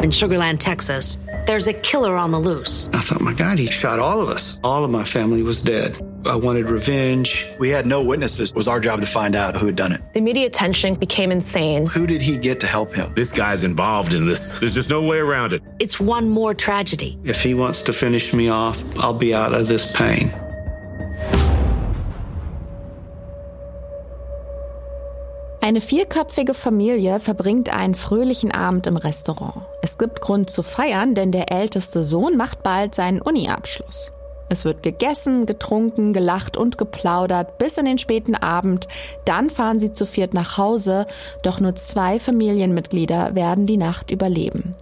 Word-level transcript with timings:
In 0.00 0.08
Sugarland, 0.08 0.60
Texas, 0.60 1.20
there's 1.46 1.68
a 1.68 1.74
killer 1.74 2.16
on 2.16 2.30
the 2.30 2.38
loose. 2.38 2.88
I 2.94 3.00
thought, 3.00 3.20
my 3.20 3.34
God, 3.34 3.58
he 3.58 3.66
shot 3.66 3.98
all 3.98 4.22
of 4.22 4.30
us. 4.30 4.58
All 4.64 4.82
of 4.82 4.90
my 4.90 5.04
family 5.04 5.42
was 5.42 5.60
dead. 5.60 6.00
I 6.24 6.36
wanted 6.36 6.70
revenge. 6.70 7.46
We 7.58 7.68
had 7.68 7.84
no 7.84 8.02
witnesses. 8.02 8.50
It 8.50 8.56
was 8.56 8.66
our 8.66 8.80
job 8.80 9.00
to 9.00 9.06
find 9.06 9.36
out 9.36 9.58
who 9.58 9.66
had 9.66 9.76
done 9.76 9.92
it. 9.92 10.00
The 10.14 10.22
media 10.22 10.46
attention 10.46 10.94
became 10.94 11.30
insane. 11.30 11.84
Who 11.84 12.06
did 12.06 12.22
he 12.22 12.38
get 12.38 12.60
to 12.60 12.66
help 12.66 12.94
him? 12.94 13.12
This 13.14 13.30
guy's 13.30 13.62
involved 13.62 14.14
in 14.14 14.24
this. 14.24 14.58
There's 14.58 14.74
just 14.74 14.88
no 14.88 15.02
way 15.02 15.18
around 15.18 15.52
it. 15.52 15.62
It's 15.80 16.00
one 16.00 16.30
more 16.30 16.54
tragedy. 16.54 17.18
If 17.24 17.42
he 17.42 17.52
wants 17.52 17.82
to 17.82 17.92
finish 17.92 18.32
me 18.32 18.48
off, 18.48 18.82
I'll 18.98 19.12
be 19.12 19.34
out 19.34 19.52
of 19.52 19.68
this 19.68 19.90
pain. 19.92 20.32
Eine 25.70 25.80
vierköpfige 25.80 26.52
Familie 26.52 27.20
verbringt 27.20 27.72
einen 27.72 27.94
fröhlichen 27.94 28.50
Abend 28.50 28.88
im 28.88 28.96
Restaurant. 28.96 29.66
Es 29.82 29.98
gibt 29.98 30.20
Grund 30.20 30.50
zu 30.50 30.64
feiern, 30.64 31.14
denn 31.14 31.30
der 31.30 31.52
älteste 31.52 32.02
Sohn 32.02 32.36
macht 32.36 32.64
bald 32.64 32.92
seinen 32.96 33.20
Uni-Abschluss. 33.20 34.10
Es 34.48 34.64
wird 34.64 34.82
gegessen, 34.82 35.46
getrunken, 35.46 36.12
gelacht 36.12 36.56
und 36.56 36.76
geplaudert 36.76 37.56
bis 37.58 37.78
in 37.78 37.84
den 37.84 37.98
späten 37.98 38.34
Abend. 38.34 38.88
Dann 39.24 39.48
fahren 39.48 39.78
sie 39.78 39.92
zu 39.92 40.06
viert 40.06 40.34
nach 40.34 40.58
Hause, 40.58 41.06
doch 41.44 41.60
nur 41.60 41.76
zwei 41.76 42.18
Familienmitglieder 42.18 43.36
werden 43.36 43.66
die 43.66 43.76
Nacht 43.76 44.10
überleben. 44.10 44.74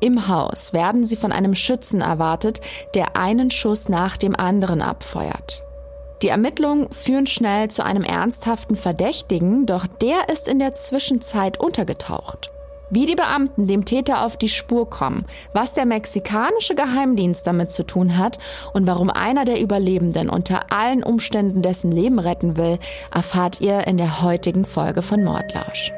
Im 0.00 0.28
Haus 0.28 0.74
werden 0.74 1.06
sie 1.06 1.16
von 1.16 1.32
einem 1.32 1.54
Schützen 1.54 2.02
erwartet, 2.02 2.60
der 2.94 3.16
einen 3.16 3.50
Schuss 3.50 3.88
nach 3.88 4.18
dem 4.18 4.36
anderen 4.36 4.82
abfeuert. 4.82 5.65
Die 6.22 6.28
Ermittlungen 6.28 6.90
führen 6.92 7.26
schnell 7.26 7.68
zu 7.68 7.84
einem 7.84 8.02
ernsthaften 8.02 8.76
Verdächtigen, 8.76 9.66
doch 9.66 9.86
der 9.86 10.28
ist 10.32 10.48
in 10.48 10.58
der 10.58 10.74
Zwischenzeit 10.74 11.60
untergetaucht. 11.60 12.50
Wie 12.88 13.04
die 13.04 13.16
Beamten 13.16 13.66
dem 13.66 13.84
Täter 13.84 14.24
auf 14.24 14.36
die 14.36 14.48
Spur 14.48 14.88
kommen, 14.88 15.26
was 15.52 15.74
der 15.74 15.86
mexikanische 15.86 16.76
Geheimdienst 16.76 17.46
damit 17.46 17.72
zu 17.72 17.84
tun 17.84 18.16
hat 18.16 18.38
und 18.72 18.86
warum 18.86 19.10
einer 19.10 19.44
der 19.44 19.60
Überlebenden 19.60 20.30
unter 20.30 20.72
allen 20.72 21.02
Umständen 21.02 21.62
dessen 21.62 21.90
Leben 21.90 22.20
retten 22.20 22.56
will, 22.56 22.78
erfahrt 23.12 23.60
ihr 23.60 23.86
in 23.88 23.96
der 23.96 24.22
heutigen 24.22 24.64
Folge 24.64 25.02
von 25.02 25.24
Mordlausch. 25.24 25.90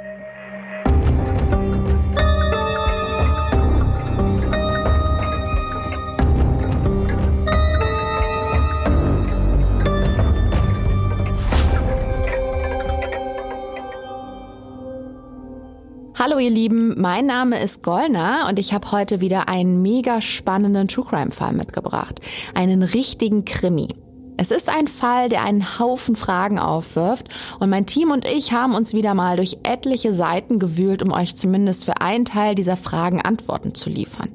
Hallo 16.39 16.47
ihr 16.47 16.55
Lieben, 16.55 16.95
mein 17.01 17.27
Name 17.27 17.61
ist 17.61 17.83
Golna 17.83 18.49
und 18.49 18.61
ich 18.61 18.73
habe 18.73 18.93
heute 18.93 19.21
wieder 19.21 19.49
einen 19.49 19.83
mega 19.83 20.21
spannenden 20.21 20.87
True 20.87 21.05
Crime 21.05 21.33
Fall 21.33 21.53
mitgebracht. 21.53 22.21
Einen 22.55 22.85
richtigen 22.85 23.45
Krimi. 23.45 23.89
Es 24.37 24.53
ist 24.53 24.69
ein 24.69 24.87
Fall, 24.87 25.31
der 25.31 25.43
einen 25.43 25.81
Haufen 25.81 26.15
Fragen 26.15 26.61
aufwirft 26.61 27.27
und 27.59 27.71
mein 27.71 27.87
Team 27.87 28.13
und 28.13 28.25
ich 28.25 28.53
haben 28.53 28.77
uns 28.77 28.95
wieder 28.95 29.15
mal 29.15 29.35
durch 29.35 29.59
etliche 29.65 30.13
Seiten 30.13 30.61
gewühlt, 30.61 31.03
um 31.03 31.11
euch 31.11 31.35
zumindest 31.35 31.85
für 31.87 32.01
einen 32.01 32.25
Teil 32.25 32.55
dieser 32.55 32.77
Fragen 32.77 33.21
Antworten 33.21 33.75
zu 33.75 33.91
liefern. 33.91 34.29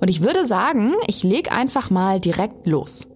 Und 0.00 0.08
ich 0.08 0.22
würde 0.22 0.46
sagen, 0.46 0.94
ich 1.08 1.24
leg 1.24 1.52
einfach 1.52 1.90
mal 1.90 2.20
direkt 2.20 2.66
los. 2.66 3.06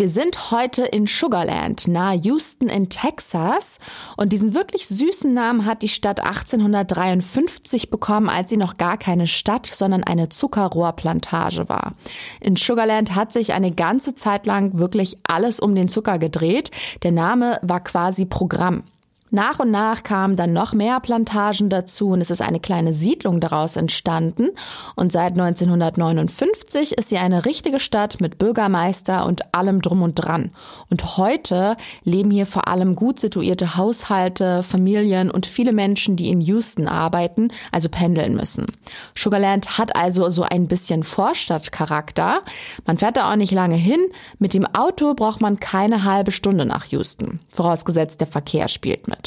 Wir 0.00 0.08
sind 0.08 0.50
heute 0.50 0.86
in 0.86 1.06
Sugarland, 1.06 1.86
nahe 1.86 2.16
Houston 2.16 2.70
in 2.70 2.88
Texas. 2.88 3.78
Und 4.16 4.32
diesen 4.32 4.54
wirklich 4.54 4.86
süßen 4.86 5.34
Namen 5.34 5.66
hat 5.66 5.82
die 5.82 5.90
Stadt 5.90 6.20
1853 6.20 7.90
bekommen, 7.90 8.30
als 8.30 8.48
sie 8.48 8.56
noch 8.56 8.78
gar 8.78 8.96
keine 8.96 9.26
Stadt, 9.26 9.66
sondern 9.66 10.02
eine 10.02 10.30
Zuckerrohrplantage 10.30 11.68
war. 11.68 11.96
In 12.40 12.56
Sugarland 12.56 13.14
hat 13.14 13.34
sich 13.34 13.52
eine 13.52 13.72
ganze 13.72 14.14
Zeit 14.14 14.46
lang 14.46 14.78
wirklich 14.78 15.18
alles 15.24 15.60
um 15.60 15.74
den 15.74 15.88
Zucker 15.88 16.18
gedreht. 16.18 16.70
Der 17.02 17.12
Name 17.12 17.58
war 17.60 17.80
quasi 17.84 18.24
Programm. 18.24 18.84
Nach 19.32 19.60
und 19.60 19.70
nach 19.70 20.02
kamen 20.02 20.34
dann 20.34 20.52
noch 20.52 20.72
mehr 20.72 20.98
Plantagen 20.98 21.68
dazu 21.68 22.08
und 22.08 22.20
es 22.20 22.30
ist 22.30 22.42
eine 22.42 22.58
kleine 22.58 22.92
Siedlung 22.92 23.40
daraus 23.40 23.76
entstanden. 23.76 24.48
Und 24.96 25.12
seit 25.12 25.38
1959 25.38 26.98
ist 26.98 27.10
sie 27.10 27.18
eine 27.18 27.44
richtige 27.44 27.78
Stadt 27.78 28.20
mit 28.20 28.38
Bürgermeister 28.38 29.26
und 29.26 29.54
allem 29.54 29.82
drum 29.82 30.02
und 30.02 30.16
dran. 30.16 30.50
Und 30.90 31.16
heute 31.16 31.76
leben 32.02 32.32
hier 32.32 32.46
vor 32.46 32.66
allem 32.66 32.96
gut 32.96 33.20
situierte 33.20 33.76
Haushalte, 33.76 34.64
Familien 34.64 35.30
und 35.30 35.46
viele 35.46 35.72
Menschen, 35.72 36.16
die 36.16 36.28
in 36.28 36.40
Houston 36.40 36.88
arbeiten, 36.88 37.52
also 37.70 37.88
pendeln 37.88 38.34
müssen. 38.34 38.66
Sugarland 39.14 39.78
hat 39.78 39.94
also 39.94 40.28
so 40.28 40.42
ein 40.42 40.66
bisschen 40.66 41.04
Vorstadtcharakter. 41.04 42.42
Man 42.84 42.98
fährt 42.98 43.16
da 43.16 43.30
auch 43.30 43.36
nicht 43.36 43.52
lange 43.52 43.76
hin. 43.76 44.00
Mit 44.40 44.54
dem 44.54 44.66
Auto 44.66 45.14
braucht 45.14 45.40
man 45.40 45.60
keine 45.60 46.02
halbe 46.02 46.32
Stunde 46.32 46.64
nach 46.64 46.86
Houston. 46.86 47.38
Vorausgesetzt, 47.50 48.20
der 48.20 48.26
Verkehr 48.26 48.66
spielt 48.66 49.06
mit. 49.06 49.19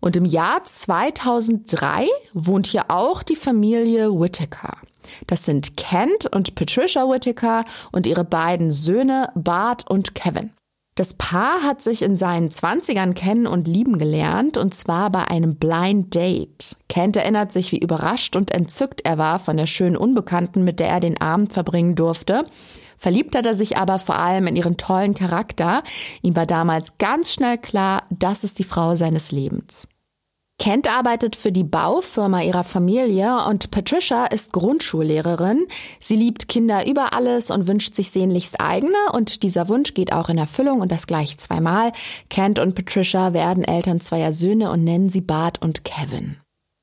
Und 0.00 0.16
im 0.16 0.24
Jahr 0.24 0.62
2003 0.64 2.06
wohnt 2.32 2.68
hier 2.68 2.84
auch 2.88 3.22
die 3.22 3.36
Familie 3.36 4.10
Whittaker. 4.12 4.76
Das 5.26 5.44
sind 5.44 5.76
Kent 5.76 6.26
und 6.32 6.54
Patricia 6.54 7.08
Whittaker 7.08 7.64
und 7.92 8.06
ihre 8.06 8.24
beiden 8.24 8.70
Söhne 8.70 9.30
Bart 9.34 9.90
und 9.90 10.14
Kevin. 10.14 10.52
Das 10.94 11.14
Paar 11.14 11.62
hat 11.62 11.80
sich 11.80 12.02
in 12.02 12.16
seinen 12.16 12.50
Zwanzigern 12.50 13.14
kennen 13.14 13.46
und 13.46 13.68
lieben 13.68 13.98
gelernt, 13.98 14.56
und 14.56 14.74
zwar 14.74 15.10
bei 15.10 15.28
einem 15.28 15.54
Blind 15.54 16.12
Date. 16.12 16.76
Kent 16.88 17.16
erinnert 17.16 17.52
sich, 17.52 17.70
wie 17.70 17.78
überrascht 17.78 18.34
und 18.34 18.50
entzückt 18.50 19.02
er 19.04 19.16
war 19.16 19.38
von 19.38 19.56
der 19.56 19.66
schönen 19.66 19.96
Unbekannten, 19.96 20.64
mit 20.64 20.80
der 20.80 20.88
er 20.88 20.98
den 20.98 21.20
Abend 21.20 21.52
verbringen 21.52 21.94
durfte. 21.94 22.46
Verliebt 22.98 23.34
hat 23.34 23.46
er 23.46 23.54
sich 23.54 23.76
aber 23.76 23.98
vor 23.98 24.16
allem 24.16 24.46
in 24.46 24.56
ihren 24.56 24.76
tollen 24.76 25.14
Charakter. 25.14 25.82
Ihm 26.22 26.36
war 26.36 26.46
damals 26.46 26.98
ganz 26.98 27.32
schnell 27.32 27.58
klar, 27.58 28.02
das 28.10 28.44
ist 28.44 28.58
die 28.58 28.64
Frau 28.64 28.96
seines 28.96 29.32
Lebens. 29.32 29.88
Kent 30.58 30.92
arbeitet 30.92 31.36
für 31.36 31.52
die 31.52 31.62
Baufirma 31.62 32.42
ihrer 32.42 32.64
Familie 32.64 33.46
und 33.46 33.70
Patricia 33.70 34.26
ist 34.26 34.52
Grundschullehrerin. 34.52 35.66
Sie 36.00 36.16
liebt 36.16 36.48
Kinder 36.48 36.84
über 36.84 37.12
alles 37.12 37.52
und 37.52 37.68
wünscht 37.68 37.94
sich 37.94 38.10
sehnlichst 38.10 38.60
eigene 38.60 39.12
und 39.12 39.44
dieser 39.44 39.68
Wunsch 39.68 39.94
geht 39.94 40.12
auch 40.12 40.28
in 40.28 40.36
Erfüllung 40.36 40.80
und 40.80 40.90
das 40.90 41.06
gleich 41.06 41.38
zweimal. 41.38 41.92
Kent 42.28 42.58
und 42.58 42.74
Patricia 42.74 43.32
werden 43.32 43.62
Eltern 43.62 44.00
zweier 44.00 44.32
Söhne 44.32 44.72
und 44.72 44.82
nennen 44.82 45.10
sie 45.10 45.20
Bart 45.20 45.62
und 45.62 45.84
Kevin. 45.84 46.38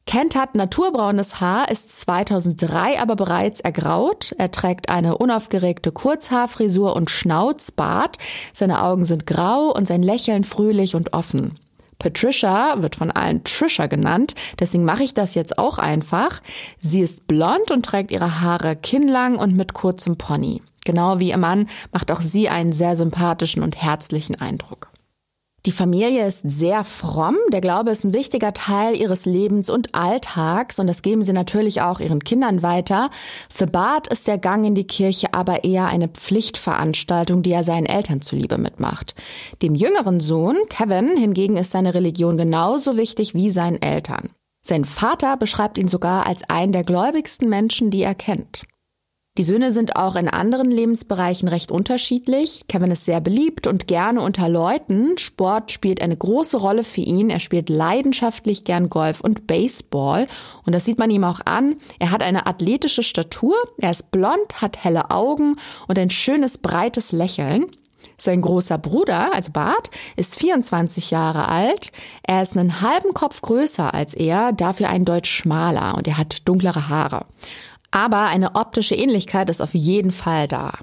Kent 0.05 0.35
hat 0.35 0.53
naturbraunes 0.53 1.41
Haar, 1.41 1.69
ist 1.71 1.99
2003 1.99 3.01
aber 3.01 3.16
bereits 3.16 3.59
ergraut. 3.59 4.35
Er 4.38 4.51
trägt 4.51 4.89
eine 4.89 5.17
unaufgeregte 5.17 5.91
Kurzhaarfrisur 5.91 6.95
und 6.95 7.09
Schnauzbart. 7.09 8.17
Seine 8.53 8.83
Augen 8.83 9.05
sind 9.05 9.25
grau 9.25 9.73
und 9.73 9.88
sein 9.88 10.03
Lächeln 10.03 10.44
fröhlich 10.44 10.95
und 10.95 11.13
offen. 11.13 11.59
Patricia 11.97 12.83
wird 12.83 12.95
von 12.95 13.09
allen 13.09 13.44
Trisha 13.45 13.88
genannt, 13.88 14.35
deswegen 14.59 14.85
mache 14.85 15.03
ich 15.03 15.15
das 15.15 15.33
jetzt 15.33 15.57
auch 15.57 15.79
einfach. 15.79 16.41
Sie 16.79 17.01
ist 17.01 17.25
blond 17.25 17.71
und 17.71 17.83
trägt 17.83 18.11
ihre 18.11 18.41
Haare 18.41 18.75
kinnlang 18.75 19.38
und 19.38 19.55
mit 19.55 19.73
kurzem 19.73 20.17
Pony. 20.17 20.61
Genau 20.83 21.19
wie 21.19 21.29
ihr 21.29 21.38
Mann 21.38 21.67
macht 21.91 22.11
auch 22.11 22.21
sie 22.21 22.47
einen 22.47 22.73
sehr 22.73 22.95
sympathischen 22.95 23.63
und 23.63 23.81
herzlichen 23.81 24.39
Eindruck. 24.39 24.89
Die 25.65 25.71
Familie 25.71 26.27
ist 26.27 26.41
sehr 26.43 26.83
fromm. 26.83 27.37
Der 27.51 27.59
Glaube 27.59 27.89
ist 27.89 28.03
ein 28.03 28.13
wichtiger 28.13 28.53
Teil 28.53 28.95
ihres 28.95 29.25
Lebens 29.25 29.71
und 29.71 29.95
Alltags 29.95 30.77
und 30.77 30.85
das 30.85 31.01
geben 31.01 31.23
sie 31.23 31.33
natürlich 31.33 31.81
auch 31.81 31.99
ihren 31.99 32.23
Kindern 32.23 32.61
weiter. 32.61 33.09
Für 33.49 33.65
Bart 33.65 34.07
ist 34.07 34.27
der 34.27 34.37
Gang 34.37 34.63
in 34.65 34.75
die 34.75 34.85
Kirche 34.85 35.33
aber 35.33 35.63
eher 35.63 35.87
eine 35.87 36.07
Pflichtveranstaltung, 36.07 37.41
die 37.41 37.51
er 37.51 37.63
seinen 37.63 37.87
Eltern 37.87 38.21
zuliebe 38.21 38.59
mitmacht. 38.59 39.15
Dem 39.63 39.73
jüngeren 39.73 40.19
Sohn, 40.19 40.55
Kevin, 40.69 41.17
hingegen 41.17 41.57
ist 41.57 41.71
seine 41.71 41.95
Religion 41.95 42.37
genauso 42.37 42.95
wichtig 42.95 43.33
wie 43.33 43.50
seinen 43.50 43.81
Eltern. 43.81 44.29
Sein 44.61 44.85
Vater 44.85 45.35
beschreibt 45.35 45.79
ihn 45.79 45.88
sogar 45.88 46.27
als 46.27 46.47
einen 46.47 46.73
der 46.73 46.83
gläubigsten 46.83 47.50
Menschen, 47.50 47.89
die 47.89 48.03
er 48.03 48.15
kennt. 48.15 48.63
Die 49.37 49.43
Söhne 49.43 49.73
sind 49.73 49.97
auch 49.97 50.15
in 50.15 50.29
anderen 50.29 50.71
Lebensbereichen 50.71 51.49
recht 51.49 51.69
unterschiedlich. 51.69 52.63
Kevin 52.69 52.91
ist 52.91 53.03
sehr 53.03 53.19
beliebt 53.19 53.67
und 53.67 53.85
gerne 53.85 54.21
unter 54.21 54.47
Leuten. 54.47 55.17
Sport 55.17 55.73
spielt 55.73 56.01
eine 56.01 56.15
große 56.15 56.55
Rolle 56.55 56.85
für 56.85 57.01
ihn. 57.01 57.29
Er 57.29 57.41
spielt 57.41 57.67
leidenschaftlich 57.67 58.63
gern 58.63 58.89
Golf 58.89 59.19
und 59.19 59.45
Baseball. 59.45 60.27
Und 60.65 60.73
das 60.73 60.85
sieht 60.85 60.99
man 60.99 61.11
ihm 61.11 61.25
auch 61.25 61.41
an. 61.43 61.75
Er 61.99 62.11
hat 62.11 62.23
eine 62.23 62.47
athletische 62.47 63.03
Statur. 63.03 63.55
Er 63.77 63.91
ist 63.91 64.09
blond, 64.11 64.61
hat 64.61 64.85
helle 64.85 65.11
Augen 65.11 65.57
und 65.89 65.99
ein 65.99 66.09
schönes, 66.09 66.57
breites 66.57 67.11
Lächeln. 67.11 67.65
Sein 68.17 68.41
großer 68.41 68.77
Bruder, 68.77 69.33
also 69.33 69.51
Bart, 69.51 69.91
ist 70.15 70.35
24 70.39 71.11
Jahre 71.11 71.49
alt. 71.49 71.91
Er 72.23 72.41
ist 72.41 72.55
einen 72.55 72.79
halben 72.79 73.13
Kopf 73.13 73.41
größer 73.41 73.93
als 73.93 74.13
er, 74.13 74.53
dafür 74.53 74.87
ein 74.87 75.03
Deutsch 75.03 75.29
schmaler 75.29 75.95
und 75.97 76.07
er 76.07 76.17
hat 76.17 76.47
dunklere 76.47 76.87
Haare. 76.87 77.25
Aber 77.95 78.25
eine 78.25 78.56
optische 78.56 78.94
Ähnlichkeit 78.94 79.50
ist 79.50 79.62
auf 79.62 79.74
jeden 79.74 80.12
Fall 80.12 80.50
da. 80.50 80.80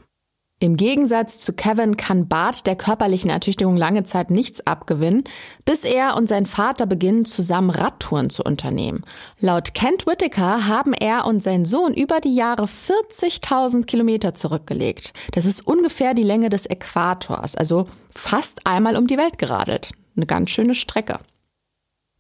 Im 0.60 0.76
Gegensatz 0.76 1.38
zu 1.40 1.52
Kevin 1.52 1.98
kann 1.98 2.26
Bart 2.26 2.66
der 2.66 2.74
körperlichen 2.74 3.28
Ertüchtigung 3.28 3.76
lange 3.76 4.04
Zeit 4.04 4.30
nichts 4.30 4.66
abgewinnen, 4.66 5.24
bis 5.66 5.84
er 5.84 6.16
und 6.16 6.26
sein 6.26 6.46
Vater 6.46 6.86
beginnen, 6.86 7.26
zusammen 7.26 7.68
Radtouren 7.68 8.30
zu 8.30 8.42
unternehmen. 8.42 9.04
Laut 9.40 9.74
Kent 9.74 10.06
Whittaker 10.06 10.66
haben 10.66 10.94
er 10.94 11.26
und 11.26 11.42
sein 11.42 11.66
Sohn 11.66 11.92
über 11.92 12.20
die 12.20 12.34
Jahre 12.34 12.64
40.000 12.64 13.84
Kilometer 13.84 14.34
zurückgelegt. 14.34 15.12
Das 15.32 15.44
ist 15.44 15.66
ungefähr 15.66 16.14
die 16.14 16.22
Länge 16.22 16.48
des 16.48 16.64
Äquators, 16.64 17.56
also 17.56 17.88
fast 18.08 18.66
einmal 18.66 18.96
um 18.96 19.06
die 19.06 19.18
Welt 19.18 19.36
geradelt. 19.36 19.90
Eine 20.16 20.24
ganz 20.24 20.48
schöne 20.48 20.74
Strecke. 20.74 21.18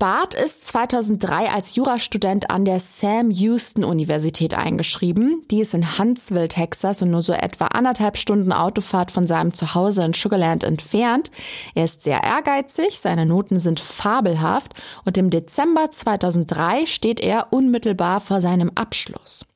Barth 0.02 0.34
ist 0.34 0.66
2003 0.66 1.48
als 1.50 1.76
Jurastudent 1.76 2.50
an 2.50 2.64
der 2.64 2.80
Sam 2.80 3.30
Houston 3.30 3.84
Universität 3.84 4.52
eingeschrieben. 4.52 5.44
Die 5.48 5.60
ist 5.60 5.74
in 5.74 5.96
Huntsville, 5.96 6.48
Texas 6.48 7.02
und 7.02 7.12
nur 7.12 7.22
so 7.22 7.32
etwa 7.32 7.66
anderthalb 7.66 8.16
Stunden 8.16 8.50
Autofahrt 8.50 9.12
von 9.12 9.28
seinem 9.28 9.54
Zuhause 9.54 10.04
in 10.04 10.12
Sugarland 10.12 10.64
entfernt. 10.64 11.30
Er 11.76 11.84
ist 11.84 12.02
sehr 12.02 12.24
ehrgeizig, 12.24 12.98
seine 12.98 13.26
Noten 13.26 13.60
sind 13.60 13.78
fabelhaft 13.78 14.74
und 15.04 15.18
im 15.18 15.30
Dezember 15.30 15.92
2003 15.92 16.86
steht 16.86 17.20
er 17.20 17.52
unmittelbar 17.52 18.18
vor 18.18 18.40
seinem 18.40 18.72
Abschluss. 18.74 19.46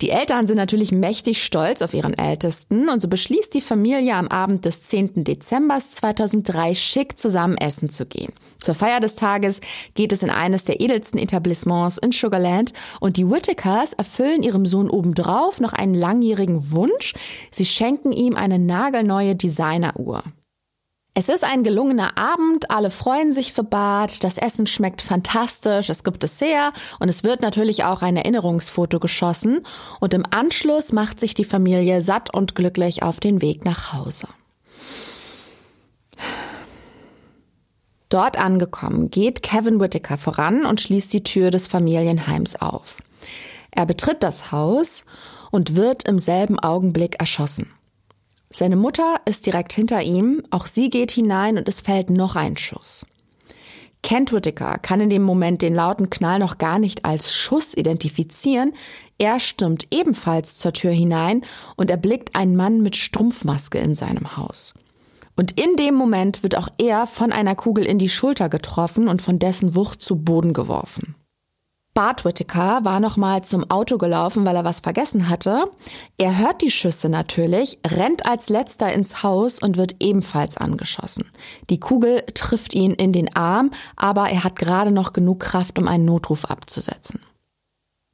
Die 0.00 0.10
Eltern 0.10 0.46
sind 0.46 0.56
natürlich 0.56 0.90
mächtig 0.90 1.42
stolz 1.42 1.80
auf 1.80 1.94
ihren 1.94 2.14
Ältesten 2.14 2.88
und 2.88 3.00
so 3.00 3.08
beschließt 3.08 3.54
die 3.54 3.60
Familie 3.60 4.14
am 4.14 4.26
Abend 4.26 4.64
des 4.64 4.82
10. 4.82 5.22
Dezember 5.22 5.78
2003 5.78 6.74
schick 6.74 7.18
zusammen 7.18 7.56
essen 7.56 7.90
zu 7.90 8.04
gehen. 8.04 8.32
Zur 8.60 8.74
Feier 8.74 8.98
des 8.98 9.14
Tages 9.14 9.60
geht 9.94 10.12
es 10.12 10.22
in 10.22 10.30
eines 10.30 10.64
der 10.64 10.80
edelsten 10.80 11.18
Etablissements 11.18 11.98
in 11.98 12.12
Sugarland 12.12 12.72
und 12.98 13.16
die 13.16 13.30
Whittakers 13.30 13.92
erfüllen 13.92 14.42
ihrem 14.42 14.66
Sohn 14.66 14.90
obendrauf 14.90 15.60
noch 15.60 15.72
einen 15.72 15.94
langjährigen 15.94 16.72
Wunsch. 16.72 17.14
Sie 17.50 17.66
schenken 17.66 18.10
ihm 18.10 18.34
eine 18.34 18.58
nagelneue 18.58 19.36
Designeruhr. 19.36 20.24
Es 21.16 21.28
ist 21.28 21.44
ein 21.44 21.62
gelungener 21.62 22.18
Abend, 22.18 22.72
alle 22.72 22.90
freuen 22.90 23.32
sich 23.32 23.52
für 23.52 23.62
Bart, 23.62 24.24
das 24.24 24.36
Essen 24.36 24.66
schmeckt 24.66 25.00
fantastisch, 25.00 25.88
es 25.88 26.02
gibt 26.02 26.24
Dessert 26.24 26.74
und 26.98 27.08
es 27.08 27.22
wird 27.22 27.40
natürlich 27.40 27.84
auch 27.84 28.02
ein 28.02 28.16
Erinnerungsfoto 28.16 28.98
geschossen 28.98 29.64
und 30.00 30.12
im 30.12 30.24
Anschluss 30.28 30.90
macht 30.90 31.20
sich 31.20 31.34
die 31.34 31.44
Familie 31.44 32.02
satt 32.02 32.34
und 32.34 32.56
glücklich 32.56 33.04
auf 33.04 33.20
den 33.20 33.40
Weg 33.40 33.64
nach 33.64 33.92
Hause. 33.92 34.26
Dort 38.08 38.36
angekommen, 38.36 39.08
geht 39.08 39.44
Kevin 39.44 39.78
Whittaker 39.78 40.18
voran 40.18 40.66
und 40.66 40.80
schließt 40.80 41.12
die 41.12 41.22
Tür 41.22 41.52
des 41.52 41.68
Familienheims 41.68 42.56
auf. 42.56 43.00
Er 43.70 43.86
betritt 43.86 44.24
das 44.24 44.50
Haus 44.50 45.04
und 45.52 45.76
wird 45.76 46.08
im 46.08 46.18
selben 46.18 46.58
Augenblick 46.58 47.20
erschossen. 47.20 47.70
Seine 48.56 48.76
Mutter 48.76 49.20
ist 49.24 49.46
direkt 49.46 49.72
hinter 49.72 50.00
ihm, 50.02 50.44
auch 50.50 50.66
sie 50.66 50.88
geht 50.88 51.10
hinein 51.10 51.58
und 51.58 51.68
es 51.68 51.80
fällt 51.80 52.08
noch 52.08 52.36
ein 52.36 52.56
Schuss. 52.56 53.04
Kent 54.04 54.32
Whittaker 54.32 54.78
kann 54.78 55.00
in 55.00 55.10
dem 55.10 55.24
Moment 55.24 55.60
den 55.60 55.74
lauten 55.74 56.08
Knall 56.08 56.38
noch 56.38 56.56
gar 56.58 56.78
nicht 56.78 57.04
als 57.04 57.34
Schuss 57.34 57.74
identifizieren. 57.76 58.72
Er 59.18 59.40
stürmt 59.40 59.88
ebenfalls 59.90 60.56
zur 60.56 60.72
Tür 60.72 60.92
hinein 60.92 61.42
und 61.74 61.90
erblickt 61.90 62.36
einen 62.36 62.54
Mann 62.54 62.80
mit 62.80 62.94
Strumpfmaske 62.94 63.78
in 63.78 63.96
seinem 63.96 64.36
Haus. 64.36 64.72
Und 65.34 65.60
in 65.60 65.74
dem 65.74 65.96
Moment 65.96 66.44
wird 66.44 66.56
auch 66.56 66.68
er 66.78 67.08
von 67.08 67.32
einer 67.32 67.56
Kugel 67.56 67.84
in 67.84 67.98
die 67.98 68.08
Schulter 68.08 68.48
getroffen 68.48 69.08
und 69.08 69.20
von 69.20 69.40
dessen 69.40 69.74
Wucht 69.74 70.00
zu 70.00 70.14
Boden 70.14 70.52
geworfen. 70.52 71.16
Bart 71.94 72.24
Whittaker 72.24 72.80
war 72.82 72.98
nochmal 72.98 73.44
zum 73.44 73.70
Auto 73.70 73.98
gelaufen, 73.98 74.44
weil 74.44 74.56
er 74.56 74.64
was 74.64 74.80
vergessen 74.80 75.28
hatte. 75.28 75.70
Er 76.18 76.38
hört 76.38 76.60
die 76.60 76.70
Schüsse 76.70 77.08
natürlich, 77.08 77.78
rennt 77.86 78.26
als 78.26 78.48
letzter 78.48 78.92
ins 78.92 79.22
Haus 79.22 79.60
und 79.60 79.76
wird 79.76 79.94
ebenfalls 80.00 80.56
angeschossen. 80.56 81.30
Die 81.70 81.78
Kugel 81.78 82.24
trifft 82.34 82.74
ihn 82.74 82.94
in 82.94 83.12
den 83.12 83.34
Arm, 83.36 83.70
aber 83.94 84.28
er 84.28 84.42
hat 84.42 84.56
gerade 84.56 84.90
noch 84.90 85.12
genug 85.12 85.38
Kraft, 85.38 85.78
um 85.78 85.86
einen 85.86 86.04
Notruf 86.04 86.46
abzusetzen. 86.46 87.20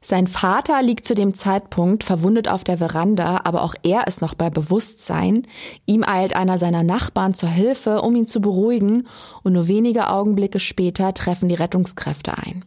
Sein 0.03 0.27
Vater 0.27 0.83
liegt 0.83 1.07
zu 1.07 1.15
dem 1.15 1.33
Zeitpunkt 1.33 2.05
verwundet 2.05 2.49
auf 2.49 2.65
der 2.65 2.79
Veranda, 2.79 3.43
aber 3.45 3.63
auch 3.63 3.75
er 3.83 4.07
ist 4.07 4.21
noch 4.21 4.35
bei 4.35 4.51
Bewusstsein. 4.51 5.47
Ihm 5.87 6.05
eilt 6.05 6.35
einer 6.37 6.59
seiner 6.59 6.83
Nachbarn 6.83 7.33
zur 7.33 7.51
Hilfe, 7.51 8.03
um 8.03 8.15
ihn 8.15 8.27
zu 8.27 8.43
beruhigen, 8.43 9.09
und 9.43 9.55
nur 9.55 9.69
wenige 9.69 10.09
Augenblicke 10.09 10.61
später 10.61 11.15
treffen 11.15 11.49
die 11.49 11.55
Rettungskräfte 11.55 12.37
ein. 12.37 12.65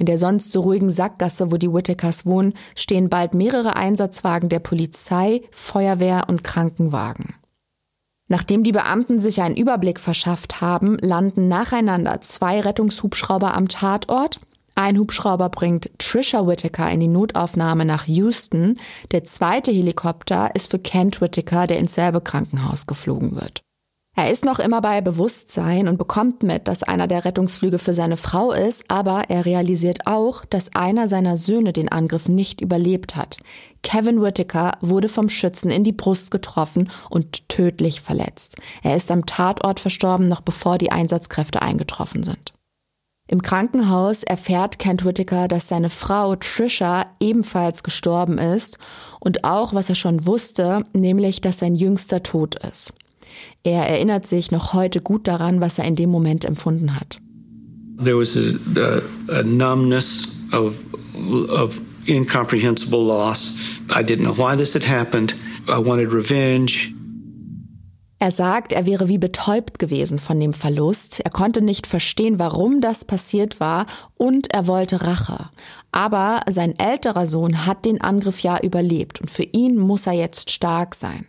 In 0.00 0.06
der 0.06 0.16
sonst 0.16 0.50
so 0.50 0.62
ruhigen 0.62 0.90
Sackgasse, 0.90 1.52
wo 1.52 1.58
die 1.58 1.70
Whittakers 1.70 2.24
wohnen, 2.24 2.54
stehen 2.74 3.10
bald 3.10 3.34
mehrere 3.34 3.76
Einsatzwagen 3.76 4.48
der 4.48 4.58
Polizei, 4.58 5.42
Feuerwehr 5.50 6.24
und 6.26 6.42
Krankenwagen. 6.42 7.34
Nachdem 8.26 8.62
die 8.62 8.72
Beamten 8.72 9.20
sich 9.20 9.42
einen 9.42 9.58
Überblick 9.58 10.00
verschafft 10.00 10.62
haben, 10.62 10.96
landen 11.02 11.48
nacheinander 11.48 12.22
zwei 12.22 12.60
Rettungshubschrauber 12.60 13.52
am 13.52 13.68
Tatort. 13.68 14.40
Ein 14.74 14.98
Hubschrauber 14.98 15.50
bringt 15.50 15.90
Trisha 15.98 16.46
Whittaker 16.46 16.90
in 16.90 17.00
die 17.00 17.06
Notaufnahme 17.06 17.84
nach 17.84 18.06
Houston. 18.06 18.80
Der 19.10 19.24
zweite 19.24 19.70
Helikopter 19.70 20.54
ist 20.54 20.70
für 20.70 20.78
Kent 20.78 21.20
Whittaker, 21.20 21.66
der 21.66 21.78
ins 21.78 21.94
selbe 21.94 22.22
Krankenhaus 22.22 22.86
geflogen 22.86 23.34
wird. 23.34 23.60
Er 24.22 24.30
ist 24.30 24.44
noch 24.44 24.58
immer 24.58 24.82
bei 24.82 25.00
Bewusstsein 25.00 25.88
und 25.88 25.96
bekommt 25.96 26.42
mit, 26.42 26.68
dass 26.68 26.82
einer 26.82 27.06
der 27.06 27.24
Rettungsflüge 27.24 27.78
für 27.78 27.94
seine 27.94 28.18
Frau 28.18 28.52
ist, 28.52 28.84
aber 28.88 29.30
er 29.30 29.46
realisiert 29.46 30.00
auch, 30.06 30.44
dass 30.44 30.74
einer 30.74 31.08
seiner 31.08 31.38
Söhne 31.38 31.72
den 31.72 31.88
Angriff 31.90 32.28
nicht 32.28 32.60
überlebt 32.60 33.16
hat. 33.16 33.38
Kevin 33.82 34.20
Whittaker 34.20 34.72
wurde 34.82 35.08
vom 35.08 35.30
Schützen 35.30 35.70
in 35.70 35.84
die 35.84 35.92
Brust 35.92 36.30
getroffen 36.30 36.90
und 37.08 37.48
tödlich 37.48 38.02
verletzt. 38.02 38.56
Er 38.82 38.94
ist 38.94 39.10
am 39.10 39.24
Tatort 39.24 39.80
verstorben, 39.80 40.28
noch 40.28 40.42
bevor 40.42 40.76
die 40.76 40.92
Einsatzkräfte 40.92 41.62
eingetroffen 41.62 42.22
sind. 42.22 42.52
Im 43.26 43.40
Krankenhaus 43.40 44.22
erfährt 44.22 44.78
Kent 44.78 45.02
Whittaker, 45.06 45.48
dass 45.48 45.66
seine 45.66 45.88
Frau 45.88 46.36
Trisha 46.36 47.06
ebenfalls 47.20 47.82
gestorben 47.82 48.36
ist 48.36 48.76
und 49.18 49.44
auch, 49.44 49.72
was 49.72 49.88
er 49.88 49.94
schon 49.94 50.26
wusste, 50.26 50.84
nämlich, 50.92 51.40
dass 51.40 51.60
sein 51.60 51.74
Jüngster 51.74 52.22
tot 52.22 52.62
ist. 52.66 52.92
Er 53.62 53.86
erinnert 53.86 54.26
sich 54.26 54.50
noch 54.50 54.72
heute 54.72 55.00
gut 55.00 55.26
daran, 55.28 55.60
was 55.60 55.78
er 55.78 55.84
in 55.84 55.96
dem 55.96 56.10
Moment 56.10 56.44
empfunden 56.44 56.94
hat. 56.94 57.20
There 58.02 58.16
was 58.16 58.36
a, 58.36 59.00
a 59.32 59.42
numbness 59.42 60.28
of, 60.52 60.74
of 61.50 61.78
incomprehensible 62.06 63.04
loss. 63.04 63.54
I 63.90 64.02
didn't 64.02 64.24
know 64.24 64.36
why 64.36 64.56
this 64.56 64.74
had 64.74 64.86
happened. 64.86 65.34
I 65.68 65.78
wanted 65.78 66.12
revenge. 66.12 66.94
Er 68.22 68.30
sagt, 68.30 68.74
er 68.74 68.84
wäre 68.84 69.08
wie 69.08 69.16
betäubt 69.16 69.78
gewesen 69.78 70.18
von 70.18 70.38
dem 70.38 70.52
Verlust. 70.52 71.20
Er 71.20 71.30
konnte 71.30 71.62
nicht 71.62 71.86
verstehen, 71.86 72.38
warum 72.38 72.82
das 72.82 73.06
passiert 73.06 73.60
war 73.60 73.86
und 74.14 74.52
er 74.52 74.66
wollte 74.66 75.06
Rache. 75.06 75.48
Aber 75.90 76.42
sein 76.50 76.78
älterer 76.78 77.26
Sohn 77.26 77.64
hat 77.64 77.86
den 77.86 78.02
Angriff 78.02 78.40
ja 78.40 78.60
überlebt 78.60 79.22
und 79.22 79.30
für 79.30 79.44
ihn 79.44 79.78
muss 79.78 80.06
er 80.06 80.12
jetzt 80.12 80.50
stark 80.50 80.94
sein. 80.94 81.26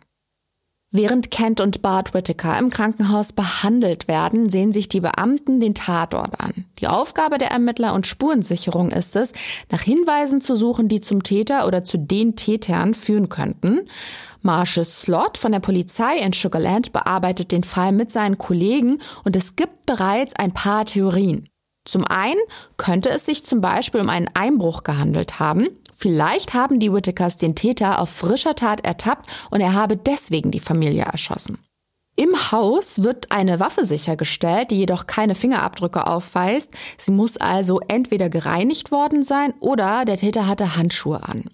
Während 0.93 1.31
Kent 1.31 1.61
und 1.61 1.81
Bart 1.81 2.13
Whittaker 2.13 2.59
im 2.59 2.69
Krankenhaus 2.69 3.31
behandelt 3.31 4.09
werden, 4.09 4.49
sehen 4.49 4.73
sich 4.73 4.89
die 4.89 4.99
Beamten 4.99 5.61
den 5.61 5.73
Tatort 5.73 6.37
an. 6.41 6.65
Die 6.79 6.87
Aufgabe 6.87 7.37
der 7.37 7.49
Ermittler 7.49 7.93
und 7.93 8.07
Spurensicherung 8.07 8.91
ist 8.91 9.15
es, 9.15 9.31
nach 9.71 9.81
Hinweisen 9.81 10.41
zu 10.41 10.57
suchen, 10.57 10.89
die 10.89 10.99
zum 10.99 11.23
Täter 11.23 11.65
oder 11.65 11.85
zu 11.85 11.97
den 11.97 12.35
Tätern 12.35 12.93
führen 12.93 13.29
könnten. 13.29 13.87
Marshall 14.41 14.83
Slot 14.83 15.37
von 15.37 15.53
der 15.53 15.61
Polizei 15.61 16.17
in 16.17 16.33
Sugarland 16.33 16.91
bearbeitet 16.91 17.53
den 17.53 17.63
Fall 17.63 17.93
mit 17.93 18.11
seinen 18.11 18.37
Kollegen 18.37 18.97
und 19.23 19.37
es 19.37 19.55
gibt 19.55 19.85
bereits 19.85 20.35
ein 20.35 20.53
paar 20.53 20.85
Theorien. 20.85 21.47
Zum 21.85 22.05
einen 22.05 22.39
könnte 22.77 23.09
es 23.09 23.25
sich 23.25 23.45
zum 23.45 23.59
Beispiel 23.59 24.01
um 24.01 24.09
einen 24.09 24.29
Einbruch 24.33 24.83
gehandelt 24.83 25.39
haben. 25.39 25.67
Vielleicht 25.93 26.53
haben 26.53 26.79
die 26.79 26.93
Whittakers 26.93 27.37
den 27.37 27.55
Täter 27.55 27.99
auf 27.99 28.09
frischer 28.09 28.55
Tat 28.55 28.85
ertappt 28.85 29.29
und 29.49 29.61
er 29.61 29.73
habe 29.73 29.97
deswegen 29.97 30.51
die 30.51 30.59
Familie 30.59 31.03
erschossen. 31.03 31.57
Im 32.15 32.51
Haus 32.51 33.01
wird 33.01 33.31
eine 33.31 33.59
Waffe 33.59 33.85
sichergestellt, 33.85 34.69
die 34.69 34.77
jedoch 34.77 35.07
keine 35.07 35.33
Fingerabdrücke 35.33 36.05
aufweist. 36.05 36.71
Sie 36.97 37.11
muss 37.11 37.37
also 37.37 37.79
entweder 37.87 38.29
gereinigt 38.29 38.91
worden 38.91 39.23
sein 39.23 39.53
oder 39.59 40.05
der 40.05 40.17
Täter 40.17 40.45
hatte 40.45 40.75
Handschuhe 40.75 41.23
an. 41.23 41.45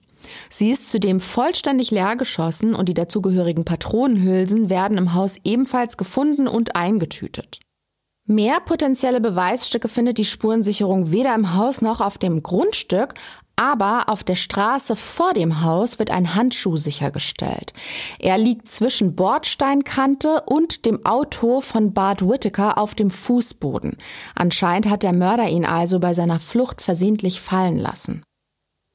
Sie 0.49 0.71
ist 0.71 0.89
zudem 0.89 1.21
vollständig 1.21 1.91
leer 1.91 2.15
geschossen 2.17 2.75
und 2.75 2.89
die 2.89 2.93
dazugehörigen 2.93 3.65
Patronenhülsen 3.65 4.69
werden 4.69 4.97
im 4.97 5.13
Haus 5.13 5.37
ebenfalls 5.43 5.95
gefunden 5.95 6.47
und 6.47 6.75
eingetütet. 6.75 7.59
Mehr 8.29 8.59
potenzielle 8.59 9.21
Beweisstücke 9.21 9.87
findet 9.87 10.17
die 10.17 10.25
Spurensicherung 10.25 11.13
weder 11.13 11.33
im 11.33 11.55
Haus 11.55 11.81
noch 11.81 12.01
auf 12.01 12.17
dem 12.17 12.43
Grundstück, 12.43 13.13
aber 13.55 14.09
auf 14.09 14.25
der 14.25 14.35
Straße 14.35 14.97
vor 14.97 15.33
dem 15.33 15.63
Haus 15.63 15.97
wird 15.97 16.11
ein 16.11 16.35
Handschuh 16.35 16.75
sichergestellt. 16.75 17.71
Er 18.19 18.37
liegt 18.37 18.67
zwischen 18.67 19.15
Bordsteinkante 19.15 20.43
und 20.45 20.85
dem 20.85 21.05
Auto 21.05 21.61
von 21.61 21.93
Bart 21.93 22.21
Whittaker 22.21 22.77
auf 22.77 22.95
dem 22.95 23.09
Fußboden. 23.09 23.95
Anscheinend 24.35 24.89
hat 24.89 25.03
der 25.03 25.13
Mörder 25.13 25.47
ihn 25.47 25.65
also 25.65 25.99
bei 26.01 26.13
seiner 26.13 26.41
Flucht 26.41 26.81
versehentlich 26.81 27.39
fallen 27.39 27.77
lassen. 27.77 28.23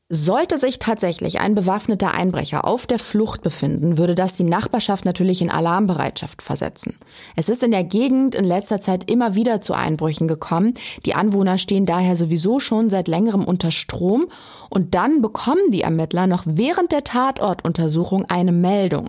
Sollte 0.08 0.58
sich 0.58 0.78
tatsächlich 0.78 1.40
ein 1.40 1.54
bewaffneter 1.54 2.12
Einbrecher 2.12 2.66
auf 2.66 2.86
der 2.86 2.98
Flucht 2.98 3.40
befinden, 3.40 3.96
würde 3.96 4.14
das 4.14 4.34
die 4.34 4.44
Nachbarschaft 4.44 5.06
natürlich 5.06 5.40
in 5.40 5.50
Alarmbereitschaft 5.50 6.42
versetzen. 6.42 6.98
Es 7.34 7.48
ist 7.48 7.62
in 7.62 7.70
der 7.70 7.84
Gegend 7.84 8.34
in 8.34 8.44
letzter 8.44 8.80
Zeit 8.80 9.10
immer 9.10 9.34
wieder 9.34 9.62
zu 9.62 9.72
Einbrüchen 9.72 10.28
gekommen. 10.28 10.74
Die 11.06 11.14
Anwohner 11.14 11.56
stehen 11.56 11.86
daher 11.86 12.16
sowieso 12.16 12.60
schon 12.60 12.90
seit 12.90 13.08
längerem 13.08 13.44
unter 13.44 13.70
Strom 13.70 14.26
und 14.68 14.94
dann 14.94 15.22
bekommen 15.22 15.70
die 15.70 15.82
Ermittler 15.82 16.26
noch 16.26 16.42
während 16.46 16.92
der 16.92 17.04
Tatortuntersuchung 17.04 18.26
eine 18.26 18.52
Meldung. 18.52 19.08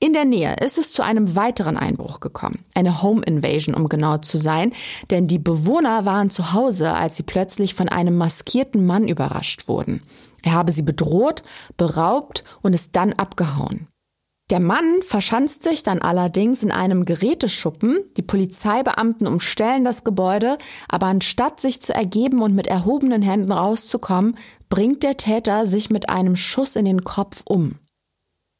In 0.00 0.12
der 0.12 0.24
Nähe 0.24 0.54
ist 0.64 0.78
es 0.78 0.92
zu 0.92 1.02
einem 1.02 1.34
weiteren 1.34 1.76
Einbruch 1.76 2.20
gekommen, 2.20 2.64
eine 2.74 3.02
Home 3.02 3.22
Invasion, 3.22 3.74
um 3.74 3.88
genau 3.88 4.18
zu 4.18 4.38
sein, 4.38 4.72
denn 5.10 5.26
die 5.26 5.40
Bewohner 5.40 6.04
waren 6.04 6.30
zu 6.30 6.52
Hause, 6.52 6.94
als 6.94 7.16
sie 7.16 7.24
plötzlich 7.24 7.74
von 7.74 7.88
einem 7.88 8.16
maskierten 8.16 8.86
Mann 8.86 9.08
überrascht 9.08 9.66
wurden. 9.66 10.02
Er 10.44 10.52
habe 10.52 10.70
sie 10.70 10.82
bedroht, 10.82 11.42
beraubt 11.76 12.44
und 12.62 12.74
ist 12.74 12.94
dann 12.94 13.12
abgehauen. 13.12 13.88
Der 14.50 14.60
Mann 14.60 15.02
verschanzt 15.02 15.64
sich 15.64 15.82
dann 15.82 16.00
allerdings 16.00 16.62
in 16.62 16.70
einem 16.70 17.04
Geräteschuppen. 17.04 17.98
Die 18.16 18.22
Polizeibeamten 18.22 19.26
umstellen 19.26 19.84
das 19.84 20.04
Gebäude, 20.04 20.58
aber 20.88 21.06
anstatt 21.06 21.60
sich 21.60 21.82
zu 21.82 21.92
ergeben 21.92 22.40
und 22.40 22.54
mit 22.54 22.68
erhobenen 22.68 23.20
Händen 23.20 23.50
rauszukommen, 23.50 24.38
bringt 24.70 25.02
der 25.02 25.16
Täter 25.16 25.66
sich 25.66 25.90
mit 25.90 26.08
einem 26.08 26.36
Schuss 26.36 26.76
in 26.76 26.84
den 26.84 27.02
Kopf 27.02 27.42
um. 27.44 27.74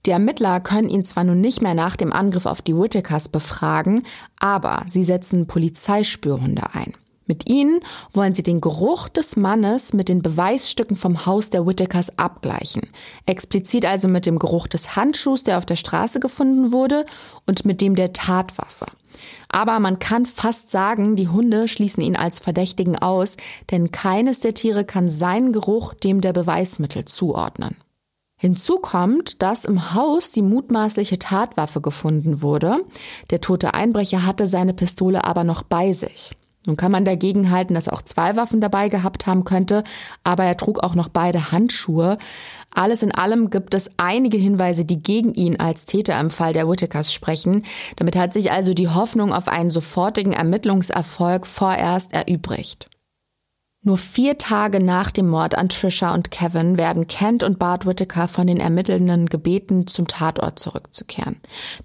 Die 0.09 0.12
Ermittler 0.12 0.61
können 0.61 0.88
ihn 0.88 1.05
zwar 1.05 1.23
nun 1.23 1.43
nicht 1.43 1.61
mehr 1.61 1.75
nach 1.75 1.95
dem 1.95 2.15
Angriff 2.15 2.47
auf 2.47 2.62
die 2.62 2.75
Whitakers 2.75 3.29
befragen, 3.29 4.05
aber 4.41 4.85
sie 4.87 5.05
setzen 5.05 5.47
Polizeispürhunde 5.47 6.62
ein. 6.73 6.95
Mit 7.27 7.47
ihnen 7.47 7.81
wollen 8.15 8.35
sie 8.35 8.43
den 8.43 8.62
Geruch 8.62 9.11
des 9.11 9.37
Mannes 9.37 9.93
mit 9.93 10.09
den 10.09 10.23
Beweisstücken 10.23 10.97
vom 10.97 11.27
Haus 11.27 11.50
der 11.50 11.67
Whitakers 11.67 12.19
abgleichen. 12.19 12.88
Explizit 13.27 13.85
also 13.85 14.09
mit 14.09 14.25
dem 14.25 14.38
Geruch 14.38 14.67
des 14.67 14.97
Handschuhs, 14.97 15.45
der 15.45 15.59
auf 15.59 15.67
der 15.67 15.77
Straße 15.77 16.21
gefunden 16.21 16.73
wurde, 16.73 17.05
und 17.47 17.67
mit 17.67 17.83
dem 17.83 17.95
der 17.95 18.15
Tatwaffe. 18.15 18.87
Aber 19.50 19.79
man 19.79 19.99
kann 19.99 20.25
fast 20.25 20.71
sagen, 20.71 21.17
die 21.17 21.29
Hunde 21.29 21.69
schließen 21.69 22.03
ihn 22.03 22.17
als 22.17 22.38
Verdächtigen 22.38 22.97
aus, 22.97 23.37
denn 23.71 23.91
keines 23.91 24.41
der 24.41 24.55
Tiere 24.55 24.87
kann 24.87 25.11
seinen 25.11 25.53
Geruch 25.53 25.93
dem 25.93 26.23
der 26.23 26.33
Beweismittel 26.33 27.05
zuordnen. 27.05 27.77
Hinzu 28.40 28.76
kommt, 28.78 29.42
dass 29.42 29.64
im 29.64 29.95
Haus 29.95 30.30
die 30.30 30.42
mutmaßliche 30.42 31.18
Tatwaffe 31.18 31.80
gefunden 31.80 32.40
wurde. 32.40 32.76
Der 33.30 33.40
tote 33.40 33.75
Einbrecher 33.75 34.25
hatte 34.25 34.47
seine 34.47 34.75
Pistole 34.75 35.25
aber 35.25 35.42
noch 35.42 35.64
bei 35.64 35.92
sich. 35.92 36.37
Nun 36.64 36.76
kann 36.76 36.92
man 36.92 37.04
dagegen 37.04 37.50
halten, 37.50 37.75
dass 37.75 37.88
er 37.88 37.95
auch 37.95 38.02
zwei 38.02 38.37
Waffen 38.37 38.61
dabei 38.61 38.90
gehabt 38.90 39.26
haben 39.26 39.45
könnte, 39.45 39.83
aber 40.23 40.45
er 40.45 40.57
trug 40.57 40.80
auch 40.80 40.95
noch 40.95 41.09
beide 41.09 41.50
Handschuhe. 41.50 42.18
Alles 42.75 43.02
in 43.02 43.11
allem 43.11 43.50
gibt 43.50 43.75
es 43.75 43.90
einige 43.97 44.37
Hinweise, 44.37 44.85
die 44.85 45.02
gegen 45.02 45.35
ihn 45.35 45.59
als 45.59 45.87
Täter 45.87 46.21
im 46.21 46.30
Fall 46.30 46.52
der 46.52 46.68
Whitakers 46.68 47.12
sprechen. 47.12 47.64
Damit 47.97 48.16
hat 48.16 48.33
sich 48.33 48.52
also 48.52 48.75
die 48.75 48.88
Hoffnung 48.88 49.33
auf 49.33 49.49
einen 49.49 49.71
sofortigen 49.71 50.33
Ermittlungserfolg 50.33 51.47
vorerst 51.47 52.12
erübrigt. 52.12 52.88
Nur 53.88 53.97
vier 53.97 54.37
Tage 54.37 54.80
nach 54.80 55.11
dem 55.11 55.28
Mord 55.28 55.57
an 55.57 55.71
Trisha 55.71 56.12
und 56.12 56.30
Kevin 56.30 56.76
werden 56.76 57.07
Kent 57.07 57.42
und 57.42 57.59
Bart 57.59 57.87
Whittaker 57.87 58.28
von 58.28 58.47
den 58.47 58.61
Ermittelnden 58.61 59.25
gebeten, 59.30 59.87
zum 59.87 60.07
Tatort 60.07 60.59
zurückzukehren. 60.59 61.37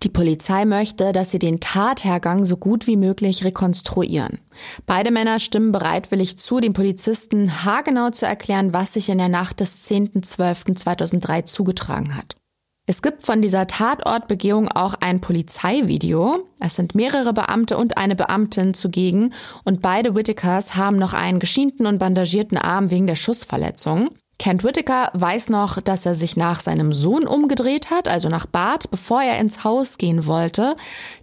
Die 0.03 0.09
Polizei 0.09 0.65
möchte, 0.65 1.13
dass 1.13 1.31
sie 1.31 1.39
den 1.39 1.61
Tathergang 1.61 2.43
so 2.43 2.57
gut 2.57 2.87
wie 2.87 2.97
möglich 2.97 3.45
rekonstruieren. 3.45 4.39
Beide 4.85 5.11
Männer 5.11 5.39
stimmen 5.39 5.71
bereitwillig 5.71 6.37
zu, 6.37 6.59
den 6.59 6.73
Polizisten 6.73 7.63
haargenau 7.63 8.09
zu 8.09 8.25
erklären, 8.25 8.73
was 8.73 8.91
sich 8.91 9.07
in 9.07 9.17
der 9.17 9.29
Nacht 9.29 9.61
des 9.61 9.89
10.12.2003 9.89 11.45
zugetragen 11.45 12.17
hat. 12.17 12.35
Es 12.85 13.01
gibt 13.01 13.23
von 13.23 13.41
dieser 13.41 13.65
Tatortbegehung 13.65 14.67
auch 14.67 14.95
ein 14.99 15.21
Polizeivideo. 15.21 16.45
Es 16.59 16.75
sind 16.75 16.95
mehrere 16.95 17.31
Beamte 17.31 17.77
und 17.77 17.97
eine 17.97 18.17
Beamtin 18.17 18.73
zugegen 18.73 19.33
und 19.63 19.81
beide 19.81 20.15
Whitakers 20.15 20.75
haben 20.75 20.97
noch 20.97 21.13
einen 21.13 21.39
geschienten 21.39 21.85
und 21.85 21.97
bandagierten 21.97 22.57
Arm 22.57 22.91
wegen 22.91 23.07
der 23.07 23.15
Schussverletzung. 23.15 24.09
Kent 24.37 24.65
Whittaker 24.65 25.11
weiß 25.13 25.49
noch, 25.49 25.79
dass 25.79 26.05
er 26.05 26.13
sich 26.13 26.35
nach 26.35 26.59
seinem 26.59 26.91
Sohn 26.91 27.25
umgedreht 27.25 27.89
hat, 27.89 28.09
also 28.09 28.27
nach 28.27 28.47
Bart, 28.47 28.91
bevor 28.91 29.21
er 29.21 29.39
ins 29.39 29.63
Haus 29.63 29.97
gehen 29.97 30.25
wollte. 30.25 30.75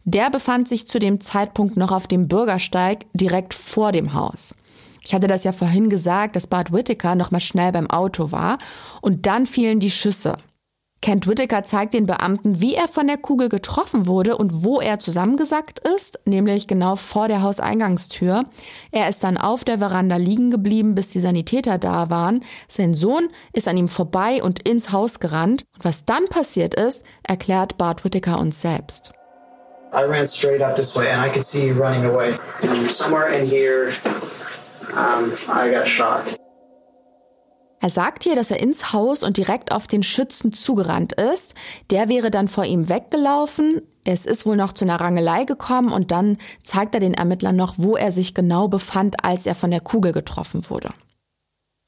Der 0.05 0.31
befand 0.31 0.67
sich 0.67 0.89
zu 0.89 0.99
dem 0.99 1.21
Zeitpunkt 1.21 1.77
noch 1.77 1.93
auf 1.93 2.07
dem 2.07 2.29
Bürgersteig 2.29 3.05
direkt 3.13 3.53
vor 3.53 3.93
dem 3.93 4.15
Haus. 4.15 4.55
Ich 5.05 5.13
hatte 5.13 5.27
das 5.27 5.45
ja 5.45 5.53
vorhin 5.53 5.91
gesagt, 5.91 6.37
dass 6.37 6.47
Bart 6.47 6.73
Whittaker 6.73 7.15
noch 7.17 7.31
mal 7.31 7.41
schnell 7.41 7.73
beim 7.73 7.91
Auto 7.91 8.33
war 8.33 8.57
und 9.03 9.27
dann 9.27 9.45
fielen 9.45 9.81
die 9.81 9.91
Schüsse. 9.91 10.39
Kent 11.03 11.27
Whittaker 11.27 11.65
zeigt 11.65 11.95
den 11.95 12.05
Beamten, 12.05 12.61
wie 12.61 12.75
er 12.75 12.87
von 12.87 13.07
der 13.07 13.17
Kugel 13.17 13.49
getroffen 13.49 14.07
wurde 14.07 14.37
und 14.37 14.65
wo 14.65 14.81
er 14.81 14.99
zusammengesackt 14.99 15.79
ist, 15.79 16.21
nämlich 16.27 16.67
genau 16.67 16.95
vor 16.95 17.27
der 17.27 17.43
Hauseingangstür. 17.43 18.45
Er 18.91 19.09
ist 19.09 19.25
dann 19.25 19.39
auf 19.39 19.65
der 19.65 19.79
Veranda 19.79 20.17
liegen 20.17 20.51
geblieben, 20.51 20.95
bis 20.95 21.09
die 21.09 21.21
Sanitäter 21.21 21.79
da 21.79 22.11
waren. 22.11 22.45
Sein 22.69 22.93
Sohn 22.93 23.31
ist 23.55 23.67
an 23.67 23.79
ihm 23.79 23.89
vorbei 23.89 24.43
und 24.43 24.69
ins 24.69 24.93
Haus 24.93 25.21
gerannt. 25.21 25.65
Und 25.75 25.85
was 25.87 26.05
dann 26.05 26.27
passiert 26.27 26.75
ist, 26.75 27.03
erklärt 27.23 27.79
Bart 27.79 28.05
Whittaker 28.05 28.39
uns 28.39 28.61
selbst. 28.61 29.13
I 29.93 30.05
ran 30.05 30.27
straight 30.27 30.61
up 30.61 30.77
this 30.77 30.95
way 30.95 31.11
and 31.11 31.25
I 31.25 31.31
could 31.31 31.45
see 31.45 31.67
you 31.67 31.75
running 31.75 32.05
away. 32.05 32.35
And 32.63 32.87
somewhere 32.93 33.29
in 33.29 33.49
here, 33.49 33.93
um, 34.95 35.33
I 35.49 35.71
got 35.71 35.89
shot. 35.89 36.40
Er 37.81 37.89
sagt 37.89 38.25
hier, 38.25 38.37
dass 38.37 38.51
er 38.51 38.61
ins 38.61 38.93
Haus 38.93 39.23
und 39.23 39.39
direkt 39.39 39.73
auf 39.73 39.87
den 39.87 40.03
Schützen 40.03 40.53
zugerannt 40.53 41.15
ist. 41.15 41.55
Der 41.91 42.11
wäre 42.11 42.31
dann 42.31 42.47
vor 42.47 42.65
ihm 42.65 42.91
weggelaufen. 42.91 43.81
Es 44.05 44.27
ist 44.27 44.45
wohl 44.45 44.57
noch 44.57 44.75
zu 44.75 44.85
einer 44.85 45.01
Rangelei 45.01 45.45
gekommen 45.45 45.91
und 45.91 46.11
dann 46.11 46.37
zeigt 46.63 46.95
er 46.95 47.01
den 47.01 47.15
Ermittlern 47.15 47.57
noch, 47.57 47.75
wo 47.79 47.97
er 47.97 48.13
sich 48.13 48.35
genau 48.35 48.69
befand, 48.69 49.25
als 49.25 49.47
er 49.47 49.55
von 49.55 49.71
der 49.71 49.81
Kugel 49.81 50.13
getroffen 50.13 50.69
wurde. 50.69 50.91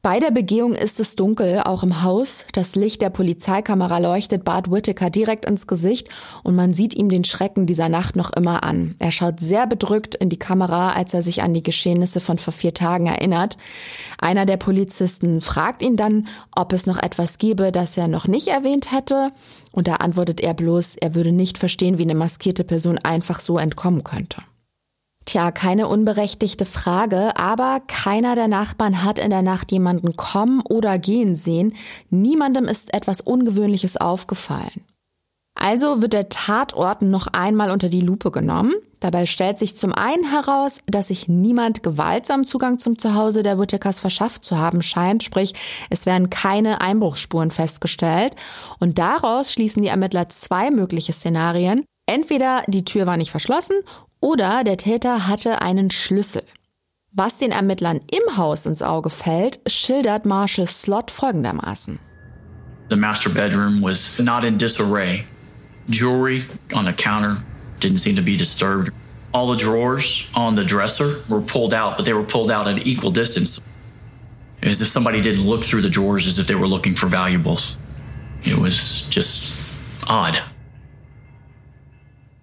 Bei 0.04 0.18
der 0.18 0.32
Begehung 0.32 0.74
ist 0.74 0.98
es 0.98 1.14
dunkel, 1.14 1.60
auch 1.60 1.84
im 1.84 2.02
Haus. 2.02 2.44
Das 2.54 2.74
Licht 2.74 3.02
der 3.02 3.10
Polizeikamera 3.10 3.98
leuchtet 3.98 4.42
Bart 4.42 4.68
Whittaker 4.68 5.10
direkt 5.10 5.44
ins 5.44 5.68
Gesicht 5.68 6.08
und 6.42 6.56
man 6.56 6.74
sieht 6.74 6.92
ihm 6.92 7.08
den 7.08 7.22
Schrecken 7.22 7.66
dieser 7.66 7.88
Nacht 7.88 8.16
noch 8.16 8.32
immer 8.32 8.64
an. 8.64 8.96
Er 8.98 9.12
schaut 9.12 9.38
sehr 9.38 9.64
bedrückt 9.68 10.16
in 10.16 10.28
die 10.28 10.40
Kamera, 10.40 10.90
als 10.90 11.14
er 11.14 11.22
sich 11.22 11.44
an 11.44 11.54
die 11.54 11.62
Geschehnisse 11.62 12.18
von 12.18 12.38
vor 12.38 12.52
vier 12.52 12.74
Tagen 12.74 13.06
erinnert. 13.06 13.56
Einer 14.18 14.44
der 14.44 14.56
Polizisten 14.56 15.40
fragt 15.40 15.82
ihn 15.82 15.96
dann, 15.96 16.26
ob 16.50 16.72
es 16.72 16.84
noch 16.84 17.00
etwas 17.00 17.38
gebe, 17.38 17.70
das 17.70 17.96
er 17.96 18.08
noch 18.08 18.26
nicht 18.26 18.48
erwähnt 18.48 18.90
hätte. 18.90 19.30
Und 19.70 19.86
da 19.86 19.94
antwortet 19.94 20.40
er 20.40 20.54
bloß, 20.54 20.96
er 20.96 21.14
würde 21.14 21.30
nicht 21.30 21.58
verstehen, 21.58 21.98
wie 21.98 22.02
eine 22.02 22.16
maskierte 22.16 22.64
Person 22.64 22.98
einfach 22.98 23.38
so 23.38 23.56
entkommen 23.56 24.02
könnte. 24.02 24.42
Tja, 25.24 25.52
keine 25.52 25.86
unberechtigte 25.88 26.66
Frage, 26.66 27.36
aber 27.36 27.80
keiner 27.86 28.34
der 28.34 28.48
Nachbarn 28.48 29.04
hat 29.04 29.18
in 29.18 29.30
der 29.30 29.42
Nacht 29.42 29.70
jemanden 29.70 30.16
kommen 30.16 30.62
oder 30.68 30.98
gehen 30.98 31.36
sehen. 31.36 31.74
Niemandem 32.10 32.64
ist 32.64 32.92
etwas 32.92 33.20
Ungewöhnliches 33.20 33.96
aufgefallen. 33.96 34.84
Also 35.54 36.02
wird 36.02 36.12
der 36.12 36.28
Tatort 36.28 37.02
noch 37.02 37.28
einmal 37.28 37.70
unter 37.70 37.88
die 37.88 38.00
Lupe 38.00 38.30
genommen. 38.30 38.74
Dabei 39.00 39.26
stellt 39.26 39.58
sich 39.58 39.76
zum 39.76 39.92
einen 39.92 40.24
heraus, 40.24 40.78
dass 40.86 41.08
sich 41.08 41.28
niemand 41.28 41.82
gewaltsam 41.82 42.44
Zugang 42.44 42.78
zum 42.78 42.98
Zuhause 42.98 43.42
der 43.42 43.58
Whitakers 43.58 44.00
verschafft 44.00 44.44
zu 44.44 44.58
haben 44.58 44.80
scheint, 44.80 45.22
sprich 45.22 45.54
es 45.90 46.06
werden 46.06 46.30
keine 46.30 46.80
Einbruchsspuren 46.80 47.50
festgestellt. 47.50 48.34
Und 48.78 48.98
daraus 48.98 49.52
schließen 49.52 49.82
die 49.82 49.88
Ermittler 49.88 50.28
zwei 50.28 50.70
mögliche 50.70 51.12
Szenarien. 51.12 51.84
Entweder 52.12 52.62
die 52.68 52.84
Tür 52.84 53.06
war 53.06 53.16
nicht 53.16 53.30
verschlossen 53.30 53.76
oder 54.20 54.64
der 54.64 54.76
Täter 54.76 55.26
hatte 55.28 55.62
einen 55.62 55.90
Schlüssel. 55.90 56.42
Was 57.10 57.38
den 57.38 57.52
Ermittlern 57.52 58.02
im 58.10 58.36
Haus 58.36 58.66
ins 58.66 58.82
Auge 58.82 59.08
fällt, 59.08 59.60
schildert 59.66 60.26
Marshall 60.26 60.66
Slot 60.66 61.10
folgendermaßen. 61.10 61.98
The 62.90 62.96
master 62.96 63.30
bedroom 63.30 63.80
was 63.80 64.18
not 64.18 64.44
in 64.44 64.58
disarray. 64.58 65.24
Jewelry 65.88 66.44
on 66.74 66.84
the 66.84 66.92
counter 66.92 67.38
didn't 67.80 68.00
seem 68.00 68.16
to 68.16 68.22
be 68.22 68.36
disturbed. 68.36 68.90
All 69.32 69.50
the 69.50 69.56
drawers 69.56 70.26
on 70.34 70.54
the 70.54 70.64
dresser 70.64 71.22
were 71.30 71.40
pulled 71.40 71.72
out, 71.72 71.96
but 71.96 72.04
they 72.04 72.12
were 72.12 72.26
pulled 72.26 72.50
out 72.50 72.68
at 72.68 72.86
equal 72.86 73.10
distance. 73.10 73.58
As 74.62 74.82
if 74.82 74.88
somebody 74.88 75.22
didn't 75.22 75.46
look 75.46 75.64
through 75.64 75.80
the 75.80 75.88
drawers 75.88 76.26
as 76.26 76.38
if 76.38 76.46
they 76.46 76.56
were 76.56 76.68
looking 76.68 76.94
for 76.94 77.06
valuables. 77.06 77.78
It 78.42 78.58
was 78.58 79.06
just 79.08 79.56
odd. 80.06 80.51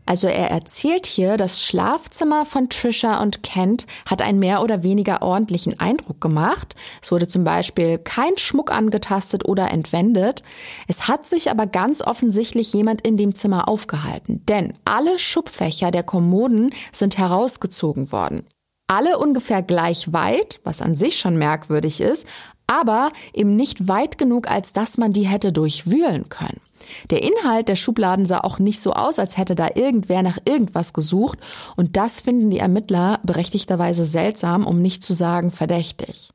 Also 0.10 0.26
er 0.26 0.50
erzählt 0.50 1.06
hier, 1.06 1.38
das 1.38 1.64
Schlafzimmer 1.64 2.44
von 2.44 2.68
Trisha 2.68 3.22
und 3.22 3.44
Kent 3.44 3.86
hat 4.08 4.24
einen 4.24 4.40
mehr 4.40 4.64
oder 4.64 4.82
weniger 4.82 5.22
ordentlichen 5.22 5.80
Eindruck 5.80 6.20
gemacht. 6.20 6.76
Es 7.00 7.12
wurde 7.12 7.28
zum 7.28 7.44
Beispiel 7.44 8.00
kein 8.00 8.36
Schmuck 8.36 8.72
angetastet 8.72 9.48
oder 9.48 9.70
entwendet. 9.70 10.42
Es 10.88 11.08
hat 11.08 11.28
sich 11.28 11.52
aber 11.52 11.68
ganz 11.68 12.02
offensichtlich 12.02 12.74
jemand 12.74 13.02
in 13.02 13.18
dem 13.18 13.36
Zimmer 13.36 13.70
aufgehalten, 13.70 14.44
denn 14.50 14.74
alle 14.84 15.20
Schubfächer 15.20 15.92
der 15.92 16.02
Kommoden 16.02 16.72
sind 16.92 17.20
herausgezogen 17.20 18.12
worden. 18.12 18.48
Alle 18.88 19.20
ungefähr 19.20 19.62
gleich 19.62 20.12
weit, 20.12 20.60
was 20.64 20.82
an 20.82 20.96
sich 20.96 21.20
schon 21.20 21.38
merkwürdig 21.38 22.02
ist, 22.02 22.26
aber 22.66 23.12
eben 23.32 23.56
nicht 23.56 23.88
weit 23.88 24.18
genug, 24.18 24.50
als 24.50 24.74
dass 24.74 24.98
man 24.98 25.14
die 25.14 25.28
hätte 25.28 25.52
durchwühlen 25.52 26.30
können. 26.30 26.62
Der 27.10 27.24
Inhalt 27.24 27.68
der 27.70 27.76
Schubladen 27.76 28.26
sah 28.26 28.40
auch 28.40 28.60
nicht 28.60 28.82
so 28.82 28.94
aus, 28.94 29.20
als 29.20 29.38
hätte 29.38 29.56
da 29.56 29.70
irgendwer 29.76 30.24
nach 30.24 30.38
irgendwas 30.46 30.94
gesucht, 30.94 31.40
und 31.76 31.98
das 31.98 32.22
finden 32.22 32.50
die 32.50 32.60
Ermittler 32.60 33.20
berechtigterweise 33.24 34.06
seltsam, 34.06 34.66
um 34.66 34.82
nicht 34.82 35.04
zu 35.04 35.14
sagen 35.14 35.52
verdächtig. 35.52 36.32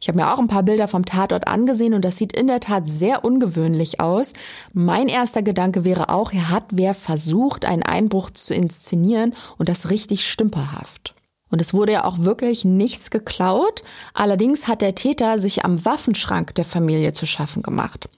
Ich 0.00 0.06
habe 0.06 0.18
mir 0.18 0.32
auch 0.32 0.38
ein 0.38 0.46
paar 0.46 0.62
Bilder 0.62 0.86
vom 0.86 1.04
Tatort 1.04 1.48
angesehen 1.48 1.92
und 1.92 2.04
das 2.04 2.16
sieht 2.16 2.32
in 2.32 2.46
der 2.46 2.60
Tat 2.60 2.86
sehr 2.86 3.24
ungewöhnlich 3.24 4.00
aus. 4.00 4.32
Mein 4.72 5.08
erster 5.08 5.42
Gedanke 5.42 5.84
wäre 5.84 6.08
auch, 6.10 6.30
hier 6.30 6.50
hat 6.50 6.66
wer 6.70 6.94
versucht, 6.94 7.64
einen 7.64 7.82
Einbruch 7.82 8.30
zu 8.30 8.54
inszenieren 8.54 9.34
und 9.56 9.68
das 9.68 9.90
richtig 9.90 10.28
stümperhaft. 10.30 11.14
Und 11.50 11.60
es 11.60 11.72
wurde 11.72 11.92
ja 11.92 12.04
auch 12.04 12.18
wirklich 12.20 12.64
nichts 12.64 13.10
geklaut. 13.10 13.82
Allerdings 14.12 14.68
hat 14.68 14.82
der 14.82 14.94
Täter 14.94 15.38
sich 15.38 15.64
am 15.64 15.84
Waffenschrank 15.84 16.54
der 16.54 16.64
Familie 16.64 17.12
zu 17.12 17.26
schaffen 17.26 17.62
gemacht. 17.62 18.08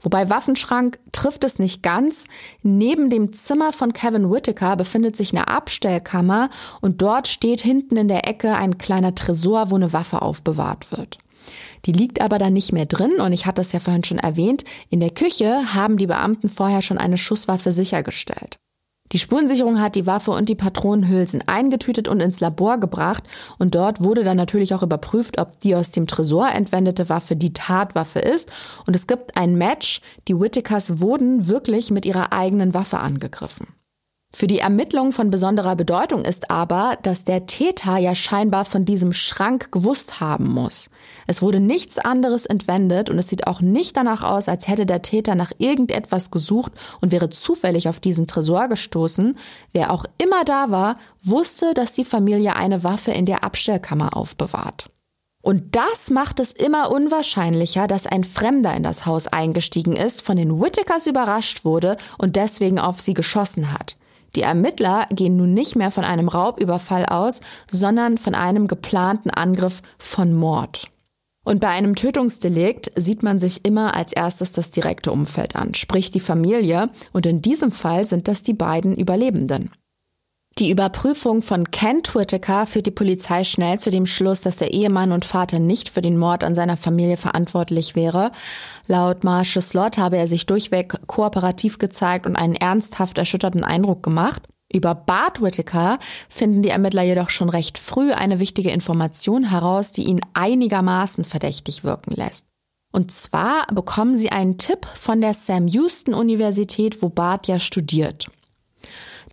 Wobei 0.00 0.28
Waffenschrank 0.28 0.98
trifft 1.12 1.44
es 1.44 1.58
nicht 1.58 1.82
ganz. 1.82 2.24
Neben 2.62 3.08
dem 3.08 3.32
Zimmer 3.32 3.72
von 3.72 3.94
Kevin 3.94 4.30
Whittaker 4.30 4.76
befindet 4.76 5.16
sich 5.16 5.32
eine 5.32 5.48
Abstellkammer 5.48 6.50
und 6.82 7.00
dort 7.00 7.26
steht 7.26 7.62
hinten 7.62 7.96
in 7.96 8.08
der 8.08 8.28
Ecke 8.28 8.54
ein 8.54 8.76
kleiner 8.76 9.14
Tresor, 9.14 9.70
wo 9.70 9.76
eine 9.76 9.94
Waffe 9.94 10.20
aufbewahrt 10.20 10.92
wird. 10.92 11.18
Die 11.86 11.92
liegt 11.92 12.20
aber 12.20 12.38
da 12.38 12.50
nicht 12.50 12.72
mehr 12.72 12.86
drin 12.86 13.20
und 13.20 13.32
ich 13.32 13.46
hatte 13.46 13.62
es 13.62 13.72
ja 13.72 13.80
vorhin 13.80 14.04
schon 14.04 14.18
erwähnt, 14.18 14.64
in 14.90 15.00
der 15.00 15.10
Küche 15.10 15.74
haben 15.74 15.96
die 15.96 16.06
Beamten 16.06 16.48
vorher 16.48 16.82
schon 16.82 16.98
eine 16.98 17.18
Schusswaffe 17.18 17.72
sichergestellt. 17.72 18.58
Die 19.12 19.18
Spurensicherung 19.18 19.80
hat 19.80 19.94
die 19.94 20.06
Waffe 20.06 20.32
und 20.32 20.48
die 20.48 20.54
Patronenhülsen 20.54 21.46
eingetütet 21.46 22.08
und 22.08 22.20
ins 22.20 22.40
Labor 22.40 22.78
gebracht. 22.78 23.22
Und 23.58 23.74
dort 23.74 24.02
wurde 24.02 24.24
dann 24.24 24.36
natürlich 24.36 24.74
auch 24.74 24.82
überprüft, 24.82 25.38
ob 25.38 25.60
die 25.60 25.76
aus 25.76 25.90
dem 25.90 26.06
Tresor 26.06 26.50
entwendete 26.50 27.08
Waffe 27.08 27.36
die 27.36 27.52
Tatwaffe 27.52 28.18
ist. 28.18 28.50
Und 28.86 28.96
es 28.96 29.06
gibt 29.06 29.36
ein 29.36 29.56
Match, 29.56 30.00
die 30.26 30.38
Whittakers 30.38 31.00
wurden 31.00 31.48
wirklich 31.48 31.90
mit 31.90 32.06
ihrer 32.06 32.32
eigenen 32.32 32.74
Waffe 32.74 32.98
angegriffen. 32.98 33.68
Für 34.34 34.48
die 34.48 34.58
Ermittlung 34.58 35.12
von 35.12 35.30
besonderer 35.30 35.76
Bedeutung 35.76 36.24
ist 36.24 36.50
aber, 36.50 36.98
dass 37.04 37.22
der 37.22 37.46
Täter 37.46 37.98
ja 37.98 38.16
scheinbar 38.16 38.64
von 38.64 38.84
diesem 38.84 39.12
Schrank 39.12 39.70
gewusst 39.70 40.18
haben 40.18 40.48
muss. 40.48 40.90
Es 41.28 41.40
wurde 41.40 41.60
nichts 41.60 41.98
anderes 41.98 42.44
entwendet 42.44 43.10
und 43.10 43.18
es 43.20 43.28
sieht 43.28 43.46
auch 43.46 43.60
nicht 43.60 43.96
danach 43.96 44.24
aus, 44.24 44.48
als 44.48 44.66
hätte 44.66 44.86
der 44.86 45.02
Täter 45.02 45.36
nach 45.36 45.52
irgendetwas 45.58 46.32
gesucht 46.32 46.72
und 47.00 47.12
wäre 47.12 47.30
zufällig 47.30 47.88
auf 47.88 48.00
diesen 48.00 48.26
Tresor 48.26 48.66
gestoßen. 48.66 49.38
Wer 49.72 49.92
auch 49.92 50.04
immer 50.18 50.44
da 50.44 50.72
war, 50.72 50.98
wusste, 51.22 51.72
dass 51.72 51.92
die 51.92 52.04
Familie 52.04 52.56
eine 52.56 52.82
Waffe 52.82 53.12
in 53.12 53.26
der 53.26 53.44
Abstellkammer 53.44 54.16
aufbewahrt. 54.16 54.90
Und 55.42 55.76
das 55.76 56.10
macht 56.10 56.40
es 56.40 56.50
immer 56.50 56.90
unwahrscheinlicher, 56.90 57.86
dass 57.86 58.08
ein 58.08 58.24
Fremder 58.24 58.74
in 58.74 58.82
das 58.82 59.06
Haus 59.06 59.28
eingestiegen 59.28 59.94
ist, 59.94 60.22
von 60.22 60.36
den 60.36 60.60
Whittakers 60.60 61.06
überrascht 61.06 61.64
wurde 61.64 61.98
und 62.18 62.34
deswegen 62.34 62.80
auf 62.80 63.00
sie 63.00 63.14
geschossen 63.14 63.72
hat. 63.72 63.96
Die 64.36 64.42
Ermittler 64.42 65.06
gehen 65.10 65.36
nun 65.36 65.54
nicht 65.54 65.76
mehr 65.76 65.90
von 65.90 66.04
einem 66.04 66.28
Raubüberfall 66.28 67.06
aus, 67.06 67.40
sondern 67.70 68.18
von 68.18 68.34
einem 68.34 68.66
geplanten 68.66 69.30
Angriff 69.30 69.82
von 69.98 70.34
Mord. 70.34 70.90
Und 71.44 71.60
bei 71.60 71.68
einem 71.68 71.94
Tötungsdelikt 71.94 72.90
sieht 72.96 73.22
man 73.22 73.38
sich 73.38 73.64
immer 73.64 73.94
als 73.94 74.12
erstes 74.12 74.52
das 74.52 74.70
direkte 74.70 75.12
Umfeld 75.12 75.56
an, 75.56 75.74
sprich 75.74 76.10
die 76.10 76.20
Familie, 76.20 76.90
und 77.12 77.26
in 77.26 77.42
diesem 77.42 77.70
Fall 77.70 78.06
sind 78.06 78.28
das 78.28 78.42
die 78.42 78.54
beiden 78.54 78.96
Überlebenden. 78.96 79.70
Die 80.60 80.70
Überprüfung 80.70 81.42
von 81.42 81.72
Kent 81.72 82.14
Whittaker 82.14 82.66
führt 82.66 82.86
die 82.86 82.92
Polizei 82.92 83.42
schnell 83.42 83.80
zu 83.80 83.90
dem 83.90 84.06
Schluss, 84.06 84.40
dass 84.40 84.56
der 84.56 84.72
Ehemann 84.72 85.10
und 85.10 85.24
Vater 85.24 85.58
nicht 85.58 85.88
für 85.88 86.00
den 86.00 86.16
Mord 86.16 86.44
an 86.44 86.54
seiner 86.54 86.76
Familie 86.76 87.16
verantwortlich 87.16 87.96
wäre. 87.96 88.30
Laut 88.86 89.24
Marshall 89.24 89.62
Slot 89.62 89.98
habe 89.98 90.16
er 90.16 90.28
sich 90.28 90.46
durchweg 90.46 90.94
kooperativ 91.08 91.78
gezeigt 91.78 92.24
und 92.24 92.36
einen 92.36 92.54
ernsthaft 92.54 93.18
erschütterten 93.18 93.64
Eindruck 93.64 94.04
gemacht. 94.04 94.44
Über 94.72 94.94
Bart 94.94 95.42
Whittaker 95.42 95.98
finden 96.28 96.62
die 96.62 96.68
Ermittler 96.68 97.02
jedoch 97.02 97.30
schon 97.30 97.48
recht 97.48 97.76
früh 97.76 98.12
eine 98.12 98.38
wichtige 98.38 98.70
Information 98.70 99.50
heraus, 99.50 99.90
die 99.90 100.04
ihn 100.04 100.20
einigermaßen 100.34 101.24
verdächtig 101.24 101.82
wirken 101.82 102.12
lässt. 102.14 102.46
Und 102.92 103.10
zwar 103.10 103.66
bekommen 103.74 104.16
sie 104.16 104.30
einen 104.30 104.56
Tipp 104.56 104.86
von 104.94 105.20
der 105.20 105.34
Sam 105.34 105.66
Houston 105.66 106.14
Universität, 106.14 107.02
wo 107.02 107.08
Bart 107.08 107.48
ja 107.48 107.58
studiert. 107.58 108.28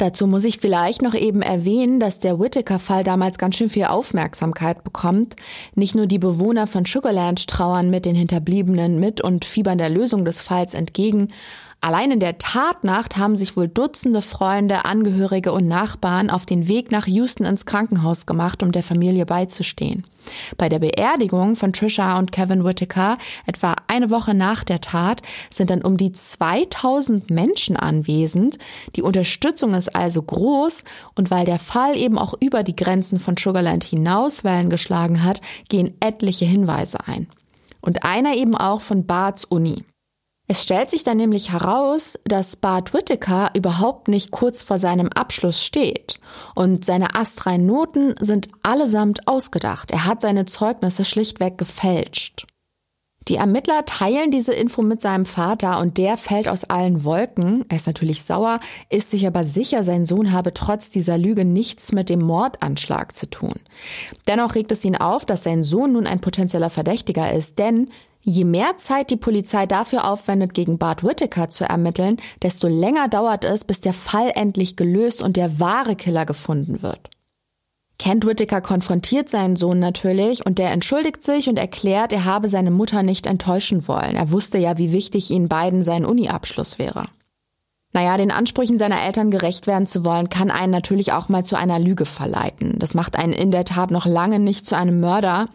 Dazu 0.02 0.26
muss 0.26 0.46
ich 0.46 0.58
vielleicht 0.58 1.04
noch 1.04 1.14
eben 1.14 1.44
erwähnen, 1.44 2.00
dass 2.00 2.18
der 2.18 2.40
Whittaker-Fall 2.40 3.04
damals 3.04 3.38
ganz 3.38 3.56
schön 3.56 3.70
viel 3.70 3.84
Aufmerksamkeit 3.84 4.84
bekommt. 4.84 5.36
Nicht 5.76 5.94
nur 5.94 6.08
die 6.08 6.18
Bewohner 6.18 6.66
von 6.66 6.86
Sugarland 6.86 7.48
trauern 7.48 7.92
mit 7.92 8.06
den 8.06 8.16
Hinterbliebenen 8.16 9.00
mit 9.00 9.22
und 9.22 9.46
fiebern 9.46 9.78
der 9.78 9.92
Lösung 9.92 10.26
des 10.26 10.42
Falls 10.42 10.74
entgegen, 10.74 11.28
Allein 11.84 12.12
in 12.12 12.20
der 12.20 12.38
Tatnacht 12.38 13.17
haben 13.17 13.36
sich 13.36 13.58
wohl 13.58 13.67
Dutzende 13.67 14.22
Freunde, 14.22 14.86
Angehörige 14.86 15.52
und 15.52 15.67
Nachbarn 15.67 16.30
auf 16.30 16.46
den 16.46 16.67
Weg 16.67 16.91
nach 16.91 17.08
Houston 17.08 17.44
ins 17.44 17.65
Krankenhaus 17.65 18.28
gemacht, 18.28 18.62
um 18.62 18.72
der 18.72 18.84
Familie 18.84 19.26
beizustehen. 19.26 20.06
Bei 20.58 20.70
der 20.70 20.78
Beerdigung 20.78 21.56
von 21.56 21.74
Trisha 21.74 22.20
und 22.20 22.32
Kevin 22.32 22.63
Whittaker, 22.63 23.17
etwa 23.48 23.74
eine 23.88 24.12
Woche 24.12 24.36
nach 24.36 24.63
der 24.63 24.80
Tat, 24.80 25.24
sind 25.50 25.72
dann 25.72 25.82
um 25.82 25.98
die 25.98 26.12
2000 26.12 27.32
Menschen 27.32 27.78
anwesend. 27.78 28.60
Die 28.96 29.02
Unterstützung 29.02 29.74
ist 29.74 29.96
also 29.96 30.22
groß 30.22 30.84
und 31.15 31.32
weil 31.32 31.46
der 31.46 31.58
Fall 31.58 31.98
eben 31.98 32.20
auch 32.20 32.36
über 32.39 32.62
die 32.62 32.76
Grenzen 32.76 33.17
von 33.17 33.38
Sugarland 33.38 33.84
hinaus 33.84 34.44
Wellen 34.44 34.70
geschlagen 34.70 35.24
hat, 35.24 35.41
gehen 35.67 35.96
etliche 36.00 36.46
Hinweise 36.46 37.00
ein. 37.08 37.26
Und 37.82 38.06
einer 38.06 38.36
eben 38.36 38.56
auch 38.56 38.82
von 38.82 39.08
Barts 39.08 39.46
Uni. 39.46 39.84
Es 40.52 40.64
stellt 40.64 40.90
sich 40.90 41.06
dann 41.06 41.16
nämlich 41.16 41.54
heraus, 41.54 42.20
dass 42.26 42.58
Bart 42.58 42.94
Whittaker 42.94 43.52
überhaupt 43.56 44.10
nicht 44.10 44.32
kurz 44.32 44.62
vor 44.62 44.80
seinem 44.80 45.08
Abschluss 45.08 45.64
steht. 45.64 46.20
Und 46.56 46.84
seine 46.84 47.16
astreinen 47.16 47.66
Noten 47.66 48.16
sind 48.20 48.50
allesamt 48.62 49.30
ausgedacht. 49.30 49.92
Er 49.92 50.06
hat 50.06 50.22
seine 50.22 50.46
Zeugnisse 50.46 51.06
schlichtweg 51.06 51.58
gefälscht. 51.58 52.48
Die 53.30 53.36
Ermittler 53.36 53.86
teilen 53.86 54.30
diese 54.30 54.52
Info 54.52 54.82
mit 54.82 55.00
seinem 55.00 55.26
Vater 55.26 55.80
und 55.80 55.98
der 55.98 56.18
fällt 56.18 56.50
aus 56.50 56.66
allen 56.66 57.06
Wolken. 57.06 57.64
Er 57.70 57.78
ist 57.78 57.88
natürlich 57.88 58.24
sauer, 58.24 58.60
ist 58.90 59.12
sich 59.12 59.26
aber 59.26 59.46
sicher, 59.46 59.86
sein 59.86 60.06
Sohn 60.06 60.34
habe 60.34 60.54
trotz 60.54 60.90
dieser 60.90 61.18
Lüge 61.18 61.46
nichts 61.46 61.94
mit 61.94 62.10
dem 62.10 62.20
Mordanschlag 62.20 63.16
zu 63.16 63.30
tun. 63.30 63.56
Dennoch 64.28 64.56
regt 64.56 64.74
es 64.74 64.84
ihn 64.84 64.98
auf, 64.98 65.26
dass 65.26 65.44
sein 65.44 65.64
Sohn 65.64 65.94
nun 65.94 66.08
ein 66.08 66.20
potenzieller 66.20 66.70
Verdächtiger 66.70 67.32
ist, 67.32 67.58
denn 67.58 67.90
Je 68.23 68.45
mehr 68.45 68.77
Zeit 68.77 69.10
die 69.10 69.17
Polizei 69.17 69.65
dafür 69.65 70.07
aufwendet, 70.07 70.53
gegen 70.53 70.77
Bart 70.77 71.03
Whittaker 71.03 71.49
zu 71.49 71.65
ermitteln, 71.65 72.17
desto 72.41 72.67
länger 72.67 73.07
dauert 73.07 73.45
es, 73.45 73.63
bis 73.63 73.81
der 73.81 73.93
Fall 73.93 74.31
endlich 74.36 74.75
gelöst 74.75 75.21
und 75.21 75.38
der 75.38 75.60
wahre 75.60 75.95
Killer 75.95 76.25
gefunden 76.25 76.84
wird. 76.84 77.10
Kent 77.97 78.25
Whittaker 78.25 78.62
konfrontiert 78.62 79.29
seinen 79.29 79.55
Sohn 79.55 79.79
natürlich 79.79 80.45
und 80.45 80.57
der 80.57 80.71
entschuldigt 80.71 81.23
sich 81.23 81.49
und 81.49 81.60
erklärt, 81.60 82.12
er 82.13 82.25
habe 82.25 82.47
seine 82.47 82.71
Mutter 82.71 83.03
nicht 83.03 83.27
enttäuschen 83.27 83.88
wollen. 83.88 84.15
Er 84.15 84.31
wusste 84.31 84.57
ja, 84.57 84.77
wie 84.79 84.91
wichtig 84.91 85.29
ihnen 85.29 85.47
beiden 85.47 85.84
sein 85.84 86.05
Uni-Abschluss 86.05 86.79
wäre. 86.79 87.05
Naja, 87.93 88.17
den 88.17 88.31
Ansprüchen 88.31 88.79
seiner 88.79 89.03
Eltern 89.03 89.31
gerecht 89.31 89.67
werden 89.67 89.86
zu 89.86 90.05
wollen, 90.05 90.29
kann 90.29 90.49
einen 90.49 90.71
natürlich 90.71 91.12
auch 91.12 91.27
mal 91.27 91.43
zu 91.43 91.57
einer 91.57 91.77
Lüge 91.77 92.05
verleiten. 92.05 92.79
Das 92.79 92.93
macht 92.93 93.17
einen 93.17 93.34
in 93.34 93.51
der 93.51 93.65
Tat 93.65 93.91
noch 93.91 94.05
lange 94.05 94.39
nicht 94.39 94.65
zu 94.65 94.77
einem 94.77 94.99
Mörder, 94.99 95.49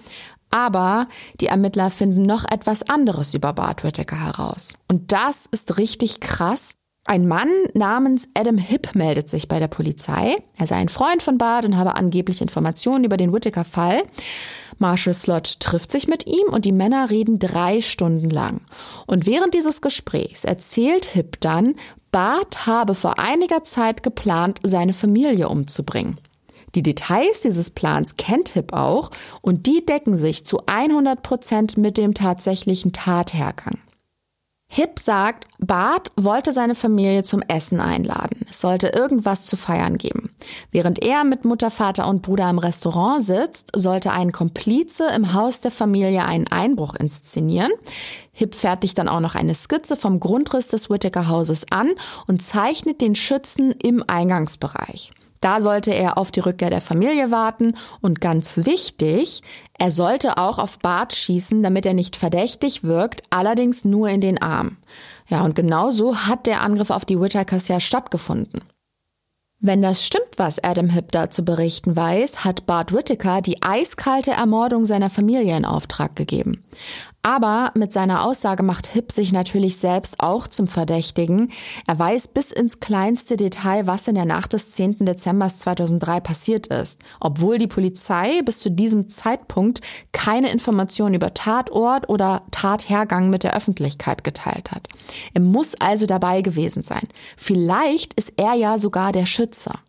aber 0.56 1.06
die 1.42 1.48
Ermittler 1.48 1.90
finden 1.90 2.24
noch 2.24 2.46
etwas 2.50 2.88
anderes 2.88 3.34
über 3.34 3.52
Bart 3.52 3.84
Whittaker 3.84 4.24
heraus. 4.24 4.72
Und 4.88 5.12
das 5.12 5.44
ist 5.44 5.76
richtig 5.76 6.20
krass. 6.20 6.72
Ein 7.04 7.28
Mann 7.28 7.50
namens 7.74 8.26
Adam 8.34 8.56
Hipp 8.56 8.94
meldet 8.94 9.28
sich 9.28 9.48
bei 9.48 9.60
der 9.60 9.68
Polizei. 9.68 10.38
Er 10.56 10.66
sei 10.66 10.76
ein 10.76 10.88
Freund 10.88 11.22
von 11.22 11.36
Bart 11.36 11.66
und 11.66 11.76
habe 11.76 11.94
angeblich 11.94 12.40
Informationen 12.40 13.04
über 13.04 13.18
den 13.18 13.34
Whittaker-Fall. 13.34 14.04
Marshall 14.78 15.14
Slot 15.14 15.60
trifft 15.60 15.92
sich 15.92 16.08
mit 16.08 16.26
ihm 16.26 16.48
und 16.50 16.64
die 16.64 16.72
Männer 16.72 17.10
reden 17.10 17.38
drei 17.38 17.82
Stunden 17.82 18.30
lang. 18.30 18.62
Und 19.06 19.26
während 19.26 19.52
dieses 19.52 19.82
Gesprächs 19.82 20.44
erzählt 20.44 21.04
Hipp 21.04 21.38
dann, 21.40 21.74
Bart 22.10 22.66
habe 22.66 22.94
vor 22.94 23.18
einiger 23.18 23.62
Zeit 23.62 24.02
geplant, 24.02 24.58
seine 24.62 24.94
Familie 24.94 25.50
umzubringen. 25.50 26.18
Die 26.76 26.82
Details 26.82 27.40
dieses 27.40 27.70
Plans 27.70 28.16
kennt 28.16 28.50
Hip 28.50 28.74
auch 28.74 29.10
und 29.40 29.66
die 29.66 29.84
decken 29.86 30.18
sich 30.18 30.44
zu 30.44 30.66
100 30.66 31.22
Prozent 31.22 31.78
mit 31.78 31.96
dem 31.96 32.12
tatsächlichen 32.12 32.92
Tathergang. 32.92 33.78
Hip 34.68 34.98
sagt, 34.98 35.46
Bart 35.58 36.12
wollte 36.16 36.52
seine 36.52 36.74
Familie 36.74 37.22
zum 37.22 37.40
Essen 37.40 37.80
einladen. 37.80 38.44
Es 38.50 38.60
sollte 38.60 38.88
irgendwas 38.88 39.46
zu 39.46 39.56
feiern 39.56 39.96
geben. 39.96 40.34
Während 40.70 41.02
er 41.02 41.24
mit 41.24 41.46
Mutter, 41.46 41.70
Vater 41.70 42.06
und 42.08 42.20
Bruder 42.20 42.50
im 42.50 42.58
Restaurant 42.58 43.24
sitzt, 43.24 43.70
sollte 43.74 44.10
ein 44.12 44.32
Komplize 44.32 45.08
im 45.14 45.32
Haus 45.32 45.62
der 45.62 45.70
Familie 45.70 46.26
einen 46.26 46.48
Einbruch 46.48 46.94
inszenieren. 46.94 47.72
Hip 48.32 48.54
fertigt 48.54 48.98
dann 48.98 49.08
auch 49.08 49.20
noch 49.20 49.34
eine 49.34 49.54
Skizze 49.54 49.96
vom 49.96 50.20
Grundriss 50.20 50.68
des 50.68 50.90
Whittaker 50.90 51.28
Hauses 51.28 51.64
an 51.70 51.92
und 52.26 52.42
zeichnet 52.42 53.00
den 53.00 53.14
Schützen 53.14 53.70
im 53.70 54.04
Eingangsbereich. 54.06 55.12
Da 55.40 55.60
sollte 55.60 55.92
er 55.92 56.18
auf 56.18 56.30
die 56.30 56.40
Rückkehr 56.40 56.70
der 56.70 56.80
Familie 56.80 57.30
warten 57.30 57.74
und 58.00 58.20
ganz 58.20 58.64
wichtig, 58.64 59.42
er 59.78 59.90
sollte 59.90 60.38
auch 60.38 60.58
auf 60.58 60.78
Bart 60.78 61.14
schießen, 61.14 61.62
damit 61.62 61.86
er 61.86 61.94
nicht 61.94 62.16
verdächtig 62.16 62.84
wirkt, 62.84 63.22
allerdings 63.30 63.84
nur 63.84 64.08
in 64.08 64.20
den 64.20 64.40
Arm. 64.40 64.78
Ja, 65.28 65.44
und 65.44 65.54
genau 65.54 65.90
so 65.90 66.16
hat 66.16 66.46
der 66.46 66.62
Angriff 66.62 66.90
auf 66.90 67.04
die 67.04 67.20
Whitakers 67.20 67.68
ja 67.68 67.80
stattgefunden. 67.80 68.62
Wenn 69.58 69.80
das 69.80 70.04
stimmt, 70.04 70.28
was 70.36 70.62
Adam 70.62 70.90
Hipp 70.90 71.12
da 71.12 71.30
zu 71.30 71.42
berichten 71.42 71.96
weiß, 71.96 72.44
hat 72.44 72.66
Bart 72.66 72.92
Whittaker 72.92 73.40
die 73.40 73.62
eiskalte 73.62 74.32
Ermordung 74.32 74.84
seiner 74.84 75.08
Familie 75.08 75.56
in 75.56 75.64
Auftrag 75.64 76.14
gegeben. 76.14 76.62
Aber 77.26 77.72
mit 77.74 77.92
seiner 77.92 78.24
Aussage 78.24 78.62
macht 78.62 78.86
Hipp 78.86 79.10
sich 79.10 79.32
natürlich 79.32 79.78
selbst 79.78 80.20
auch 80.20 80.46
zum 80.46 80.68
Verdächtigen. 80.68 81.50
Er 81.84 81.98
weiß 81.98 82.28
bis 82.28 82.52
ins 82.52 82.78
kleinste 82.78 83.36
Detail, 83.36 83.88
was 83.88 84.06
in 84.06 84.14
der 84.14 84.26
Nacht 84.26 84.52
des 84.52 84.70
10. 84.70 84.98
Dezember 85.00 85.48
2003 85.48 86.20
passiert 86.20 86.68
ist, 86.68 87.00
obwohl 87.18 87.58
die 87.58 87.66
Polizei 87.66 88.42
bis 88.44 88.60
zu 88.60 88.70
diesem 88.70 89.08
Zeitpunkt 89.08 89.80
keine 90.12 90.52
Informationen 90.52 91.16
über 91.16 91.34
Tatort 91.34 92.08
oder 92.08 92.42
Tathergang 92.52 93.28
mit 93.28 93.42
der 93.42 93.56
Öffentlichkeit 93.56 94.22
geteilt 94.22 94.70
hat. 94.70 94.86
Er 95.34 95.40
muss 95.40 95.74
also 95.80 96.06
dabei 96.06 96.42
gewesen 96.42 96.84
sein. 96.84 97.08
Vielleicht 97.36 98.14
ist 98.14 98.34
er 98.36 98.54
ja 98.54 98.78
sogar 98.78 99.10
der 99.10 99.26
Schützer. 99.26 99.80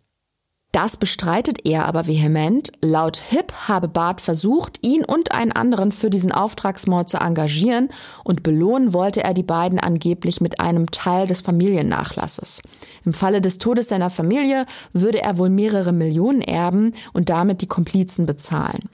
Das 0.72 0.98
bestreitet 0.98 1.64
er 1.64 1.86
aber 1.86 2.06
vehement. 2.06 2.70
Laut 2.82 3.16
Hip 3.16 3.52
habe 3.68 3.88
Barth 3.88 4.20
versucht, 4.20 4.78
ihn 4.86 5.02
und 5.02 5.32
einen 5.32 5.52
anderen 5.52 5.92
für 5.92 6.10
diesen 6.10 6.30
Auftragsmord 6.30 7.08
zu 7.08 7.16
engagieren 7.16 7.88
und 8.22 8.42
belohnen 8.42 8.92
wollte 8.92 9.24
er 9.24 9.32
die 9.32 9.42
beiden 9.42 9.78
angeblich 9.78 10.42
mit 10.42 10.60
einem 10.60 10.90
Teil 10.90 11.26
des 11.26 11.40
Familiennachlasses. 11.40 12.60
Im 13.06 13.14
Falle 13.14 13.40
des 13.40 13.56
Todes 13.56 13.88
seiner 13.88 14.10
Familie 14.10 14.66
würde 14.92 15.22
er 15.22 15.38
wohl 15.38 15.48
mehrere 15.48 15.92
Millionen 15.92 16.42
erben 16.42 16.92
und 17.14 17.30
damit 17.30 17.62
die 17.62 17.66
Komplizen 17.66 18.26
bezahlen. 18.26 18.90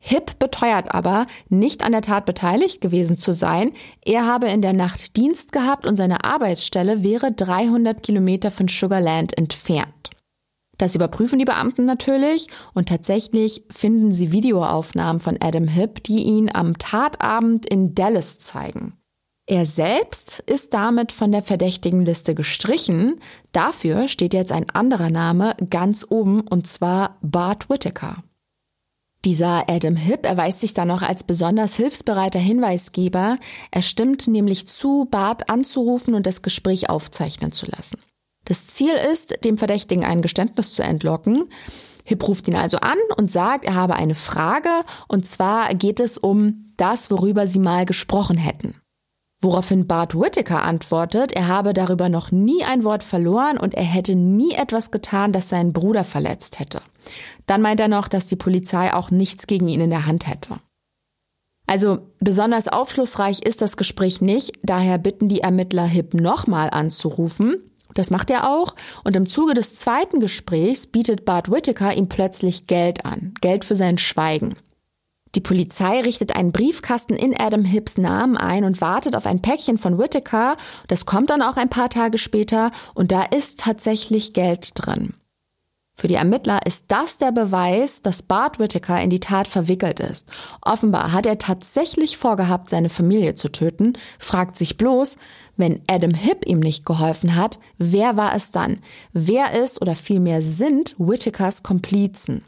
Hip 0.00 0.38
beteuert 0.38 0.94
aber, 0.94 1.26
nicht 1.48 1.82
an 1.82 1.90
der 1.90 2.02
Tat 2.02 2.26
beteiligt 2.26 2.80
gewesen 2.80 3.18
zu 3.18 3.32
sein. 3.32 3.72
Er 4.04 4.24
habe 4.24 4.46
in 4.46 4.62
der 4.62 4.72
Nacht 4.72 5.16
Dienst 5.16 5.50
gehabt 5.50 5.84
und 5.84 5.96
seine 5.96 6.22
Arbeitsstelle 6.22 7.02
wäre 7.02 7.32
300 7.32 8.00
Kilometer 8.04 8.52
von 8.52 8.68
Sugarland 8.68 9.36
entfernt. 9.36 10.10
Das 10.78 10.94
überprüfen 10.94 11.38
die 11.38 11.44
Beamten 11.44 11.84
natürlich 11.84 12.46
und 12.72 12.88
tatsächlich 12.88 13.64
finden 13.68 14.12
sie 14.12 14.32
Videoaufnahmen 14.32 15.20
von 15.20 15.36
Adam 15.40 15.66
Hipp, 15.66 16.04
die 16.04 16.22
ihn 16.22 16.50
am 16.52 16.78
Tatabend 16.78 17.66
in 17.66 17.94
Dallas 17.94 18.38
zeigen. 18.38 18.94
Er 19.50 19.64
selbst 19.64 20.40
ist 20.40 20.74
damit 20.74 21.10
von 21.10 21.32
der 21.32 21.42
verdächtigen 21.42 22.04
Liste 22.04 22.34
gestrichen. 22.34 23.18
Dafür 23.52 24.06
steht 24.06 24.34
jetzt 24.34 24.52
ein 24.52 24.68
anderer 24.70 25.10
Name 25.10 25.56
ganz 25.70 26.06
oben 26.08 26.42
und 26.42 26.66
zwar 26.66 27.16
Bart 27.22 27.70
Whittaker. 27.70 28.22
Dieser 29.24 29.68
Adam 29.68 29.96
Hipp 29.96 30.26
erweist 30.26 30.60
sich 30.60 30.74
dann 30.74 30.88
noch 30.88 31.02
als 31.02 31.24
besonders 31.24 31.74
hilfsbereiter 31.74 32.38
Hinweisgeber. 32.38 33.38
Er 33.70 33.82
stimmt 33.82 34.28
nämlich 34.28 34.68
zu, 34.68 35.08
Bart 35.10 35.50
anzurufen 35.50 36.14
und 36.14 36.26
das 36.26 36.42
Gespräch 36.42 36.88
aufzeichnen 36.88 37.50
zu 37.50 37.66
lassen. 37.66 37.98
Das 38.48 38.66
Ziel 38.66 38.94
ist, 39.12 39.44
dem 39.44 39.58
Verdächtigen 39.58 40.06
ein 40.06 40.22
Geständnis 40.22 40.72
zu 40.72 40.82
entlocken. 40.82 41.50
Hip 42.04 42.26
ruft 42.26 42.48
ihn 42.48 42.56
also 42.56 42.78
an 42.78 42.96
und 43.18 43.30
sagt, 43.30 43.66
er 43.66 43.74
habe 43.74 43.94
eine 43.96 44.14
Frage, 44.14 44.70
und 45.06 45.26
zwar 45.26 45.74
geht 45.74 46.00
es 46.00 46.16
um 46.16 46.72
das, 46.78 47.10
worüber 47.10 47.46
sie 47.46 47.58
mal 47.58 47.84
gesprochen 47.84 48.38
hätten. 48.38 48.74
Woraufhin 49.42 49.86
Bart 49.86 50.18
Whittaker 50.18 50.62
antwortet, 50.62 51.32
er 51.32 51.46
habe 51.46 51.74
darüber 51.74 52.08
noch 52.08 52.32
nie 52.32 52.64
ein 52.64 52.84
Wort 52.84 53.04
verloren 53.04 53.58
und 53.58 53.74
er 53.74 53.84
hätte 53.84 54.14
nie 54.14 54.54
etwas 54.54 54.90
getan, 54.90 55.34
das 55.34 55.50
seinen 55.50 55.74
Bruder 55.74 56.02
verletzt 56.02 56.58
hätte. 56.58 56.80
Dann 57.44 57.60
meint 57.60 57.80
er 57.80 57.88
noch, 57.88 58.08
dass 58.08 58.24
die 58.24 58.36
Polizei 58.36 58.94
auch 58.94 59.10
nichts 59.10 59.46
gegen 59.46 59.68
ihn 59.68 59.82
in 59.82 59.90
der 59.90 60.06
Hand 60.06 60.26
hätte. 60.26 60.56
Also 61.66 61.98
besonders 62.18 62.66
aufschlussreich 62.66 63.42
ist 63.42 63.60
das 63.60 63.76
Gespräch 63.76 64.22
nicht, 64.22 64.52
daher 64.62 64.96
bitten 64.96 65.28
die 65.28 65.42
Ermittler 65.42 65.84
Hip 65.84 66.14
nochmal 66.14 66.70
anzurufen. 66.70 67.67
Das 67.94 68.10
macht 68.10 68.30
er 68.30 68.48
auch 68.48 68.74
und 69.04 69.16
im 69.16 69.26
Zuge 69.26 69.54
des 69.54 69.74
zweiten 69.74 70.20
Gesprächs 70.20 70.86
bietet 70.86 71.24
Bart 71.24 71.50
Whittaker 71.50 71.96
ihm 71.96 72.08
plötzlich 72.08 72.66
Geld 72.66 73.04
an, 73.04 73.34
Geld 73.40 73.64
für 73.64 73.76
sein 73.76 73.98
Schweigen. 73.98 74.56
Die 75.34 75.40
Polizei 75.40 76.00
richtet 76.00 76.34
einen 76.34 76.52
Briefkasten 76.52 77.14
in 77.14 77.38
Adam 77.38 77.64
Hipps 77.64 77.98
Namen 77.98 78.36
ein 78.36 78.64
und 78.64 78.80
wartet 78.80 79.14
auf 79.14 79.26
ein 79.26 79.42
Päckchen 79.42 79.78
von 79.78 79.98
Whittaker. 79.98 80.56
Das 80.86 81.06
kommt 81.06 81.30
dann 81.30 81.42
auch 81.42 81.56
ein 81.56 81.68
paar 81.68 81.90
Tage 81.90 82.18
später 82.18 82.70
und 82.94 83.12
da 83.12 83.22
ist 83.24 83.60
tatsächlich 83.60 84.32
Geld 84.32 84.70
drin. 84.74 85.14
Für 86.00 86.06
die 86.06 86.14
Ermittler 86.14 86.60
ist 86.64 86.84
das 86.86 87.18
der 87.18 87.32
Beweis, 87.32 88.02
dass 88.02 88.22
Bart 88.22 88.60
Whittaker 88.60 89.02
in 89.02 89.10
die 89.10 89.18
Tat 89.18 89.48
verwickelt 89.48 89.98
ist. 89.98 90.30
Offenbar 90.62 91.12
hat 91.12 91.26
er 91.26 91.38
tatsächlich 91.38 92.16
vorgehabt, 92.16 92.70
seine 92.70 92.88
Familie 92.88 93.34
zu 93.34 93.50
töten, 93.50 93.94
fragt 94.20 94.56
sich 94.58 94.76
bloß, 94.76 95.16
wenn 95.56 95.82
Adam 95.88 96.14
Hipp 96.14 96.46
ihm 96.46 96.60
nicht 96.60 96.86
geholfen 96.86 97.34
hat, 97.34 97.58
wer 97.78 98.16
war 98.16 98.32
es 98.36 98.52
dann? 98.52 98.78
Wer 99.12 99.60
ist 99.60 99.82
oder 99.82 99.96
vielmehr 99.96 100.40
sind 100.40 100.94
Whittakers 100.98 101.64
Komplizen? 101.64 102.44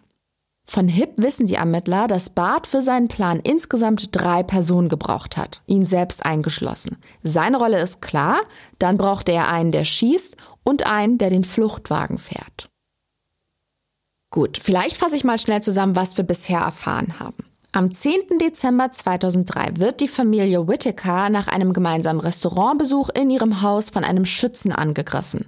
Von 0.65 0.87
Hipp 0.87 1.15
wissen 1.17 1.49
die 1.49 1.55
Ermittler, 1.55 2.07
dass 2.07 2.31
Bart 2.31 2.69
für 2.69 2.83
seinen 2.83 3.09
Plan 3.09 3.41
insgesamt 3.41 4.11
drei 4.13 4.45
Personen 4.45 4.89
gebraucht 4.89 5.37
hat, 5.37 5.63
ihn 5.67 5.85
selbst 5.85 6.25
eingeschlossen. 6.25 6.99
Seine 7.25 7.57
Rolle 7.57 7.81
ist 7.81 8.01
klar, 8.01 8.43
dann 8.79 8.97
braucht 8.97 9.29
er 9.29 9.49
einen, 9.49 9.73
der 9.73 9.85
schießt 9.85 10.37
und 10.63 10.87
einen, 10.87 11.19
der 11.19 11.31
den 11.31 11.43
Fluchtwagen 11.43 12.19
fährt. 12.19 12.70
Gut, 14.31 14.61
vielleicht 14.63 14.97
fasse 14.97 15.17
ich 15.17 15.25
mal 15.25 15.39
schnell 15.39 15.61
zusammen, 15.61 15.97
was 15.97 16.17
wir 16.17 16.25
bisher 16.25 16.61
erfahren 16.61 17.19
haben. 17.19 17.45
Am 17.73 17.91
10. 17.91 18.39
Dezember 18.41 18.91
2003 18.91 19.79
wird 19.79 20.01
die 20.01 20.09
Familie 20.09 20.67
Whittaker 20.67 21.31
nach 21.31 21.49
einem 21.49 21.73
gemeinsamen 21.73 22.21
Restaurantbesuch 22.21 23.11
in 23.11 23.31
ihrem 23.31 23.63
Haus 23.63 23.91
von 23.91 24.05
einem 24.05 24.25
Schützen 24.25 24.73
angegriffen. 24.73 25.47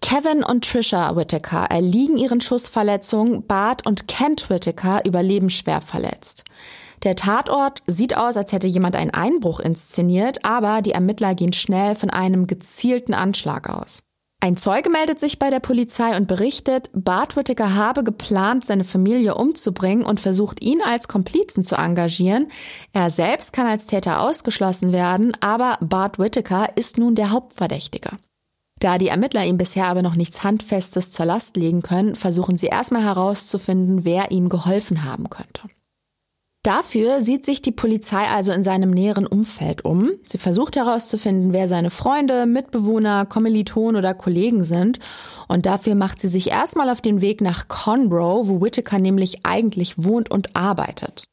Kevin 0.00 0.42
und 0.42 0.64
Trisha 0.64 1.14
Whittaker 1.14 1.66
erliegen 1.70 2.18
ihren 2.18 2.40
Schussverletzungen, 2.40 3.46
Bart 3.46 3.86
und 3.86 4.08
Kent 4.08 4.50
Whittaker 4.50 5.02
überleben 5.06 5.48
schwer 5.48 5.80
verletzt. 5.80 6.44
Der 7.04 7.16
Tatort 7.16 7.82
sieht 7.86 8.16
aus, 8.16 8.36
als 8.36 8.52
hätte 8.52 8.66
jemand 8.66 8.96
einen 8.96 9.12
Einbruch 9.12 9.60
inszeniert, 9.60 10.44
aber 10.44 10.82
die 10.82 10.92
Ermittler 10.92 11.34
gehen 11.34 11.52
schnell 11.52 11.94
von 11.94 12.10
einem 12.10 12.46
gezielten 12.46 13.14
Anschlag 13.14 13.68
aus. 13.68 14.02
Ein 14.44 14.56
Zeuge 14.56 14.90
meldet 14.90 15.20
sich 15.20 15.38
bei 15.38 15.50
der 15.50 15.60
Polizei 15.60 16.16
und 16.16 16.26
berichtet, 16.26 16.90
Bart 16.92 17.36
Whittaker 17.36 17.76
habe 17.76 18.02
geplant, 18.02 18.66
seine 18.66 18.82
Familie 18.82 19.36
umzubringen 19.36 20.04
und 20.04 20.18
versucht, 20.18 20.60
ihn 20.60 20.82
als 20.82 21.06
Komplizen 21.06 21.62
zu 21.62 21.76
engagieren. 21.76 22.48
Er 22.92 23.10
selbst 23.10 23.52
kann 23.52 23.68
als 23.68 23.86
Täter 23.86 24.20
ausgeschlossen 24.20 24.92
werden, 24.92 25.30
aber 25.38 25.78
Bart 25.80 26.18
Whittaker 26.18 26.70
ist 26.74 26.98
nun 26.98 27.14
der 27.14 27.30
Hauptverdächtige. 27.30 28.18
Da 28.80 28.98
die 28.98 29.06
Ermittler 29.06 29.44
ihm 29.44 29.58
bisher 29.58 29.86
aber 29.86 30.02
noch 30.02 30.16
nichts 30.16 30.42
Handfestes 30.42 31.12
zur 31.12 31.26
Last 31.26 31.56
legen 31.56 31.82
können, 31.82 32.16
versuchen 32.16 32.58
sie 32.58 32.66
erstmal 32.66 33.04
herauszufinden, 33.04 34.04
wer 34.04 34.32
ihm 34.32 34.48
geholfen 34.48 35.04
haben 35.04 35.30
könnte. 35.30 35.68
Dafür 36.64 37.22
sieht 37.22 37.44
sich 37.44 37.60
die 37.60 37.72
Polizei 37.72 38.24
also 38.28 38.52
in 38.52 38.62
seinem 38.62 38.90
näheren 38.90 39.26
Umfeld 39.26 39.84
um. 39.84 40.12
Sie 40.24 40.38
versucht 40.38 40.76
herauszufinden, 40.76 41.52
wer 41.52 41.66
seine 41.66 41.90
Freunde, 41.90 42.46
Mitbewohner, 42.46 43.26
Kommilitonen 43.26 43.96
oder 43.96 44.14
Kollegen 44.14 44.62
sind. 44.62 45.00
Und 45.48 45.66
dafür 45.66 45.96
macht 45.96 46.20
sie 46.20 46.28
sich 46.28 46.50
erstmal 46.50 46.88
auf 46.88 47.00
den 47.00 47.20
Weg 47.20 47.40
nach 47.40 47.66
Conroe, 47.66 48.46
wo 48.46 48.60
Whittaker 48.60 49.00
nämlich 49.00 49.44
eigentlich 49.44 50.04
wohnt 50.04 50.30
und 50.30 50.54
arbeitet. 50.54 51.24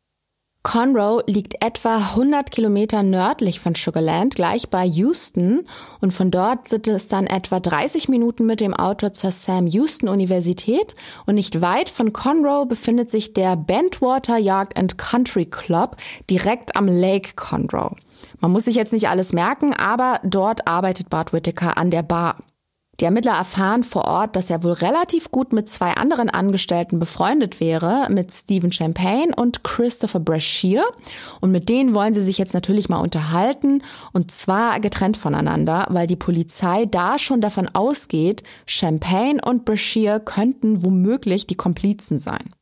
Conroe 0.62 1.24
liegt 1.26 1.64
etwa 1.64 1.98
100 1.98 2.52
Kilometer 2.52 3.02
nördlich 3.02 3.62
von 3.62 3.76
Sugarland, 3.76 4.36
gleich 4.36 4.70
bei 4.70 4.86
Houston. 4.86 5.66
Und 6.02 6.12
von 6.12 6.32
dort 6.32 6.68
sind 6.68 6.88
es 6.90 7.08
dann 7.08 7.28
etwa 7.28 7.62
30 7.62 8.10
Minuten 8.10 8.46
mit 8.46 8.60
dem 8.60 8.74
Auto 8.74 9.10
zur 9.10 9.32
Sam 9.32 9.68
Houston 9.68 10.10
Universität. 10.10 10.96
Und 11.26 11.36
nicht 11.36 11.62
weit 11.62 11.90
von 11.90 12.12
Conroe 12.12 12.66
befindet 12.66 13.10
sich 13.10 13.34
der 13.34 13.56
Bentwater 13.56 14.38
Yard 14.38 14.78
and 14.78 14.98
Country 14.98 15.46
Club 15.46 15.96
direkt 16.30 16.76
am 16.76 16.88
Lake 16.88 17.36
Conroe. 17.36 17.96
Man 18.42 18.52
muss 18.52 18.66
sich 18.66 18.76
jetzt 18.76 18.92
nicht 18.92 19.08
alles 19.08 19.32
merken, 19.32 19.74
aber 19.74 20.20
dort 20.24 20.68
arbeitet 20.68 21.10
Bart 21.10 21.32
Whittaker 21.32 21.78
an 21.78 21.90
der 21.90 22.04
Bar. 22.04 22.36
Die 23.00 23.06
Ermittler 23.06 23.32
erfahren 23.32 23.84
vor 23.84 24.06
Ort, 24.06 24.36
dass 24.36 24.50
er 24.50 24.62
wohl 24.64 24.74
relativ 24.74 25.32
gut 25.32 25.54
mit 25.54 25.70
zwei 25.70 25.94
anderen 25.94 26.30
Angestellten 26.30 27.00
befreundet 27.00 27.62
wäre, 27.62 28.08
mit 28.10 28.32
Stephen 28.32 28.74
Champagne 28.74 29.34
und 29.36 29.64
Christopher 29.64 30.20
Brashear. 30.20 30.84
Und 31.40 31.52
mit 31.52 31.70
denen 31.70 31.94
wollen 31.94 32.14
sie 32.14 32.22
sich 32.22 32.38
jetzt 32.38 32.54
natürlich 32.54 32.90
mal 32.90 33.00
unterhalten, 33.00 33.84
und 34.12 34.32
zwar 34.32 34.82
getrennt 34.82 35.16
voneinander, 35.16 35.88
weil 35.90 36.08
die 36.08 36.18
Polizei 36.18 36.86
da 36.86 37.18
schon 37.20 37.40
davon 37.40 37.70
ausgeht, 37.70 38.44
Champagne 38.66 39.40
und 39.46 39.64
Brashear 39.64 40.20
könnten 40.20 40.84
womöglich 40.84 41.48
die 41.48 41.56
Komplizen 41.56 42.20
sein. 42.20 42.54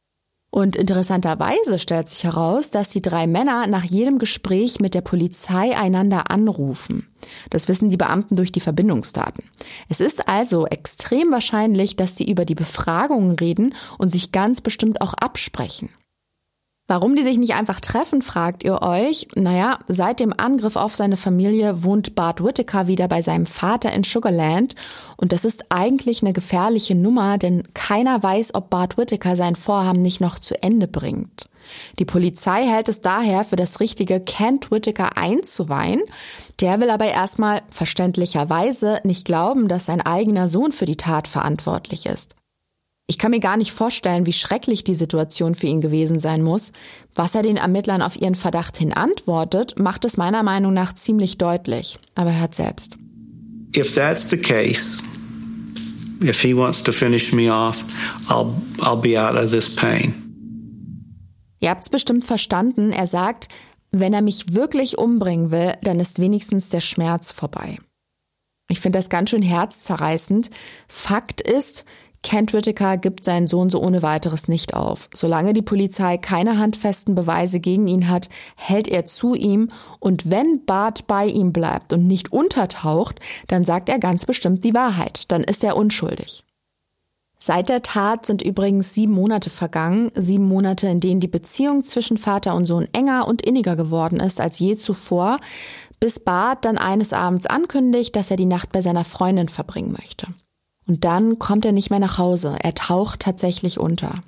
Und 0.49 0.75
interessanterweise 0.75 1.77
stellt 1.77 2.07
sich 2.07 2.23
heraus, 2.23 2.71
dass 2.71 2.89
die 2.89 3.01
drei 3.01 3.27
Männer 3.27 3.67
nach 3.67 3.83
jedem 3.83 4.17
Gespräch 4.17 4.79
mit 4.79 4.93
der 4.93 5.01
Polizei 5.01 5.77
einander 5.77 6.31
anrufen. 6.31 7.07
Das 7.49 7.67
wissen 7.67 7.89
die 7.89 7.97
Beamten 7.97 8.37
durch 8.37 8.51
die 8.51 8.61
Verbindungsdaten. 8.61 9.43
Es 9.89 9.99
ist 9.99 10.27
also 10.29 10.65
extrem 10.65 11.31
wahrscheinlich, 11.31 11.95
dass 11.97 12.15
sie 12.15 12.29
über 12.29 12.45
die 12.45 12.55
Befragungen 12.55 13.33
reden 13.33 13.75
und 13.97 14.09
sich 14.09 14.31
ganz 14.31 14.61
bestimmt 14.61 15.01
auch 15.01 15.13
absprechen. 15.13 15.89
Warum 16.89 17.17
die 17.17 17.23
sich 17.23 17.37
nicht 17.37 17.53
einfach 17.53 17.81
treffen, 17.81 18.21
fragt 18.21 18.63
ihr 18.63 18.81
euch. 18.81 19.27
Naja, 19.35 19.79
seit 19.89 20.21
dem 20.21 20.33
Angriff 20.37 20.77
auf 20.77 20.95
seine 20.95 21.17
Familie 21.17 21.83
wohnt 21.83 22.15
Bart 22.15 22.41
Whittaker 22.41 22.87
wieder 22.87 23.09
bei 23.09 23.21
seinem 23.21 23.45
Vater 23.45 23.91
in 23.91 24.05
Sugarland. 24.05 24.75
Und 25.17 25.33
das 25.33 25.43
ist 25.43 25.65
eigentlich 25.67 26.21
eine 26.21 26.31
gefährliche 26.31 26.95
Nummer, 26.95 27.37
denn 27.37 27.63
keiner 27.73 28.23
weiß, 28.23 28.55
ob 28.55 28.69
Bart 28.69 28.97
Whittaker 28.97 29.35
sein 29.35 29.57
Vorhaben 29.57 30.01
nicht 30.01 30.21
noch 30.21 30.39
zu 30.39 30.63
Ende 30.63 30.87
bringt. 30.87 31.49
Die 31.99 32.05
Polizei 32.05 32.65
hält 32.65 32.87
es 32.87 33.01
daher 33.01 33.43
für 33.43 33.57
das 33.57 33.81
Richtige, 33.81 34.21
Kent 34.21 34.71
Whittaker 34.71 35.17
einzuweihen. 35.17 36.01
Der 36.61 36.79
will 36.79 36.89
aber 36.89 37.07
erstmal 37.07 37.63
verständlicherweise 37.69 39.01
nicht 39.03 39.25
glauben, 39.25 39.67
dass 39.67 39.87
sein 39.87 39.99
eigener 39.99 40.47
Sohn 40.47 40.71
für 40.71 40.85
die 40.85 40.95
Tat 40.95 41.27
verantwortlich 41.27 42.05
ist. 42.05 42.37
Ich 43.09 43.17
kann 43.17 43.31
mir 43.31 43.39
gar 43.39 43.55
nicht 43.55 43.71
vorstellen, 43.71 44.25
wie 44.25 44.33
schrecklich 44.33 44.83
die 44.83 44.93
Situation 44.93 45.55
für 45.55 45.67
ihn 45.67 45.79
gewesen 45.79 46.19
sein 46.19 46.43
muss. 46.43 46.73
Was 47.15 47.35
er 47.35 47.41
den 47.41 47.55
Ermittlern 47.55 48.01
auf 48.01 48.19
ihren 48.19 48.35
Verdacht 48.35 48.75
hin 48.75 48.91
antwortet, 48.91 49.79
macht 49.79 50.03
es 50.03 50.17
meiner 50.17 50.43
Meinung 50.43 50.73
nach 50.73 50.93
ziemlich 50.93 51.37
deutlich. 51.37 51.99
Aber 52.15 52.37
hört 52.37 52.53
selbst. 52.53 52.97
If 53.73 53.95
that's 53.95 54.29
the 54.29 54.37
case, 54.37 55.01
if 56.21 56.41
he 56.41 56.53
wants 56.53 56.83
to 56.83 56.91
finish 56.91 57.31
me 57.31 57.49
off, 57.49 57.81
I'll, 58.27 58.51
I'll 58.79 58.99
be 58.99 59.17
out 59.17 59.35
of 59.35 59.51
this 59.51 59.73
pain. 59.73 60.13
Ihr 61.61 61.69
habt's 61.69 61.89
bestimmt 61.89 62.25
verstanden. 62.25 62.91
Er 62.91 63.07
sagt, 63.07 63.47
wenn 63.91 64.13
er 64.13 64.21
mich 64.21 64.53
wirklich 64.53 64.97
umbringen 64.97 65.49
will, 65.51 65.75
dann 65.81 66.01
ist 66.01 66.19
wenigstens 66.19 66.67
der 66.67 66.81
Schmerz 66.81 67.31
vorbei. 67.31 67.77
Ich 68.69 68.81
finde 68.81 68.99
das 68.99 69.09
ganz 69.09 69.29
schön 69.29 69.41
herzzerreißend. 69.41 70.49
Fakt 70.87 71.39
ist, 71.39 71.85
Kent 72.27 72.51
Whittaker 72.51 72.97
gibt 72.97 73.23
seinen 73.23 73.47
Sohn 73.47 73.69
so 73.69 73.81
ohne 73.81 74.03
weiteres 74.03 74.49
nicht 74.49 74.73
auf. 74.73 75.09
Solange 75.13 75.53
die 75.53 75.61
Polizei 75.61 76.17
keine 76.17 76.59
handfesten 76.59 77.15
Beweise 77.15 77.61
gegen 77.61 77.87
ihn 77.87 78.09
hat, 78.09 78.27
hält 78.57 78.89
er 78.89 79.05
zu 79.05 79.33
ihm 79.33 79.71
und 80.01 80.29
wenn 80.29 80.65
Bart 80.65 81.07
bei 81.07 81.25
ihm 81.25 81.53
bleibt 81.53 81.93
und 81.93 82.05
nicht 82.05 82.33
untertaucht, 82.33 83.21
dann 83.47 83.63
sagt 83.63 83.87
er 83.87 83.97
ganz 83.97 84.25
bestimmt 84.25 84.65
die 84.65 84.73
Wahrheit. 84.73 85.31
Dann 85.31 85.41
ist 85.41 85.63
er 85.63 85.77
unschuldig. 85.77 86.43
Seit 87.39 87.69
der 87.69 87.81
Tat 87.81 88.25
sind 88.25 88.41
übrigens 88.41 88.93
sieben 88.93 89.13
Monate 89.13 89.49
vergangen, 89.49 90.11
sieben 90.13 90.49
Monate, 90.49 90.89
in 90.89 90.99
denen 90.99 91.21
die 91.21 91.29
Beziehung 91.29 91.85
zwischen 91.85 92.17
Vater 92.17 92.55
und 92.55 92.65
Sohn 92.65 92.89
enger 92.91 93.25
und 93.25 93.41
inniger 93.41 93.77
geworden 93.77 94.19
ist 94.19 94.41
als 94.41 94.59
je 94.59 94.75
zuvor, 94.75 95.39
bis 96.01 96.19
Bart 96.19 96.65
dann 96.65 96.77
eines 96.77 97.13
Abends 97.13 97.45
ankündigt, 97.45 98.17
dass 98.17 98.31
er 98.31 98.37
die 98.37 98.45
Nacht 98.45 98.73
bei 98.73 98.81
seiner 98.81 99.05
Freundin 99.05 99.47
verbringen 99.47 99.93
möchte. 99.93 100.27
Und 100.87 101.03
dann 101.03 101.37
kommt 101.37 101.65
er 101.65 101.73
nicht 101.73 101.89
mehr 101.89 101.99
nach 101.99 102.17
Hause. 102.17 102.55
Er 102.61 102.73
taucht 102.73 103.19
tatsächlich 103.19 103.79
unter. 103.79 104.23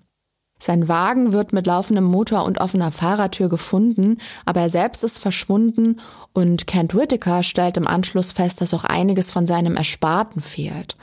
Sein 0.61 0.89
Wagen 0.89 1.31
wird 1.31 1.53
mit 1.53 1.65
laufendem 1.65 2.03
Motor 2.03 2.43
und 2.43 2.59
offener 2.59 2.91
Fahrertür 2.91 3.47
gefunden, 3.47 4.17
aber 4.45 4.59
er 4.59 4.69
selbst 4.69 5.05
ist 5.05 5.17
verschwunden 5.17 6.01
und 6.33 6.67
Kent 6.67 6.93
Whittaker 6.93 7.43
stellt 7.43 7.77
im 7.77 7.87
Anschluss 7.87 8.33
fest, 8.33 8.59
dass 8.59 8.73
auch 8.73 8.83
einiges 8.83 9.31
von 9.31 9.47
seinem 9.47 9.77
Ersparten 9.77 10.41
fehlt. 10.41 10.97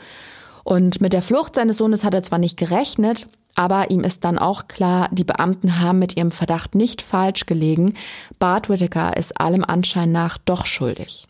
Und 0.63 1.01
mit 1.01 1.15
der 1.15 1.23
Flucht 1.23 1.55
seines 1.55 1.79
Sohnes 1.79 2.05
hat 2.05 2.13
er 2.13 2.23
zwar 2.23 2.39
nicht 2.39 2.59
gerechnet, 2.59 3.29
aber 3.55 3.91
ihm 3.91 4.05
ist 4.05 4.25
dann 4.25 4.39
auch 4.39 4.69
klar, 4.69 5.09
die 5.11 5.25
Beamten 5.25 5.81
haben 5.81 6.01
mit 6.01 6.19
ihrem 6.19 6.33
Verdacht 6.33 6.75
nicht 6.75 7.01
falsch 7.01 7.47
gelegen. 7.47 7.95
Bart 8.39 8.69
Whittaker 8.69 9.17
ist 9.17 9.41
allem 9.41 9.65
Anschein 9.65 10.13
nach 10.13 10.37
doch 10.37 10.67
schuldig. 10.67 11.27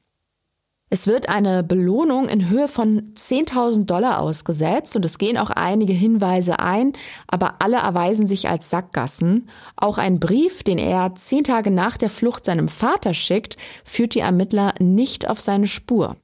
Es 0.88 1.08
wird 1.08 1.28
eine 1.28 1.64
Belohnung 1.64 2.28
in 2.28 2.48
Höhe 2.48 2.68
von 2.68 3.12
10.000 3.14 3.86
Dollar 3.86 4.20
ausgesetzt 4.20 4.94
und 4.94 5.04
es 5.04 5.18
gehen 5.18 5.36
auch 5.36 5.50
einige 5.50 5.92
Hinweise 5.92 6.60
ein, 6.60 6.92
aber 7.26 7.56
alle 7.60 7.78
erweisen 7.78 8.28
sich 8.28 8.48
als 8.48 8.70
Sackgassen. 8.70 9.48
Auch 9.74 9.98
ein 9.98 10.20
Brief, 10.20 10.62
den 10.62 10.78
er 10.78 11.16
zehn 11.16 11.42
Tage 11.42 11.72
nach 11.72 11.96
der 11.96 12.08
Flucht 12.08 12.44
seinem 12.44 12.68
Vater 12.68 13.14
schickt, 13.14 13.56
führt 13.84 14.14
die 14.14 14.20
Ermittler 14.20 14.74
nicht 14.78 15.28
auf 15.28 15.40
seine 15.40 15.66
Spur. 15.66 16.16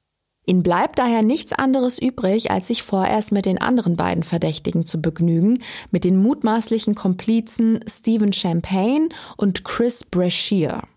Ihnen 0.45 0.63
bleibt 0.63 0.97
daher 0.97 1.23
nichts 1.23 1.51
anderes 1.51 1.99
übrig, 1.99 2.49
als 2.49 2.67
sich 2.67 2.83
vorerst 2.83 3.33
mit 3.33 3.45
den 3.45 3.59
anderen 3.59 3.97
beiden 3.97 4.23
Verdächtigen 4.23 4.85
zu 4.85 5.01
begnügen, 5.01 5.61
mit 5.91 6.05
den 6.05 6.15
mutmaßlichen 6.15 6.95
Komplizen 6.95 7.81
Stephen 7.87 8.31
Champagne 8.31 9.09
und 9.35 9.65
Chris 9.65 10.05
Brashear. 10.05 10.87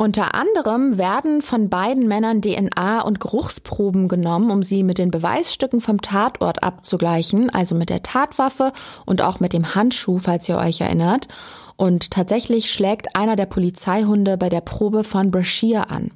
Unter 0.00 0.36
anderem 0.36 0.96
werden 0.96 1.42
von 1.42 1.68
beiden 1.68 2.06
Männern 2.06 2.40
DNA 2.40 3.00
und 3.00 3.18
Geruchsproben 3.18 4.06
genommen, 4.06 4.52
um 4.52 4.62
sie 4.62 4.84
mit 4.84 4.96
den 4.96 5.10
Beweisstücken 5.10 5.80
vom 5.80 6.00
Tatort 6.00 6.62
abzugleichen, 6.62 7.50
also 7.50 7.74
mit 7.74 7.90
der 7.90 8.04
Tatwaffe 8.04 8.72
und 9.06 9.22
auch 9.22 9.40
mit 9.40 9.52
dem 9.52 9.74
Handschuh, 9.74 10.20
falls 10.20 10.48
ihr 10.48 10.56
euch 10.56 10.80
erinnert. 10.80 11.26
Und 11.74 12.12
tatsächlich 12.12 12.70
schlägt 12.70 13.16
einer 13.16 13.34
der 13.34 13.46
Polizeihunde 13.46 14.36
bei 14.36 14.48
der 14.48 14.60
Probe 14.60 15.02
von 15.02 15.32
Brashear 15.32 15.90
an. 15.90 16.12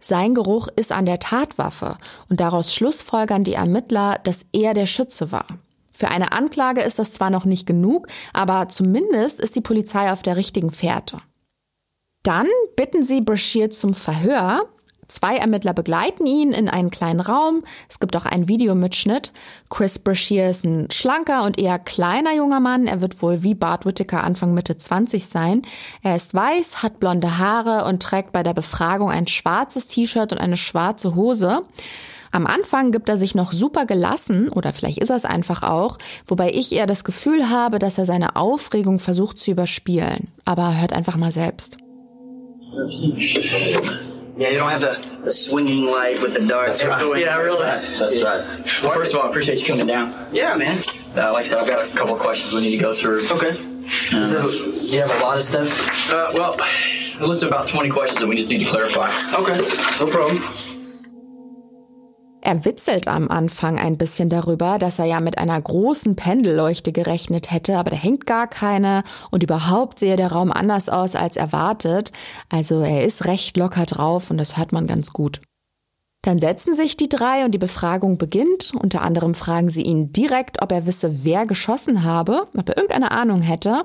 Sein 0.00 0.34
Geruch 0.34 0.66
ist 0.74 0.90
an 0.90 1.06
der 1.06 1.20
Tatwaffe 1.20 1.98
und 2.28 2.40
daraus 2.40 2.74
schlussfolgern 2.74 3.44
die 3.44 3.54
Ermittler, 3.54 4.18
dass 4.24 4.46
er 4.52 4.74
der 4.74 4.86
Schütze 4.86 5.30
war. 5.30 5.46
Für 5.92 6.08
eine 6.08 6.32
Anklage 6.32 6.80
ist 6.80 6.98
das 6.98 7.12
zwar 7.12 7.30
noch 7.30 7.44
nicht 7.44 7.64
genug, 7.64 8.08
aber 8.32 8.68
zumindest 8.68 9.38
ist 9.38 9.54
die 9.54 9.60
Polizei 9.60 10.10
auf 10.10 10.22
der 10.22 10.34
richtigen 10.34 10.72
Fährte. 10.72 11.18
Dann 12.22 12.46
bitten 12.76 13.02
sie 13.02 13.20
Brashear 13.20 13.70
zum 13.70 13.94
Verhör. 13.94 14.68
Zwei 15.10 15.36
Ermittler 15.36 15.74
begleiten 15.74 16.24
ihn 16.24 16.52
in 16.52 16.68
einen 16.68 16.90
kleinen 16.90 17.18
Raum. 17.18 17.64
Es 17.88 17.98
gibt 17.98 18.14
auch 18.14 18.26
einen 18.26 18.46
Videomitschnitt. 18.46 19.32
Chris 19.68 19.98
Brashear 19.98 20.50
ist 20.50 20.64
ein 20.64 20.88
schlanker 20.92 21.44
und 21.44 21.58
eher 21.58 21.80
kleiner 21.80 22.32
junger 22.34 22.60
Mann. 22.60 22.86
Er 22.86 23.00
wird 23.00 23.20
wohl 23.20 23.42
wie 23.42 23.54
Bart 23.54 23.86
Whittaker 23.86 24.22
Anfang 24.22 24.54
Mitte 24.54 24.76
20 24.76 25.26
sein. 25.26 25.62
Er 26.02 26.14
ist 26.14 26.32
weiß, 26.32 26.82
hat 26.82 27.00
blonde 27.00 27.38
Haare 27.38 27.86
und 27.86 28.02
trägt 28.02 28.32
bei 28.32 28.44
der 28.44 28.54
Befragung 28.54 29.10
ein 29.10 29.26
schwarzes 29.26 29.88
T-Shirt 29.88 30.30
und 30.30 30.38
eine 30.38 30.56
schwarze 30.56 31.16
Hose. 31.16 31.62
Am 32.30 32.46
Anfang 32.46 32.92
gibt 32.92 33.08
er 33.08 33.18
sich 33.18 33.34
noch 33.34 33.50
super 33.50 33.86
gelassen, 33.86 34.48
oder 34.50 34.72
vielleicht 34.72 34.98
ist 34.98 35.10
er 35.10 35.16
es 35.16 35.24
einfach 35.24 35.64
auch, 35.64 35.98
wobei 36.26 36.52
ich 36.52 36.70
eher 36.70 36.86
das 36.86 37.02
Gefühl 37.02 37.50
habe, 37.50 37.80
dass 37.80 37.98
er 37.98 38.06
seine 38.06 38.36
Aufregung 38.36 39.00
versucht 39.00 39.40
zu 39.40 39.50
überspielen. 39.50 40.28
Aber 40.44 40.80
hört 40.80 40.92
einfach 40.92 41.16
mal 41.16 41.32
selbst. 41.32 41.78
Yeah, 44.36 44.48
you 44.50 44.58
don't 44.58 44.70
have 44.70 44.80
the, 44.80 45.20
the 45.22 45.32
swinging 45.32 45.84
light 45.86 46.20
with 46.22 46.32
the 46.34 46.40
dark. 46.46 46.68
That's 46.68 46.84
right. 46.84 47.20
Yeah, 47.20 47.36
I 47.36 47.40
realize. 47.42 47.86
That's 47.98 48.16
Yeah. 48.16 48.24
right. 48.24 48.82
Well, 48.82 48.92
first 48.92 49.12
of 49.12 49.20
all, 49.20 49.26
I 49.26 49.30
appreciate 49.30 49.60
you 49.60 49.66
coming 49.66 49.86
down. 49.86 50.28
Yeah, 50.32 50.54
man. 50.54 50.82
Uh, 51.14 51.32
like 51.32 51.44
I 51.44 51.48
said, 51.48 51.58
I've 51.58 51.66
got 51.66 51.88
a 51.88 51.92
couple 51.96 52.14
of 52.14 52.20
questions 52.20 52.52
we 52.54 52.60
need 52.62 52.76
to 52.76 52.82
go 52.82 52.94
through. 52.94 53.20
Okay. 53.30 53.50
Uh, 54.14 54.24
So, 54.24 54.48
you 54.48 55.00
have 55.00 55.10
a 55.10 55.22
lot 55.24 55.36
of 55.36 55.42
stuff? 55.42 55.68
uh, 56.10 56.30
well, 56.32 56.56
a 57.18 57.26
list 57.26 57.42
of 57.42 57.48
about 57.50 57.68
20 57.68 57.90
questions 57.90 58.20
that 58.20 58.26
we 58.28 58.36
just 58.36 58.48
need 58.48 58.60
to 58.60 58.64
clarify. 58.70 59.10
Okay, 59.34 59.58
no 59.98 60.06
problem. 60.10 60.42
Er 62.42 62.64
witzelt 62.64 63.06
am 63.06 63.28
Anfang 63.28 63.78
ein 63.78 63.98
bisschen 63.98 64.30
darüber, 64.30 64.78
dass 64.78 64.98
er 64.98 65.04
ja 65.04 65.20
mit 65.20 65.36
einer 65.36 65.60
großen 65.60 66.16
Pendelleuchte 66.16 66.90
gerechnet 66.90 67.50
hätte, 67.50 67.76
aber 67.76 67.90
da 67.90 67.96
hängt 67.96 68.26
gar 68.26 68.46
keine 68.46 69.02
und 69.30 69.42
überhaupt 69.42 69.98
sehe 69.98 70.16
der 70.16 70.32
Raum 70.32 70.50
anders 70.50 70.88
aus 70.88 71.14
als 71.14 71.36
erwartet. 71.36 72.12
Also 72.48 72.80
er 72.80 73.04
ist 73.04 73.26
recht 73.26 73.56
locker 73.58 73.84
drauf 73.84 74.30
und 74.30 74.38
das 74.38 74.56
hört 74.56 74.72
man 74.72 74.86
ganz 74.86 75.12
gut. 75.12 75.42
Dann 76.22 76.38
setzen 76.38 76.74
sich 76.74 76.96
die 76.96 77.08
drei 77.08 77.44
und 77.44 77.52
die 77.52 77.58
Befragung 77.58 78.18
beginnt. 78.18 78.72
Unter 78.74 79.02
anderem 79.02 79.34
fragen 79.34 79.70
sie 79.70 79.82
ihn 79.82 80.12
direkt, 80.12 80.62
ob 80.62 80.72
er 80.72 80.86
wisse, 80.86 81.24
wer 81.24 81.46
geschossen 81.46 82.04
habe, 82.04 82.46
ob 82.56 82.68
er 82.68 82.76
irgendeine 82.76 83.10
Ahnung 83.10 83.42
hätte. 83.42 83.84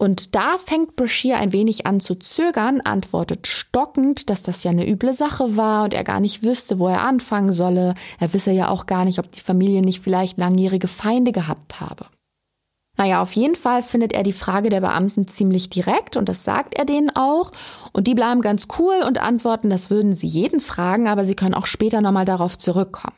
Und 0.00 0.34
da 0.34 0.56
fängt 0.56 0.96
Brashear 0.96 1.38
ein 1.38 1.52
wenig 1.52 1.84
an 1.84 2.00
zu 2.00 2.14
zögern, 2.14 2.80
antwortet 2.80 3.46
stockend, 3.46 4.30
dass 4.30 4.42
das 4.42 4.64
ja 4.64 4.70
eine 4.70 4.88
üble 4.88 5.12
Sache 5.12 5.58
war 5.58 5.84
und 5.84 5.92
er 5.92 6.04
gar 6.04 6.20
nicht 6.20 6.42
wüsste, 6.42 6.78
wo 6.78 6.88
er 6.88 7.02
anfangen 7.02 7.52
solle. 7.52 7.92
Er 8.18 8.32
wisse 8.32 8.50
ja 8.50 8.70
auch 8.70 8.86
gar 8.86 9.04
nicht, 9.04 9.18
ob 9.18 9.30
die 9.30 9.42
Familie 9.42 9.82
nicht 9.82 10.00
vielleicht 10.00 10.38
langjährige 10.38 10.88
Feinde 10.88 11.32
gehabt 11.32 11.80
habe. 11.80 12.06
Naja, 12.96 13.20
auf 13.20 13.36
jeden 13.36 13.56
Fall 13.56 13.82
findet 13.82 14.14
er 14.14 14.22
die 14.22 14.32
Frage 14.32 14.70
der 14.70 14.80
Beamten 14.80 15.28
ziemlich 15.28 15.68
direkt 15.68 16.16
und 16.16 16.30
das 16.30 16.44
sagt 16.44 16.78
er 16.78 16.86
denen 16.86 17.10
auch. 17.14 17.52
Und 17.92 18.06
die 18.06 18.14
bleiben 18.14 18.40
ganz 18.40 18.68
cool 18.78 19.04
und 19.06 19.20
antworten, 19.20 19.68
das 19.68 19.90
würden 19.90 20.14
sie 20.14 20.28
jeden 20.28 20.60
fragen, 20.60 21.08
aber 21.08 21.26
sie 21.26 21.34
können 21.34 21.54
auch 21.54 21.66
später 21.66 22.00
nochmal 22.00 22.24
darauf 22.24 22.56
zurückkommen. 22.56 23.16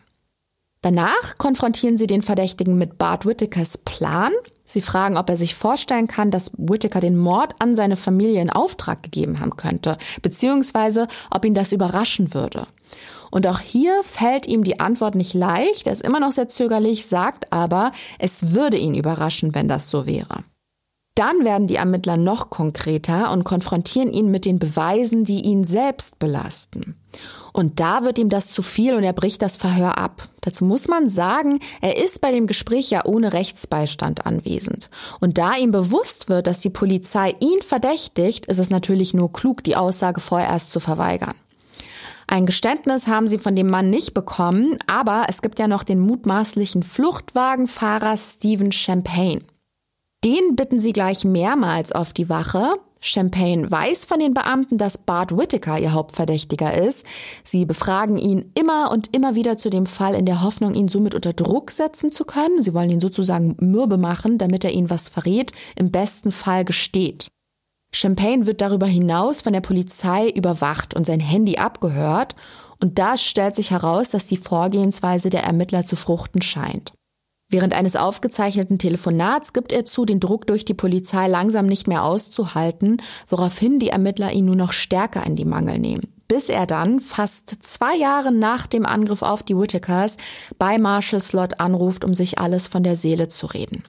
Danach 0.81 1.39
konfrontieren 1.39 1.97
sie 1.97 2.09
den 2.09 2.23
Verdächtigen 2.23 2.77
mit 2.77 2.99
Bart 2.99 3.25
Whittakers 3.25 3.79
Plan. 3.79 4.33
Sie 4.65 4.83
fragen, 4.83 5.17
ob 5.17 5.29
er 5.29 5.37
sich 5.37 5.55
vorstellen 5.55 6.07
kann, 6.07 6.31
dass 6.31 6.53
Whittaker 6.57 7.01
den 7.01 7.17
Mord 7.17 7.55
an 7.59 7.75
seine 7.75 7.97
Familie 7.97 8.41
in 8.41 8.51
Auftrag 8.51 9.03
gegeben 9.03 9.41
haben 9.41 9.57
könnte, 9.57 9.99
beziehungsweise 10.23 11.09
ob 11.31 11.45
ihn 11.45 11.55
das 11.55 11.73
überraschen 11.73 12.35
würde. 12.35 12.67
Und 13.31 13.47
auch 13.47 13.61
hier 13.61 14.03
fällt 14.05 14.47
ihm 14.47 14.63
die 14.63 14.79
Antwort 14.79 15.15
nicht 15.15 15.33
leicht, 15.33 15.87
er 15.87 15.95
ist 15.95 16.03
immer 16.07 16.21
noch 16.21 16.33
sehr 16.33 16.49
zögerlich, 16.49 17.07
sagt 17.07 17.51
aber, 17.51 17.93
es 18.19 18.53
würde 18.53 18.77
ihn 18.77 18.95
überraschen, 18.95 19.55
wenn 19.55 19.69
das 19.69 19.89
so 19.89 20.07
wäre. 20.07 20.45
Dann 21.15 21.45
werden 21.45 21.67
die 21.67 21.77
Ermittler 21.77 22.17
noch 22.17 22.49
konkreter 22.49 23.33
und 23.33 23.45
konfrontieren 23.45 24.13
ihn 24.13 24.31
mit 24.31 24.47
den 24.47 24.59
Beweisen, 24.59 25.25
die 25.25 25.43
ihn 25.43 25.63
selbst 25.63 26.19
belasten. 26.19 26.97
Und 27.53 27.81
da 27.81 28.03
wird 28.03 28.19
ihm 28.19 28.31
das 28.31 28.49
zu 28.49 28.63
viel 28.63 28.95
und 28.95 29.05
er 29.05 29.13
bricht 29.13 29.43
das 29.43 29.59
Verhör 29.59 29.99
ab. 29.99 30.29
Dazu 30.41 30.65
muss 30.65 30.89
man 30.89 31.11
sagen, 31.11 31.61
er 31.83 32.03
ist 32.03 32.23
bei 32.23 32.33
dem 32.33 32.47
Gespräch 32.47 32.89
ja 32.89 33.05
ohne 33.05 33.35
Rechtsbeistand 33.35 34.25
anwesend. 34.25 34.89
Und 35.21 35.37
da 35.37 35.55
ihm 35.57 35.71
bewusst 35.71 36.31
wird, 36.31 36.47
dass 36.47 36.61
die 36.61 36.71
Polizei 36.71 37.35
ihn 37.41 37.61
verdächtigt, 37.61 38.47
ist 38.47 38.59
es 38.59 38.71
natürlich 38.71 39.13
nur 39.13 39.33
klug, 39.35 39.63
die 39.65 39.77
Aussage 39.77 40.21
vorerst 40.21 40.71
zu 40.71 40.81
verweigern. 40.81 41.35
Ein 42.27 42.47
Geständnis 42.47 43.07
haben 43.07 43.29
sie 43.29 43.37
von 43.37 43.55
dem 43.55 43.69
Mann 43.69 43.91
nicht 43.91 44.15
bekommen, 44.15 44.79
aber 44.87 45.27
es 45.29 45.43
gibt 45.43 45.59
ja 45.59 45.69
noch 45.69 45.83
den 45.83 46.01
mutmaßlichen 46.01 46.83
Fluchtwagenfahrer 46.83 48.17
Stephen 48.17 48.73
Champagne. 48.73 49.43
Den 50.25 50.55
bitten 50.55 50.79
sie 50.79 50.93
gleich 50.93 51.25
mehrmals 51.25 51.91
auf 51.91 52.13
die 52.13 52.29
Wache. 52.29 52.77
Champagne 53.01 53.69
weiß 53.69 54.05
von 54.05 54.21
den 54.21 54.33
Beamten, 54.33 54.79
dass 54.79 54.97
Bart 54.97 55.37
Whittaker 55.37 55.81
ihr 55.81 55.93
Hauptverdächtiger 55.93 56.73
ist. 56.73 57.05
Sie 57.43 57.65
befragen 57.65 58.17
ihn 58.17 58.53
immer 58.55 58.93
und 58.93 59.13
immer 59.13 59.35
wieder 59.35 59.57
zu 59.57 59.69
dem 59.71 59.87
Fall 59.87 60.15
in 60.15 60.25
der 60.25 60.43
Hoffnung, 60.43 60.75
ihn 60.75 60.87
somit 60.87 61.17
unter 61.17 61.33
Druck 61.33 61.73
setzen 61.73 62.13
zu 62.13 62.25
können. 62.25 62.63
Sie 62.63 62.73
wollen 62.73 62.91
ihn 62.91 63.01
sozusagen 63.01 63.57
mürbe 63.59 63.99
machen, 63.99 64.39
damit 64.39 64.65
er 64.65 64.71
ihnen 64.71 64.91
was 64.91 65.09
verrät, 65.09 65.51
im 65.75 65.91
besten 65.91 66.31
Fall 66.31 66.65
gesteht. 66.65 67.27
Champagne 67.93 68.47
wird 68.47 68.61
darüber 68.61 68.87
hinaus 68.87 69.41
von 69.41 69.53
der 69.53 69.61
Polizei 69.61 70.29
überwacht 70.31 70.95
und 70.95 71.05
sein 71.05 71.21
Handy 71.21 71.57
abgehört. 71.57 72.37
Und 72.81 73.01
da 73.01 73.17
stellt 73.17 73.57
sich 73.57 73.73
heraus, 73.73 74.11
dass 74.11 74.29
die 74.29 74.37
Vorgehensweise 74.37 75.29
der 75.29 75.43
Ermittler 75.43 75.85
zu 75.85 75.97
fruchten 75.97 76.41
scheint. 76.41 76.93
Während 77.53 77.75
eines 77.75 77.97
aufgezeichneten 77.97 78.79
Telefonats 78.79 79.53
gibt 79.53 79.73
er 79.73 79.85
zu, 79.85 80.07
den 80.07 80.21
Druck 80.21 80.47
durch 80.47 80.65
die 80.65 80.73
Polizei 80.73 81.29
langsam 81.29 81.67
nicht 81.67 81.87
mehr 81.87 82.03
auszuhalten, 82.03 82.97
woraufhin 83.29 83.79
die 83.79 83.91
Ermittler 83.91 84.33
ihn 84.33 84.47
nur 84.47 84.57
noch 84.57 84.73
stärker 84.73 85.25
in 85.27 85.37
die 85.37 85.45
Mangel 85.45 85.79
nehmen. 85.79 86.15
Bis 86.29 86.49
er 86.49 86.65
dann, 86.65 86.99
fast 86.99 87.51
zwei 87.63 87.95
Jahre 87.95 88.33
nach 88.33 88.67
dem 88.67 88.87
Angriff 88.87 89.21
auf 89.21 89.43
die 89.43 89.55
Whitakers, 89.55 90.17
bei 90.59 90.79
Marshall 90.79 91.21
Slot 91.21 91.61
anruft, 91.61 92.07
um 92.07 92.15
sich 92.15 92.39
alles 92.39 92.69
von 92.69 92.85
der 92.85 92.97
Seele 92.97 93.29
zu 93.29 93.45
reden. 93.45 93.85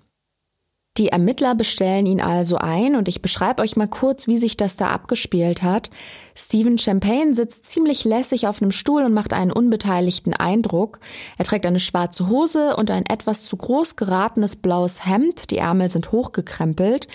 Die 1.00 1.08
Ermittler 1.08 1.56
bestellen 1.56 2.06
ihn 2.06 2.22
also 2.22 2.58
ein 2.58 2.96
und 2.96 3.08
ich 3.08 3.24
beschreibe 3.24 3.64
euch 3.64 3.76
mal 3.76 3.88
kurz, 3.88 4.28
wie 4.28 4.38
sich 4.38 4.58
das 4.58 4.78
da 4.78 4.90
abgespielt 4.90 5.64
hat. 5.64 5.90
Stephen 6.36 6.78
Champagne 6.78 7.34
sitzt 7.34 7.66
ziemlich 7.66 8.04
lässig 8.04 8.46
auf 8.46 8.62
einem 8.62 8.72
Stuhl 8.72 9.02
und 9.02 9.12
macht 9.12 9.34
einen 9.34 9.52
unbeteiligten 9.52 10.36
Eindruck. 10.36 11.00
Er 11.40 11.46
trägt 11.46 11.66
eine 11.66 11.80
schwarze 11.80 12.30
Hose 12.30 12.76
und 12.76 12.92
ein 12.92 13.08
etwas 13.08 13.44
zu 13.44 13.58
groß 13.58 13.96
geratenes 13.96 14.56
blaues 14.56 15.04
Hemd. 15.04 15.50
Die 15.50 15.58
Ärmel 15.58 15.90
sind 15.90 16.12
hochgekrempelt. 16.12 17.08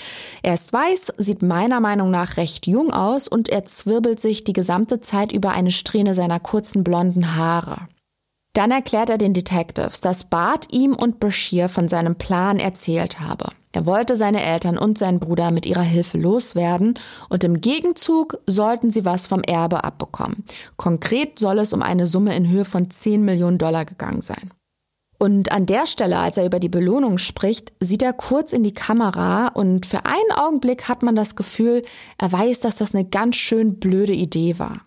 Er 0.43 0.55
ist 0.55 0.73
weiß, 0.73 1.13
sieht 1.17 1.43
meiner 1.43 1.79
Meinung 1.79 2.11
nach 2.11 2.37
recht 2.37 2.67
jung 2.67 2.93
aus 2.93 3.29
und 3.29 3.49
er 3.49 3.65
zwirbelt 3.65 4.19
sich 4.19 4.43
die 4.43 4.55
gesamte 4.55 5.01
Zeit 5.03 5.31
über 5.31 5.53
eine 5.53 5.71
Strähne 5.71 6.15
seiner 6.15 6.41
kurzen 6.41 6.83
blonden 6.83 7.37
Haare. 7.37 7.87
Dann 8.55 8.73
erklärt 8.73 9.09
er 9.09 9.19
den 9.19 9.35
Detectives, 9.35 10.01
dass 10.01 10.25
Bart 10.25 10.67
ihm 10.73 10.95
und 10.95 11.21
Bashir 11.21 11.69
von 11.69 11.89
seinem 11.89 12.17
Plan 12.17 12.59
erzählt 12.59 13.21
habe. 13.21 13.53
Er 13.73 13.87
wollte 13.87 14.17
seine 14.17 14.43
Eltern 14.43 14.79
und 14.79 14.99
seinen 14.99 15.21
Bruder 15.21 15.51
mit 15.51 15.67
ihrer 15.67 15.83
Hilfe 15.83 16.19
loswerden 16.19 16.99
und 17.29 17.45
im 17.45 17.61
Gegenzug 17.61 18.39
sollten 18.47 18.91
sie 18.91 19.05
was 19.05 19.27
vom 19.27 19.43
Erbe 19.43 19.85
abbekommen. 19.85 20.45
Konkret 20.77 21.39
soll 21.39 21.59
es 21.59 21.73
um 21.73 21.83
eine 21.83 22.07
Summe 22.07 22.35
in 22.35 22.49
Höhe 22.49 22.65
von 22.65 22.91
10 22.91 23.25
Millionen 23.25 23.59
Dollar 23.59 23.85
gegangen 23.85 24.23
sein. 24.23 24.51
Und 25.19 25.51
an 25.51 25.67
der 25.67 25.87
Stelle, 25.87 26.19
als 26.19 26.37
er 26.37 26.47
über 26.47 26.61
die 26.61 26.69
Belohnung 26.69 27.19
spricht, 27.19 27.73
sieht 27.81 28.03
er 28.03 28.13
kurz 28.13 28.53
in 28.53 28.63
die 28.63 28.73
Kamera 28.73 29.49
und 29.49 29.85
für 29.85 30.07
einen 30.07 30.33
Augenblick 30.33 30.89
hat 30.89 31.03
man 31.03 31.17
das 31.17 31.35
Gefühl, 31.35 31.83
er 32.19 32.31
weiß, 32.31 32.61
dass 32.61 32.77
das 32.77 32.95
eine 32.95 33.05
ganz 33.05 33.35
schön 33.35 33.81
blöde 33.81 34.13
Idee 34.13 34.61
war. 34.61 34.83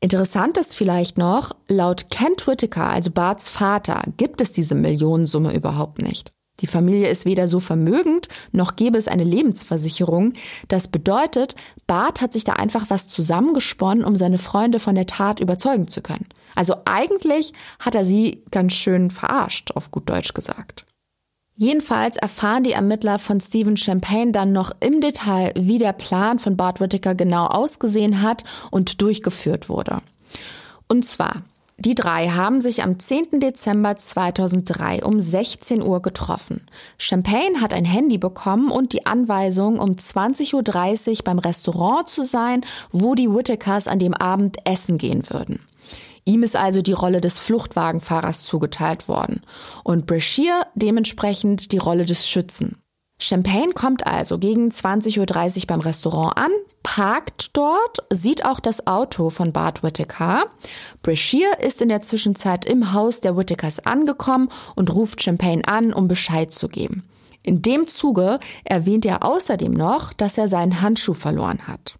Interessant 0.00 0.56
ist 0.56 0.74
vielleicht 0.74 1.18
noch, 1.18 1.54
laut 1.68 2.08
Kent 2.10 2.46
Whittaker, 2.46 2.88
also 2.88 3.10
Barts 3.10 3.48
Vater, 3.48 4.02
gibt 4.16 4.40
es 4.40 4.52
diese 4.52 4.74
Millionensumme 4.74 5.52
überhaupt 5.52 6.00
nicht. 6.00 6.32
Die 6.60 6.66
Familie 6.66 7.08
ist 7.08 7.24
weder 7.24 7.46
so 7.46 7.60
vermögend, 7.60 8.28
noch 8.52 8.76
gäbe 8.76 8.98
es 8.98 9.08
eine 9.08 9.24
Lebensversicherung. 9.24 10.32
Das 10.66 10.88
bedeutet, 10.88 11.54
Bart 11.86 12.20
hat 12.20 12.32
sich 12.32 12.44
da 12.44 12.54
einfach 12.54 12.86
was 12.88 13.06
zusammengesponnen, 13.08 14.04
um 14.04 14.16
seine 14.16 14.38
Freunde 14.38 14.80
von 14.80 14.94
der 14.94 15.06
Tat 15.06 15.40
überzeugen 15.40 15.88
zu 15.88 16.02
können. 16.02 16.26
Also 16.56 16.74
eigentlich 16.84 17.52
hat 17.78 17.94
er 17.94 18.04
sie 18.04 18.42
ganz 18.50 18.72
schön 18.72 19.10
verarscht, 19.10 19.72
auf 19.76 19.90
gut 19.90 20.08
Deutsch 20.10 20.34
gesagt. 20.34 20.84
Jedenfalls 21.54 22.16
erfahren 22.16 22.62
die 22.62 22.72
Ermittler 22.72 23.18
von 23.18 23.40
Stephen 23.40 23.76
Champagne 23.76 24.30
dann 24.30 24.52
noch 24.52 24.70
im 24.78 25.00
Detail, 25.00 25.52
wie 25.56 25.78
der 25.78 25.92
Plan 25.92 26.38
von 26.38 26.56
Bart 26.56 26.80
Whittaker 26.80 27.16
genau 27.16 27.46
ausgesehen 27.46 28.22
hat 28.22 28.44
und 28.70 29.02
durchgeführt 29.02 29.68
wurde. 29.68 30.00
Und 30.86 31.04
zwar 31.04 31.42
die 31.78 31.94
drei 31.94 32.28
haben 32.28 32.60
sich 32.60 32.82
am 32.82 32.98
10. 32.98 33.38
Dezember 33.38 33.96
2003 33.96 35.04
um 35.04 35.20
16 35.20 35.80
Uhr 35.80 36.02
getroffen. 36.02 36.66
Champagne 36.98 37.60
hat 37.60 37.72
ein 37.72 37.84
Handy 37.84 38.18
bekommen 38.18 38.72
und 38.72 38.92
die 38.92 39.06
Anweisung, 39.06 39.78
um 39.78 39.92
20.30 39.92 40.54
Uhr 40.54 41.24
beim 41.24 41.38
Restaurant 41.38 42.08
zu 42.08 42.24
sein, 42.24 42.62
wo 42.90 43.14
die 43.14 43.30
Whittakers 43.30 43.86
an 43.86 44.00
dem 44.00 44.12
Abend 44.12 44.56
essen 44.64 44.98
gehen 44.98 45.22
würden. 45.30 45.60
Ihm 46.24 46.42
ist 46.42 46.56
also 46.56 46.82
die 46.82 46.92
Rolle 46.92 47.20
des 47.20 47.38
Fluchtwagenfahrers 47.38 48.42
zugeteilt 48.42 49.08
worden 49.08 49.42
und 49.84 50.06
Brashear 50.06 50.66
dementsprechend 50.74 51.70
die 51.70 51.78
Rolle 51.78 52.04
des 52.04 52.28
Schützen. 52.28 52.82
Champagne 53.20 53.72
kommt 53.72 54.06
also 54.06 54.38
gegen 54.38 54.68
20.30 54.68 55.58
Uhr 55.60 55.66
beim 55.66 55.80
Restaurant 55.80 56.36
an, 56.36 56.50
parkt 56.84 57.56
dort, 57.56 57.98
sieht 58.10 58.44
auch 58.44 58.60
das 58.60 58.86
Auto 58.86 59.28
von 59.28 59.52
Bart 59.52 59.82
Whittaker. 59.82 60.46
Brashear 61.02 61.58
ist 61.60 61.82
in 61.82 61.88
der 61.88 62.02
Zwischenzeit 62.02 62.64
im 62.64 62.92
Haus 62.92 63.20
der 63.20 63.36
Whittakers 63.36 63.84
angekommen 63.84 64.50
und 64.76 64.94
ruft 64.94 65.20
Champagne 65.20 65.66
an, 65.66 65.92
um 65.92 66.06
Bescheid 66.06 66.54
zu 66.54 66.68
geben. 66.68 67.08
In 67.42 67.60
dem 67.62 67.88
Zuge 67.88 68.38
erwähnt 68.64 69.04
er 69.04 69.24
außerdem 69.24 69.72
noch, 69.72 70.12
dass 70.12 70.38
er 70.38 70.48
seinen 70.48 70.80
Handschuh 70.80 71.14
verloren 71.14 71.66
hat. 71.66 71.96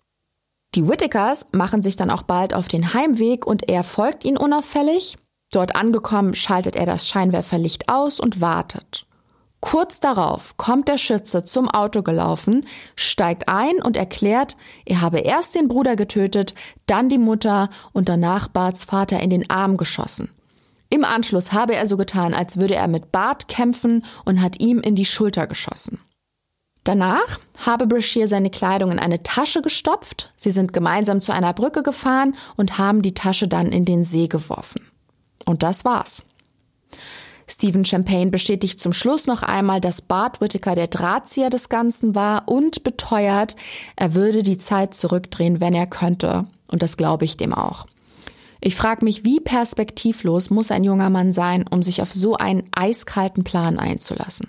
Die 0.75 0.87
Whittakers 0.87 1.47
machen 1.51 1.83
sich 1.83 1.97
dann 1.97 2.11
auch 2.11 2.23
bald 2.23 2.55
auf 2.55 2.69
den 2.69 2.95
Heimweg 2.95 3.47
und 3.47 3.69
er 3.69 3.83
folgt 3.83 4.25
ihnen 4.25 4.37
unauffällig. 4.37 5.17
Dort 5.51 5.75
angekommen 5.75 6.35
schaltet 6.35 6.77
er 6.77 6.87
das 6.87 7.09
Scheinwerferlicht 7.09 7.89
aus 7.89 8.21
und 8.21 8.41
wartet. 8.41 9.08
Kurz 9.61 9.99
darauf 9.99 10.57
kommt 10.57 10.87
der 10.87 10.99
Schütze 10.99 11.45
zum 11.45 11.69
Auto 11.69 12.03
gelaufen, 12.03 12.65
steigt 12.95 13.49
ein 13.49 13.83
und 13.83 13.97
erklärt, 13.97 14.57
er 14.85 15.01
habe 15.01 15.19
erst 15.19 15.57
den 15.57 15.67
Bruder 15.67 15.97
getötet, 15.97 16.55
dann 16.87 17.09
die 17.09 17.19
Mutter 17.19 17.69
und 17.93 18.09
danach 18.09 18.49
Barts 18.49 18.85
Vater 18.85 19.21
in 19.21 19.31
den 19.31 19.51
Arm 19.51 19.77
geschossen. 19.77 20.31
Im 20.91 21.05
Anschluss 21.05 21.53
habe 21.53 21.75
er 21.75 21.87
so 21.87 21.97
getan, 21.97 22.35
als 22.35 22.59
würde 22.59 22.77
er 22.77 22.89
mit 22.89 23.11
Bart 23.13 23.49
kämpfen 23.49 24.05
und 24.25 24.41
hat 24.41 24.61
ihm 24.61 24.81
in 24.81 24.95
die 24.95 25.05
Schulter 25.05 25.47
geschossen. 25.47 26.01
Danach 26.85 27.39
habe 27.67 27.87
Brashear 27.87 28.29
seine 28.29 28.49
Kleidung 28.49 28.93
in 28.93 28.99
eine 28.99 29.23
Tasche 29.23 29.61
gestopft, 29.61 30.33
sie 30.37 30.51
sind 30.51 30.73
gemeinsam 30.73 31.21
zu 31.21 31.33
einer 31.33 31.53
Brücke 31.53 31.83
gefahren 31.83 32.35
und 32.57 32.79
haben 32.79 33.03
die 33.03 33.13
Tasche 33.13 33.49
dann 33.49 33.73
in 33.73 33.85
den 33.85 34.05
See 34.05 34.29
geworfen. 34.29 34.87
Und 35.45 35.63
das 35.63 35.85
war's. 35.85 36.25
Stephen 37.51 37.85
Champagne 37.85 38.31
bestätigt 38.31 38.81
zum 38.81 38.93
Schluss 38.93 39.27
noch 39.27 39.43
einmal, 39.43 39.81
dass 39.81 40.03
Bart 40.03 40.41
Whittaker 40.41 40.75
der 40.75 40.89
Drahtzieher 40.89 41.51
des 41.51 41.69
Ganzen 41.69 42.15
war 42.15 42.47
und 42.47 42.85
beteuert, 42.85 43.57
er 43.97 44.15
würde 44.15 44.43
die 44.43 44.59
Zeit 44.59 44.95
zurückdrehen, 44.95 45.61
wenn 45.61 45.75
er 45.75 45.87
könnte. 45.87 46.47
Und 46.69 46.83
das 46.83 46.97
glaube 46.97 47.25
ich 47.25 47.37
dem 47.37 47.55
auch. 47.55 47.87
Ich 48.61 48.75
frage 48.75 49.05
mich, 49.05 49.25
wie 49.25 49.41
perspektivlos 49.41 50.51
muss 50.51 50.71
ein 50.71 50.85
junger 50.85 51.11
Mann 51.11 51.33
sein, 51.33 51.65
um 51.69 51.83
sich 51.83 52.03
auf 52.03 52.13
so 52.13 52.35
einen 52.35 52.65
eiskalten 52.73 53.45
Plan 53.45 53.79
einzulassen. 53.79 54.49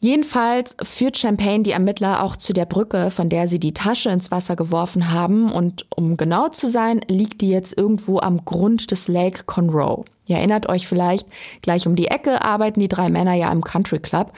Jedenfalls 0.00 0.76
führt 0.82 1.16
Champagne 1.16 1.62
die 1.62 1.70
Ermittler 1.70 2.22
auch 2.22 2.36
zu 2.36 2.52
der 2.52 2.66
Brücke, 2.66 3.10
von 3.10 3.30
der 3.30 3.48
sie 3.48 3.58
die 3.58 3.72
Tasche 3.72 4.10
ins 4.10 4.30
Wasser 4.30 4.54
geworfen 4.56 5.10
haben. 5.10 5.50
Und 5.50 5.86
um 5.96 6.16
genau 6.16 6.48
zu 6.48 6.66
sein, 6.66 7.00
liegt 7.08 7.40
die 7.40 7.48
jetzt 7.48 7.76
irgendwo 7.76 8.18
am 8.18 8.44
Grund 8.44 8.90
des 8.90 9.08
Lake 9.08 9.44
Conroe. 9.44 10.04
Ihr 10.26 10.36
erinnert 10.36 10.68
euch 10.68 10.86
vielleicht, 10.86 11.28
gleich 11.62 11.86
um 11.86 11.96
die 11.96 12.08
Ecke 12.08 12.42
arbeiten 12.42 12.80
die 12.80 12.88
drei 12.88 13.10
Männer 13.10 13.34
ja 13.34 13.52
im 13.52 13.62
Country 13.62 13.98
Club. 13.98 14.32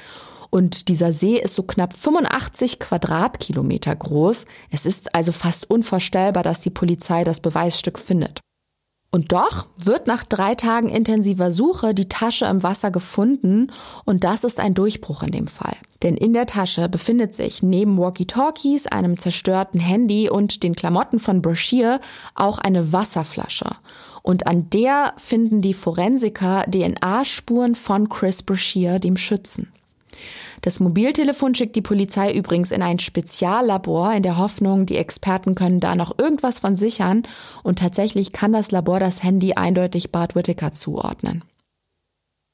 Und 0.51 0.89
dieser 0.89 1.13
See 1.13 1.39
ist 1.39 1.55
so 1.55 1.63
knapp 1.63 1.97
85 1.97 2.79
Quadratkilometer 2.79 3.95
groß. 3.95 4.47
Es 4.71 4.87
ist 4.87 5.15
also 5.15 5.33
fast 5.33 5.69
unvorstellbar, 5.71 6.43
dass 6.43 6.61
die 6.61 6.71
Polizei 6.71 7.25
das 7.25 7.41
Beweisstück 7.41 7.99
findet. 7.99 8.41
Und 9.17 9.33
doch 9.33 9.67
wird 9.79 10.07
nach 10.07 10.25
drei 10.25 10.55
Tagen 10.55 10.89
intensiver 10.89 11.51
Suche 11.51 11.95
die 11.95 12.09
Tasche 12.09 12.45
im 12.47 12.63
Wasser 12.63 12.91
gefunden 12.91 13.73
und 14.05 14.25
das 14.25 14.45
ist 14.45 14.61
ein 14.61 14.75
Durchbruch 14.75 15.23
in 15.23 15.31
dem 15.31 15.47
Fall. 15.47 15.77
Denn 16.03 16.17
in 16.17 16.35
der 16.35 16.47
Tasche 16.47 16.89
befindet 16.89 17.35
sich 17.35 17.63
neben 17.63 17.97
Walkie-Talkies, 17.97 18.87
einem 18.87 19.17
zerstörten 19.17 19.81
Handy 19.81 20.29
und 20.29 20.63
den 20.63 20.75
Klamotten 20.75 21.19
von 21.19 21.41
Brashear 21.41 22.01
auch 22.35 22.59
eine 22.59 22.93
Wasserflasche. 22.93 23.77
Und 24.27 24.49
an 24.49 24.69
der 24.71 25.13
finden 25.19 25.63
die 25.63 25.73
Forensiker 25.73 26.65
DNA-Spuren 26.69 27.77
von 27.77 28.09
Chris 28.09 28.43
Brashear, 28.43 28.99
dem 28.99 29.17
Schützen. 29.17 29.73
Das 30.63 30.81
Mobiltelefon 30.81 31.55
schickt 31.55 31.77
die 31.77 31.83
Polizei 31.83 32.33
übrigens 32.33 32.73
in 32.73 32.83
ein 32.83 32.99
Speziallabor 32.99 34.13
in 34.15 34.25
der 34.25 34.37
Hoffnung, 34.37 34.85
die 34.85 34.97
Experten 34.97 35.55
können 35.55 35.79
da 35.79 35.95
noch 35.95 36.19
irgendwas 36.19 36.59
von 36.59 36.77
sichern 36.77 37.23
und 37.63 37.79
tatsächlich 37.79 38.33
kann 38.33 38.53
das 38.53 38.73
Labor 38.73 38.99
das 38.99 39.23
Handy 39.23 39.55
eindeutig 39.55 40.11
Bart 40.11 40.35
Whittaker 40.35 40.75
zuordnen. 40.75 41.45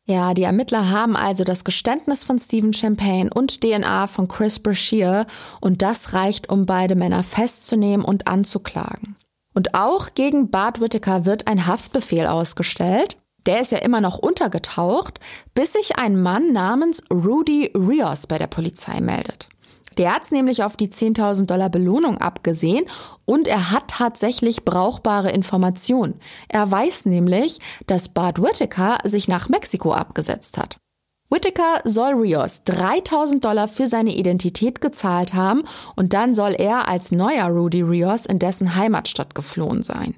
Ja, 0.05 0.35
die 0.35 0.43
Ermittler 0.43 0.91
haben 0.91 1.17
also 1.17 1.43
das 1.43 1.65
Geständnis 1.65 2.23
von 2.23 2.39
Stephen 2.39 2.75
Champagne 2.75 3.31
und 3.33 3.63
DNA 3.63 4.09
von 4.09 4.29
Chris 4.29 4.59
Brashear 4.59 5.27
und 5.63 5.81
das 5.81 6.13
reicht, 6.13 6.51
um 6.51 6.67
beide 6.67 6.97
Männer 6.97 7.23
festzunehmen 7.23 8.05
und 8.05 8.27
anzuklagen. 8.27 9.17
Und 9.55 9.75
auch 9.75 10.15
gegen 10.15 10.51
Bart 10.51 10.81
Whittaker 10.81 11.25
wird 11.25 11.47
ein 11.47 11.67
Haftbefehl 11.67 12.27
ausgestellt. 12.27 13.17
Der 13.47 13.61
ist 13.61 13.73
ja 13.73 13.79
immer 13.79 14.01
noch 14.01 14.19
untergetaucht, 14.19 15.19
bis 15.55 15.73
sich 15.73 15.97
ein 15.97 16.21
Mann 16.21 16.53
namens 16.53 17.03
Rudy 17.11 17.73
Rios 17.75 18.27
bei 18.27 18.39
der 18.39 18.47
Polizei 18.47 19.01
meldet. 19.01 19.49
Der 19.99 20.15
hat 20.15 20.25
es 20.25 20.31
nämlich 20.31 20.63
auf 20.63 20.77
die 20.77 20.89
10.000 20.89 21.47
Dollar 21.47 21.69
Belohnung 21.69 22.19
abgesehen 22.19 22.87
und 23.25 23.47
er 23.47 23.71
hat 23.71 23.89
tatsächlich 23.89 24.65
brauchbare 24.65 25.31
Informationen. 25.31 26.21
Er 26.49 26.71
weiß 26.71 27.05
nämlich, 27.05 27.59
dass 27.87 28.09
Bart 28.09 28.41
Whittaker 28.41 28.99
sich 29.05 29.29
nach 29.29 29.49
Mexiko 29.49 29.93
abgesetzt 29.93 30.57
hat. 30.57 30.79
Whittaker 31.33 31.81
soll 31.85 32.13
Rios 32.13 32.63
3000 32.65 33.43
Dollar 33.43 33.67
für 33.67 33.87
seine 33.87 34.15
Identität 34.15 34.83
gezahlt 34.83 35.33
haben 35.33 35.63
und 35.97 36.13
dann 36.13 36.35
soll 36.35 36.53
er 36.53 36.89
als 36.89 37.11
neuer 37.11 37.47
Rudy 37.47 37.81
Rios 37.81 38.27
in 38.27 38.39
dessen 38.39 38.77
Heimatstadt 38.77 39.35
geflohen 39.35 39.83
sein. 39.83 40.15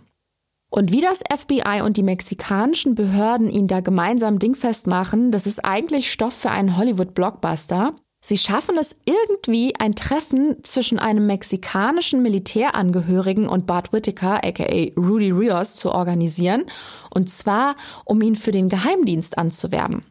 Und 0.70 0.90
wie 0.90 1.00
das 1.00 1.20
FBI 1.32 1.82
und 1.84 1.96
die 1.96 2.02
mexikanischen 2.02 2.96
Behörden 2.96 3.48
ihn 3.48 3.68
da 3.68 3.78
gemeinsam 3.78 4.40
dingfest 4.40 4.88
machen, 4.88 5.30
das 5.30 5.46
ist 5.46 5.64
eigentlich 5.64 6.10
Stoff 6.10 6.34
für 6.34 6.50
einen 6.50 6.76
Hollywood-Blockbuster. 6.76 7.94
Sie 8.20 8.36
schaffen 8.36 8.76
es 8.76 8.96
irgendwie, 9.04 9.72
ein 9.78 9.94
Treffen 9.94 10.64
zwischen 10.64 10.98
einem 10.98 11.26
mexikanischen 11.26 12.22
Militärangehörigen 12.22 13.46
und 13.46 13.66
Bart 13.68 13.92
Whittaker, 13.92 14.44
aka 14.44 14.90
Rudy 14.96 15.30
Rios, 15.30 15.76
zu 15.76 15.92
organisieren. 15.92 16.64
Und 17.10 17.30
zwar, 17.30 17.76
um 18.04 18.20
ihn 18.20 18.34
für 18.34 18.50
den 18.50 18.68
Geheimdienst 18.68 19.38
anzuwerben. 19.38 20.02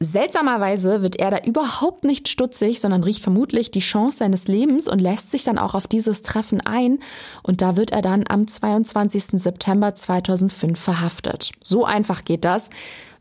Seltsamerweise 0.00 1.02
wird 1.02 1.16
er 1.16 1.30
da 1.30 1.38
überhaupt 1.44 2.04
nicht 2.04 2.28
stutzig, 2.28 2.80
sondern 2.80 3.04
riecht 3.04 3.22
vermutlich 3.22 3.70
die 3.70 3.80
Chance 3.80 4.18
seines 4.18 4.48
Lebens 4.48 4.88
und 4.88 5.00
lässt 5.00 5.30
sich 5.30 5.44
dann 5.44 5.56
auch 5.56 5.74
auf 5.74 5.86
dieses 5.86 6.22
Treffen 6.22 6.60
ein. 6.60 6.98
Und 7.42 7.62
da 7.62 7.76
wird 7.76 7.90
er 7.92 8.02
dann 8.02 8.24
am 8.28 8.46
22. 8.46 9.40
September 9.40 9.94
2005 9.94 10.78
verhaftet. 10.78 11.52
So 11.62 11.84
einfach 11.84 12.24
geht 12.24 12.44
das. 12.44 12.70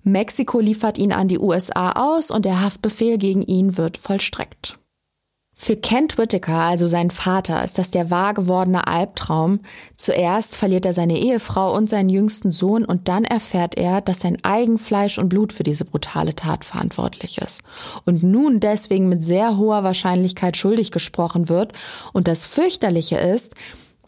Mexiko 0.03 0.59
liefert 0.59 0.97
ihn 0.97 1.13
an 1.13 1.27
die 1.27 1.39
USA 1.39 1.91
aus 1.93 2.29
und 2.31 2.43
der 2.43 2.61
Haftbefehl 2.61 3.17
gegen 3.17 3.43
ihn 3.43 3.77
wird 3.77 3.97
vollstreckt. 3.97 4.77
Für 5.63 5.77
Kent 5.77 6.17
Whittaker, 6.17 6.57
also 6.57 6.87
sein 6.87 7.09
Vater, 7.09 7.63
ist 7.63 7.77
das 7.77 7.89
der 7.89 8.11
wahr 8.11 8.33
gewordene 8.33 8.85
Albtraum. 8.85 9.61
Zuerst 9.95 10.57
verliert 10.57 10.85
er 10.85 10.93
seine 10.93 11.17
Ehefrau 11.17 11.73
und 11.73 11.89
seinen 11.89 12.09
jüngsten 12.09 12.51
Sohn 12.51 12.83
und 12.83 13.07
dann 13.07 13.23
erfährt 13.23 13.77
er, 13.77 14.01
dass 14.01 14.19
sein 14.19 14.43
Eigenfleisch 14.43 15.17
und 15.17 15.29
Blut 15.29 15.53
für 15.53 15.63
diese 15.63 15.85
brutale 15.85 16.35
Tat 16.35 16.65
verantwortlich 16.65 17.37
ist. 17.37 17.61
Und 18.03 18.23
nun 18.23 18.59
deswegen 18.59 19.07
mit 19.07 19.23
sehr 19.23 19.55
hoher 19.55 19.85
Wahrscheinlichkeit 19.85 20.57
schuldig 20.57 20.91
gesprochen 20.91 21.47
wird. 21.47 21.71
Und 22.11 22.27
das 22.27 22.45
fürchterliche 22.45 23.15
ist, 23.15 23.53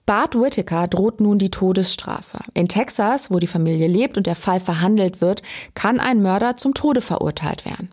Bart 0.06 0.36
Whittaker 0.36 0.90
droht 0.90 1.22
nun 1.22 1.40
die 1.40 1.52
Todesstrafe. 1.52 2.40
In 2.54 2.68
Texas, 2.68 3.32
wo 3.32 3.40
die 3.40 3.48
Familie 3.48 3.88
lebt 3.88 4.18
und 4.18 4.28
der 4.28 4.36
Fall 4.36 4.60
verhandelt 4.60 5.22
wird, 5.22 5.42
kann 5.74 6.02
ein 6.02 6.22
Mörder 6.22 6.58
zum 6.58 6.74
Tode 6.74 7.00
verurteilt 7.00 7.64
werden. 7.64 7.92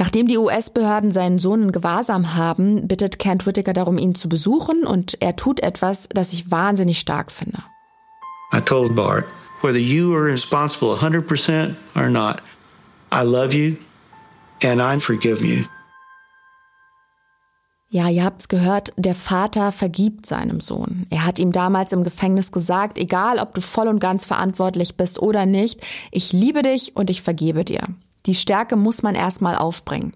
Nachdem 0.00 0.28
die 0.28 0.38
US-Behörden 0.38 1.12
seinen 1.12 1.38
Sohn 1.38 1.64
in 1.64 1.72
Gewahrsam 1.72 2.34
haben, 2.34 2.88
bittet 2.88 3.18
Kent 3.18 3.44
Whittaker 3.44 3.74
darum, 3.74 3.98
ihn 3.98 4.14
zu 4.14 4.30
besuchen 4.30 4.86
und 4.86 5.20
er 5.20 5.36
tut 5.36 5.62
etwas, 5.62 6.08
das 6.08 6.32
ich 6.32 6.50
wahnsinnig 6.50 6.98
stark 6.98 7.30
finde. 7.30 7.58
I 8.50 8.62
told 8.62 8.94
Bart, 8.96 9.26
whether 9.60 9.78
you 9.78 10.14
are 10.14 10.24
responsible 10.24 10.94
100% 10.94 11.74
or 11.94 12.08
not, 12.08 12.36
I 13.12 13.22
love 13.22 13.54
you 13.54 13.76
and 14.64 14.80
I 14.80 14.98
forgive 14.98 15.46
you. 15.46 15.64
Ja, 17.90 18.08
ihr 18.08 18.24
habt's 18.24 18.48
gehört, 18.48 18.94
der 18.96 19.14
Vater 19.14 19.70
vergibt 19.70 20.24
seinem 20.24 20.60
Sohn. 20.60 21.04
Er 21.10 21.26
hat 21.26 21.38
ihm 21.38 21.52
damals 21.52 21.92
im 21.92 22.04
Gefängnis 22.04 22.52
gesagt, 22.52 22.96
egal 22.96 23.38
ob 23.38 23.52
du 23.52 23.60
voll 23.60 23.88
und 23.88 23.98
ganz 23.98 24.24
verantwortlich 24.24 24.96
bist 24.96 25.20
oder 25.20 25.44
nicht, 25.44 25.82
ich 26.10 26.32
liebe 26.32 26.62
dich 26.62 26.96
und 26.96 27.10
ich 27.10 27.20
vergebe 27.20 27.66
dir. 27.66 27.82
Die 28.26 28.34
Stärke 28.34 28.76
muss 28.76 29.02
man 29.02 29.14
erstmal 29.14 29.56
aufbringen. 29.56 30.14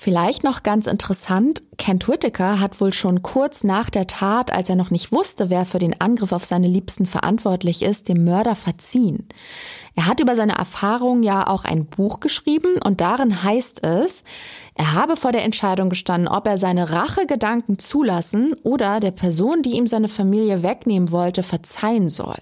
Vielleicht 0.00 0.44
noch 0.44 0.62
ganz 0.62 0.86
interessant, 0.86 1.60
Kent 1.76 2.06
Whittaker 2.06 2.60
hat 2.60 2.80
wohl 2.80 2.92
schon 2.92 3.20
kurz 3.22 3.64
nach 3.64 3.90
der 3.90 4.06
Tat, 4.06 4.52
als 4.52 4.68
er 4.68 4.76
noch 4.76 4.92
nicht 4.92 5.10
wusste, 5.10 5.50
wer 5.50 5.66
für 5.66 5.80
den 5.80 6.00
Angriff 6.00 6.30
auf 6.30 6.44
seine 6.44 6.68
Liebsten 6.68 7.04
verantwortlich 7.04 7.82
ist, 7.82 8.08
dem 8.08 8.22
Mörder 8.22 8.54
verziehen. 8.54 9.26
Er 9.96 10.06
hat 10.06 10.20
über 10.20 10.36
seine 10.36 10.56
Erfahrungen 10.56 11.24
ja 11.24 11.48
auch 11.48 11.64
ein 11.64 11.86
Buch 11.86 12.20
geschrieben 12.20 12.76
und 12.84 13.00
darin 13.00 13.42
heißt 13.42 13.84
es, 13.84 14.22
er 14.74 14.94
habe 14.94 15.16
vor 15.16 15.32
der 15.32 15.42
Entscheidung 15.42 15.90
gestanden, 15.90 16.28
ob 16.28 16.46
er 16.46 16.58
seine 16.58 16.92
Rachegedanken 16.92 17.80
zulassen 17.80 18.54
oder 18.62 19.00
der 19.00 19.10
Person, 19.10 19.62
die 19.62 19.72
ihm 19.72 19.88
seine 19.88 20.08
Familie 20.08 20.62
wegnehmen 20.62 21.10
wollte, 21.10 21.42
verzeihen 21.42 22.08
soll. 22.08 22.38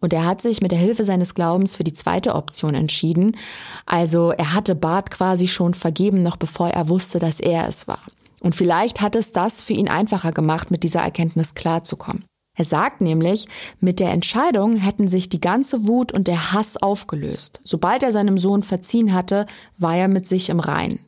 Und 0.00 0.12
er 0.12 0.24
hat 0.24 0.40
sich 0.40 0.62
mit 0.62 0.72
der 0.72 0.78
Hilfe 0.78 1.04
seines 1.04 1.34
Glaubens 1.34 1.74
für 1.74 1.84
die 1.84 1.92
zweite 1.92 2.34
Option 2.34 2.74
entschieden. 2.74 3.36
Also 3.84 4.30
er 4.30 4.54
hatte 4.54 4.74
Bart 4.74 5.10
quasi 5.10 5.46
schon 5.46 5.74
vergeben, 5.74 6.22
noch 6.22 6.36
bevor 6.36 6.68
er 6.68 6.88
wusste, 6.88 7.18
dass 7.18 7.38
er 7.38 7.68
es 7.68 7.86
war. 7.86 8.02
Und 8.40 8.54
vielleicht 8.54 9.02
hat 9.02 9.14
es 9.14 9.32
das 9.32 9.60
für 9.60 9.74
ihn 9.74 9.88
einfacher 9.88 10.32
gemacht, 10.32 10.70
mit 10.70 10.82
dieser 10.82 11.00
Erkenntnis 11.00 11.54
klarzukommen. 11.54 12.24
Er 12.56 12.64
sagt 12.64 13.00
nämlich, 13.00 13.46
mit 13.78 14.00
der 14.00 14.10
Entscheidung 14.10 14.76
hätten 14.76 15.08
sich 15.08 15.28
die 15.28 15.40
ganze 15.40 15.86
Wut 15.86 16.12
und 16.12 16.26
der 16.26 16.52
Hass 16.52 16.76
aufgelöst. 16.76 17.60
Sobald 17.64 18.02
er 18.02 18.12
seinem 18.12 18.38
Sohn 18.38 18.62
verziehen 18.62 19.14
hatte, 19.14 19.46
war 19.78 19.96
er 19.96 20.08
mit 20.08 20.26
sich 20.26 20.48
im 20.48 20.60
Reinen. 20.60 20.98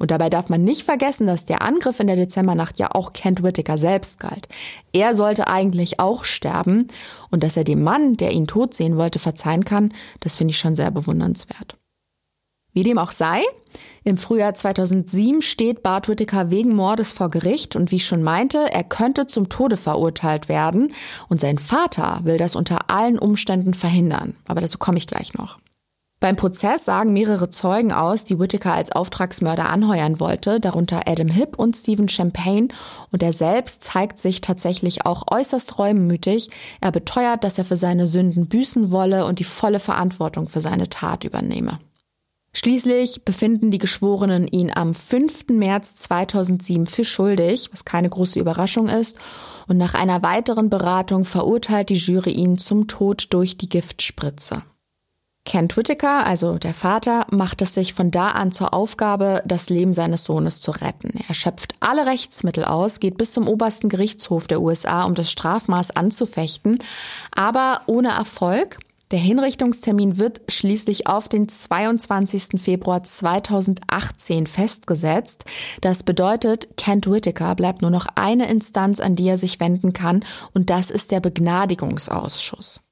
Und 0.00 0.10
dabei 0.10 0.30
darf 0.30 0.48
man 0.48 0.64
nicht 0.64 0.82
vergessen, 0.82 1.26
dass 1.26 1.44
der 1.44 1.60
Angriff 1.60 2.00
in 2.00 2.06
der 2.06 2.16
Dezembernacht 2.16 2.78
ja 2.78 2.88
auch 2.92 3.12
Kent 3.12 3.42
Whittaker 3.42 3.76
selbst 3.76 4.18
galt. 4.18 4.48
Er 4.92 5.14
sollte 5.14 5.46
eigentlich 5.46 6.00
auch 6.00 6.24
sterben 6.24 6.88
und 7.30 7.42
dass 7.44 7.56
er 7.56 7.64
dem 7.64 7.82
Mann, 7.82 8.16
der 8.16 8.32
ihn 8.32 8.46
tot 8.46 8.74
sehen 8.74 8.96
wollte, 8.96 9.18
verzeihen 9.18 9.64
kann, 9.64 9.92
das 10.20 10.34
finde 10.34 10.52
ich 10.52 10.58
schon 10.58 10.74
sehr 10.74 10.90
bewundernswert. 10.90 11.76
Wie 12.72 12.82
dem 12.82 12.96
auch 12.98 13.10
sei, 13.10 13.42
im 14.04 14.16
Frühjahr 14.16 14.54
2007 14.54 15.42
steht 15.42 15.82
Bart 15.82 16.08
Whittaker 16.08 16.50
wegen 16.50 16.74
Mordes 16.74 17.12
vor 17.12 17.28
Gericht 17.28 17.76
und 17.76 17.90
wie 17.90 17.96
ich 17.96 18.06
schon 18.06 18.22
meinte, 18.22 18.72
er 18.72 18.84
könnte 18.84 19.26
zum 19.26 19.50
Tode 19.50 19.76
verurteilt 19.76 20.48
werden 20.48 20.94
und 21.28 21.40
sein 21.40 21.58
Vater 21.58 22.20
will 22.22 22.38
das 22.38 22.56
unter 22.56 22.88
allen 22.88 23.18
Umständen 23.18 23.74
verhindern. 23.74 24.34
Aber 24.46 24.62
dazu 24.62 24.78
komme 24.78 24.96
ich 24.96 25.06
gleich 25.06 25.34
noch. 25.34 25.58
Beim 26.20 26.36
Prozess 26.36 26.84
sagen 26.84 27.14
mehrere 27.14 27.48
Zeugen 27.48 27.92
aus, 27.92 28.24
die 28.24 28.38
Whittaker 28.38 28.74
als 28.74 28.92
Auftragsmörder 28.92 29.70
anheuern 29.70 30.20
wollte, 30.20 30.60
darunter 30.60 31.08
Adam 31.08 31.28
Hipp 31.28 31.58
und 31.58 31.74
Stephen 31.74 32.10
Champagne, 32.10 32.68
und 33.10 33.22
er 33.22 33.32
selbst 33.32 33.82
zeigt 33.82 34.18
sich 34.18 34.42
tatsächlich 34.42 35.06
auch 35.06 35.24
äußerst 35.30 35.78
reumütig. 35.78 36.50
Er 36.82 36.92
beteuert, 36.92 37.42
dass 37.42 37.56
er 37.56 37.64
für 37.64 37.76
seine 37.76 38.06
Sünden 38.06 38.48
büßen 38.48 38.90
wolle 38.90 39.24
und 39.24 39.38
die 39.38 39.44
volle 39.44 39.80
Verantwortung 39.80 40.46
für 40.46 40.60
seine 40.60 40.90
Tat 40.90 41.24
übernehme. 41.24 41.78
Schließlich 42.52 43.24
befinden 43.24 43.70
die 43.70 43.78
Geschworenen 43.78 44.46
ihn 44.46 44.70
am 44.74 44.94
5. 44.94 45.48
März 45.50 45.94
2007 45.96 46.86
für 46.86 47.04
schuldig, 47.04 47.70
was 47.72 47.86
keine 47.86 48.10
große 48.10 48.38
Überraschung 48.38 48.88
ist, 48.88 49.16
und 49.68 49.78
nach 49.78 49.94
einer 49.94 50.22
weiteren 50.22 50.68
Beratung 50.68 51.24
verurteilt 51.24 51.88
die 51.88 51.94
Jury 51.94 52.32
ihn 52.32 52.58
zum 52.58 52.88
Tod 52.88 53.28
durch 53.30 53.56
die 53.56 53.70
Giftspritze. 53.70 54.64
Kent 55.46 55.76
Whittaker, 55.76 56.26
also 56.26 56.58
der 56.58 56.74
Vater, 56.74 57.26
macht 57.30 57.62
es 57.62 57.74
sich 57.74 57.94
von 57.94 58.10
da 58.10 58.28
an 58.28 58.52
zur 58.52 58.74
Aufgabe, 58.74 59.42
das 59.46 59.70
Leben 59.70 59.92
seines 59.92 60.24
Sohnes 60.24 60.60
zu 60.60 60.70
retten. 60.70 61.18
Er 61.26 61.34
schöpft 61.34 61.74
alle 61.80 62.06
Rechtsmittel 62.06 62.64
aus, 62.64 63.00
geht 63.00 63.16
bis 63.16 63.32
zum 63.32 63.48
obersten 63.48 63.88
Gerichtshof 63.88 64.46
der 64.46 64.60
USA, 64.60 65.04
um 65.04 65.14
das 65.14 65.30
Strafmaß 65.30 65.92
anzufechten, 65.92 66.78
aber 67.34 67.80
ohne 67.86 68.10
Erfolg. 68.10 68.78
Der 69.10 69.18
Hinrichtungstermin 69.18 70.18
wird 70.18 70.40
schließlich 70.46 71.08
auf 71.08 71.28
den 71.28 71.48
22. 71.48 72.62
Februar 72.62 73.02
2018 73.02 74.46
festgesetzt. 74.46 75.46
Das 75.80 76.04
bedeutet, 76.04 76.76
Kent 76.76 77.10
Whittaker 77.10 77.56
bleibt 77.56 77.82
nur 77.82 77.90
noch 77.90 78.06
eine 78.14 78.48
Instanz, 78.48 79.00
an 79.00 79.16
die 79.16 79.26
er 79.26 79.36
sich 79.36 79.58
wenden 79.58 79.92
kann, 79.92 80.24
und 80.54 80.70
das 80.70 80.92
ist 80.92 81.10
der 81.10 81.18
Begnadigungsausschuss. 81.18 82.82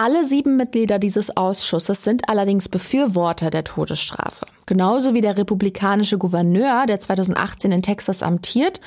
Alle 0.00 0.24
sieben 0.24 0.56
Mitglieder 0.56 1.00
dieses 1.00 1.36
Ausschusses 1.36 2.04
sind 2.04 2.28
allerdings 2.28 2.68
Befürworter 2.68 3.50
der 3.50 3.64
Todesstrafe. 3.64 4.46
Genauso 4.64 5.12
wie 5.12 5.20
der 5.20 5.36
republikanische 5.36 6.18
Gouverneur, 6.18 6.86
der 6.86 7.00
2018 7.00 7.72
in 7.72 7.82
Texas 7.82 8.22
amtiert. 8.22 8.80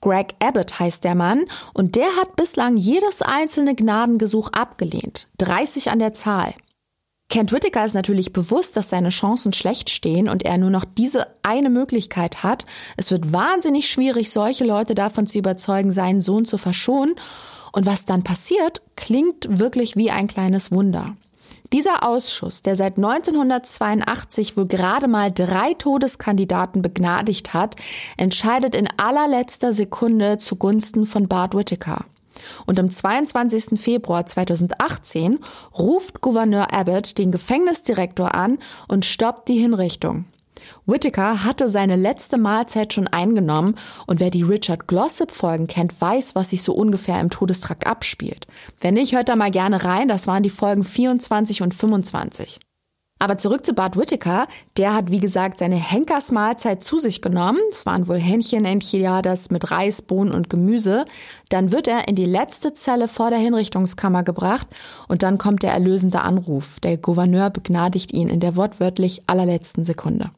Greg 0.00 0.34
Abbott 0.38 0.80
heißt 0.80 1.04
der 1.04 1.14
Mann 1.14 1.44
und 1.74 1.96
der 1.96 2.16
hat 2.16 2.36
bislang 2.36 2.78
jedes 2.78 3.20
einzelne 3.20 3.74
Gnadengesuch 3.74 4.52
abgelehnt. 4.52 5.28
30 5.36 5.90
an 5.90 5.98
der 5.98 6.14
Zahl. 6.14 6.54
Kent 7.28 7.52
Whittaker 7.52 7.84
ist 7.84 7.94
natürlich 7.94 8.32
bewusst, 8.32 8.74
dass 8.74 8.88
seine 8.88 9.10
Chancen 9.10 9.52
schlecht 9.52 9.90
stehen 9.90 10.30
und 10.30 10.44
er 10.44 10.56
nur 10.56 10.70
noch 10.70 10.86
diese 10.86 11.26
eine 11.42 11.68
Möglichkeit 11.68 12.42
hat. 12.42 12.64
Es 12.96 13.10
wird 13.10 13.34
wahnsinnig 13.34 13.90
schwierig, 13.90 14.30
solche 14.30 14.64
Leute 14.64 14.94
davon 14.94 15.26
zu 15.26 15.36
überzeugen, 15.36 15.92
seinen 15.92 16.22
Sohn 16.22 16.46
zu 16.46 16.56
verschonen. 16.56 17.16
Und 17.74 17.86
was 17.86 18.04
dann 18.04 18.22
passiert, 18.22 18.82
klingt 18.94 19.58
wirklich 19.58 19.96
wie 19.96 20.12
ein 20.12 20.28
kleines 20.28 20.70
Wunder. 20.70 21.16
Dieser 21.72 22.06
Ausschuss, 22.06 22.62
der 22.62 22.76
seit 22.76 22.98
1982 22.98 24.56
wohl 24.56 24.68
gerade 24.68 25.08
mal 25.08 25.32
drei 25.32 25.74
Todeskandidaten 25.74 26.82
begnadigt 26.82 27.52
hat, 27.52 27.74
entscheidet 28.16 28.76
in 28.76 28.88
allerletzter 28.96 29.72
Sekunde 29.72 30.38
zugunsten 30.38 31.04
von 31.04 31.26
Bart 31.26 31.56
Whittaker. 31.56 32.04
Und 32.64 32.78
am 32.78 32.90
22. 32.90 33.80
Februar 33.80 34.24
2018 34.24 35.40
ruft 35.76 36.20
Gouverneur 36.20 36.72
Abbott 36.72 37.18
den 37.18 37.32
Gefängnisdirektor 37.32 38.36
an 38.36 38.58
und 38.86 39.04
stoppt 39.04 39.48
die 39.48 39.58
Hinrichtung. 39.58 40.26
Whittaker 40.86 41.44
hatte 41.44 41.68
seine 41.68 41.96
letzte 41.96 42.38
Mahlzeit 42.38 42.92
schon 42.92 43.08
eingenommen 43.08 43.74
und 44.06 44.20
wer 44.20 44.30
die 44.30 44.42
Richard 44.42 44.86
Glossip 44.86 45.30
Folgen 45.30 45.66
kennt, 45.66 46.00
weiß, 46.00 46.34
was 46.34 46.50
sich 46.50 46.62
so 46.62 46.74
ungefähr 46.74 47.20
im 47.20 47.30
Todestrakt 47.30 47.86
abspielt. 47.86 48.46
Wenn 48.80 48.94
nicht, 48.94 49.14
hört 49.14 49.28
da 49.28 49.36
mal 49.36 49.50
gerne 49.50 49.84
rein, 49.84 50.08
das 50.08 50.26
waren 50.26 50.42
die 50.42 50.50
Folgen 50.50 50.84
24 50.84 51.62
und 51.62 51.74
25. 51.74 52.60
Aber 53.24 53.38
zurück 53.38 53.64
zu 53.64 53.72
Bart 53.72 53.96
Whittaker. 53.96 54.48
Der 54.76 54.92
hat, 54.92 55.10
wie 55.10 55.20
gesagt, 55.20 55.58
seine 55.58 55.76
Henkersmahlzeit 55.76 56.82
zu 56.82 56.98
sich 56.98 57.22
genommen. 57.22 57.60
Das 57.70 57.86
waren 57.86 58.08
wohl 58.08 58.18
Hähnchen, 58.18 58.64
Enchiladas 58.64 59.50
mit 59.50 59.70
Reis, 59.70 60.02
Bohnen 60.02 60.32
und 60.32 60.50
Gemüse. 60.50 61.06
Dann 61.48 61.72
wird 61.72 61.88
er 61.88 62.08
in 62.08 62.16
die 62.16 62.26
letzte 62.26 62.74
Zelle 62.74 63.08
vor 63.08 63.30
der 63.30 63.38
Hinrichtungskammer 63.38 64.24
gebracht 64.24 64.66
und 65.08 65.22
dann 65.22 65.38
kommt 65.38 65.62
der 65.62 65.72
erlösende 65.72 66.20
Anruf. 66.20 66.80
Der 66.80 66.98
Gouverneur 66.98 67.50
begnadigt 67.50 68.12
ihn 68.12 68.28
in 68.28 68.40
der 68.40 68.56
wortwörtlich 68.56 69.22
allerletzten 69.26 69.84
Sekunde. 69.84 70.30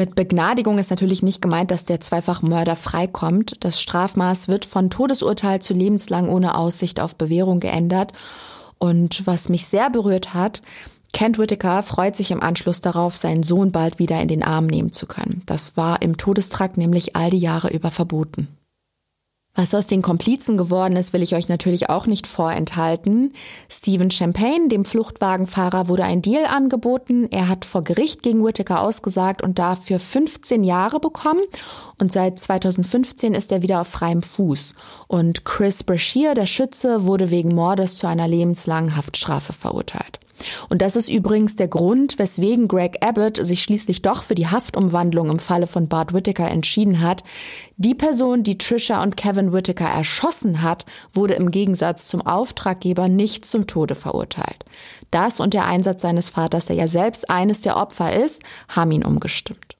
Mit 0.00 0.14
Begnadigung 0.14 0.78
ist 0.78 0.88
natürlich 0.88 1.22
nicht 1.22 1.42
gemeint, 1.42 1.70
dass 1.70 1.84
der 1.84 2.00
Zweifachmörder 2.00 2.74
freikommt. 2.74 3.56
Das 3.60 3.82
Strafmaß 3.82 4.48
wird 4.48 4.64
von 4.64 4.88
Todesurteil 4.88 5.60
zu 5.60 5.74
lebenslang 5.74 6.30
ohne 6.30 6.54
Aussicht 6.54 7.00
auf 7.00 7.16
Bewährung 7.16 7.60
geändert. 7.60 8.14
Und 8.78 9.26
was 9.26 9.50
mich 9.50 9.66
sehr 9.66 9.90
berührt 9.90 10.32
hat, 10.32 10.62
Kent 11.12 11.36
Whittaker 11.36 11.82
freut 11.82 12.16
sich 12.16 12.30
im 12.30 12.42
Anschluss 12.42 12.80
darauf, 12.80 13.18
seinen 13.18 13.42
Sohn 13.42 13.72
bald 13.72 13.98
wieder 13.98 14.18
in 14.22 14.28
den 14.28 14.42
Arm 14.42 14.68
nehmen 14.68 14.90
zu 14.90 15.04
können. 15.04 15.42
Das 15.44 15.76
war 15.76 16.00
im 16.00 16.16
Todestrakt 16.16 16.78
nämlich 16.78 17.14
all 17.14 17.28
die 17.28 17.36
Jahre 17.36 17.68
über 17.68 17.90
verboten. 17.90 18.48
Was 19.54 19.74
aus 19.74 19.88
den 19.88 20.00
Komplizen 20.00 20.56
geworden 20.56 20.94
ist, 20.94 21.12
will 21.12 21.22
ich 21.22 21.34
euch 21.34 21.48
natürlich 21.48 21.90
auch 21.90 22.06
nicht 22.06 22.28
vorenthalten. 22.28 23.32
Stephen 23.68 24.10
Champagne, 24.10 24.68
dem 24.68 24.84
Fluchtwagenfahrer, 24.84 25.88
wurde 25.88 26.04
ein 26.04 26.22
Deal 26.22 26.46
angeboten. 26.46 27.26
Er 27.30 27.48
hat 27.48 27.64
vor 27.64 27.82
Gericht 27.82 28.22
gegen 28.22 28.44
Whittaker 28.44 28.80
ausgesagt 28.80 29.42
und 29.42 29.58
dafür 29.58 29.98
15 29.98 30.62
Jahre 30.62 31.00
bekommen. 31.00 31.42
Und 31.98 32.12
seit 32.12 32.38
2015 32.38 33.34
ist 33.34 33.50
er 33.50 33.60
wieder 33.60 33.80
auf 33.80 33.88
freiem 33.88 34.22
Fuß. 34.22 34.74
Und 35.08 35.44
Chris 35.44 35.82
Brashear, 35.82 36.34
der 36.34 36.46
Schütze, 36.46 37.04
wurde 37.06 37.30
wegen 37.30 37.52
Mordes 37.52 37.96
zu 37.96 38.06
einer 38.06 38.28
lebenslangen 38.28 38.96
Haftstrafe 38.96 39.52
verurteilt. 39.52 40.20
Und 40.68 40.82
das 40.82 40.96
ist 40.96 41.08
übrigens 41.08 41.56
der 41.56 41.68
Grund, 41.68 42.18
weswegen 42.18 42.68
Greg 42.68 43.04
Abbott 43.04 43.44
sich 43.44 43.62
schließlich 43.62 44.02
doch 44.02 44.22
für 44.22 44.34
die 44.34 44.48
Haftumwandlung 44.48 45.30
im 45.30 45.38
Falle 45.38 45.66
von 45.66 45.88
Bart 45.88 46.12
Whittaker 46.12 46.48
entschieden 46.48 47.00
hat. 47.00 47.22
Die 47.76 47.94
Person, 47.94 48.42
die 48.42 48.58
Trisha 48.58 49.02
und 49.02 49.16
Kevin 49.16 49.52
Whittaker 49.52 49.88
erschossen 49.88 50.62
hat, 50.62 50.86
wurde 51.12 51.34
im 51.34 51.50
Gegensatz 51.50 52.08
zum 52.08 52.26
Auftraggeber 52.26 53.08
nicht 53.08 53.44
zum 53.44 53.66
Tode 53.66 53.94
verurteilt. 53.94 54.64
Das 55.10 55.40
und 55.40 55.54
der 55.54 55.66
Einsatz 55.66 56.02
seines 56.02 56.28
Vaters, 56.28 56.66
der 56.66 56.76
ja 56.76 56.88
selbst 56.88 57.30
eines 57.30 57.60
der 57.60 57.76
Opfer 57.76 58.14
ist, 58.14 58.42
haben 58.68 58.92
ihn 58.92 59.04
umgestimmt. 59.04 59.76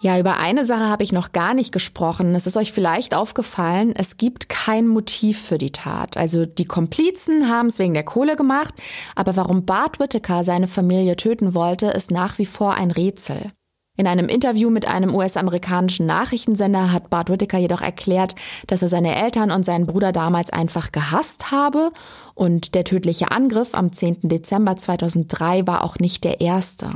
Ja, 0.00 0.16
über 0.16 0.36
eine 0.36 0.64
Sache 0.64 0.88
habe 0.88 1.02
ich 1.02 1.10
noch 1.10 1.32
gar 1.32 1.54
nicht 1.54 1.72
gesprochen. 1.72 2.36
Es 2.36 2.46
ist 2.46 2.56
euch 2.56 2.72
vielleicht 2.72 3.16
aufgefallen, 3.16 3.94
es 3.96 4.16
gibt 4.16 4.48
kein 4.48 4.86
Motiv 4.86 5.42
für 5.42 5.58
die 5.58 5.72
Tat. 5.72 6.16
Also 6.16 6.46
die 6.46 6.66
Komplizen 6.66 7.48
haben 7.48 7.66
es 7.66 7.80
wegen 7.80 7.94
der 7.94 8.04
Kohle 8.04 8.36
gemacht, 8.36 8.74
aber 9.16 9.34
warum 9.34 9.64
Bart 9.64 9.98
Whittaker 9.98 10.44
seine 10.44 10.68
Familie 10.68 11.16
töten 11.16 11.52
wollte, 11.52 11.88
ist 11.88 12.12
nach 12.12 12.38
wie 12.38 12.46
vor 12.46 12.74
ein 12.74 12.92
Rätsel. 12.92 13.50
In 13.96 14.06
einem 14.06 14.28
Interview 14.28 14.70
mit 14.70 14.86
einem 14.86 15.12
US-amerikanischen 15.12 16.06
Nachrichtensender 16.06 16.92
hat 16.92 17.10
Bart 17.10 17.28
Whittaker 17.28 17.58
jedoch 17.58 17.80
erklärt, 17.80 18.36
dass 18.68 18.82
er 18.82 18.88
seine 18.88 19.16
Eltern 19.16 19.50
und 19.50 19.64
seinen 19.64 19.86
Bruder 19.86 20.12
damals 20.12 20.50
einfach 20.50 20.92
gehasst 20.92 21.50
habe 21.50 21.90
und 22.36 22.76
der 22.76 22.84
tödliche 22.84 23.32
Angriff 23.32 23.74
am 23.74 23.92
10. 23.92 24.18
Dezember 24.22 24.76
2003 24.76 25.66
war 25.66 25.82
auch 25.82 25.98
nicht 25.98 26.22
der 26.22 26.40
erste. 26.40 26.92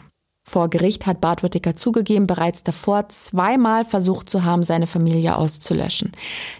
Vor 0.53 0.69
Gericht 0.69 1.07
hat 1.07 1.23
Bart 1.23 1.43
Whittaker 1.43 1.77
zugegeben, 1.77 2.27
bereits 2.27 2.63
davor 2.63 3.09
zweimal 3.09 3.87
versucht 3.87 4.29
zu 4.29 4.45
haben, 4.45 4.63
seine 4.63 4.87
Familie 4.87 5.39
auszulöschen. 5.39 6.13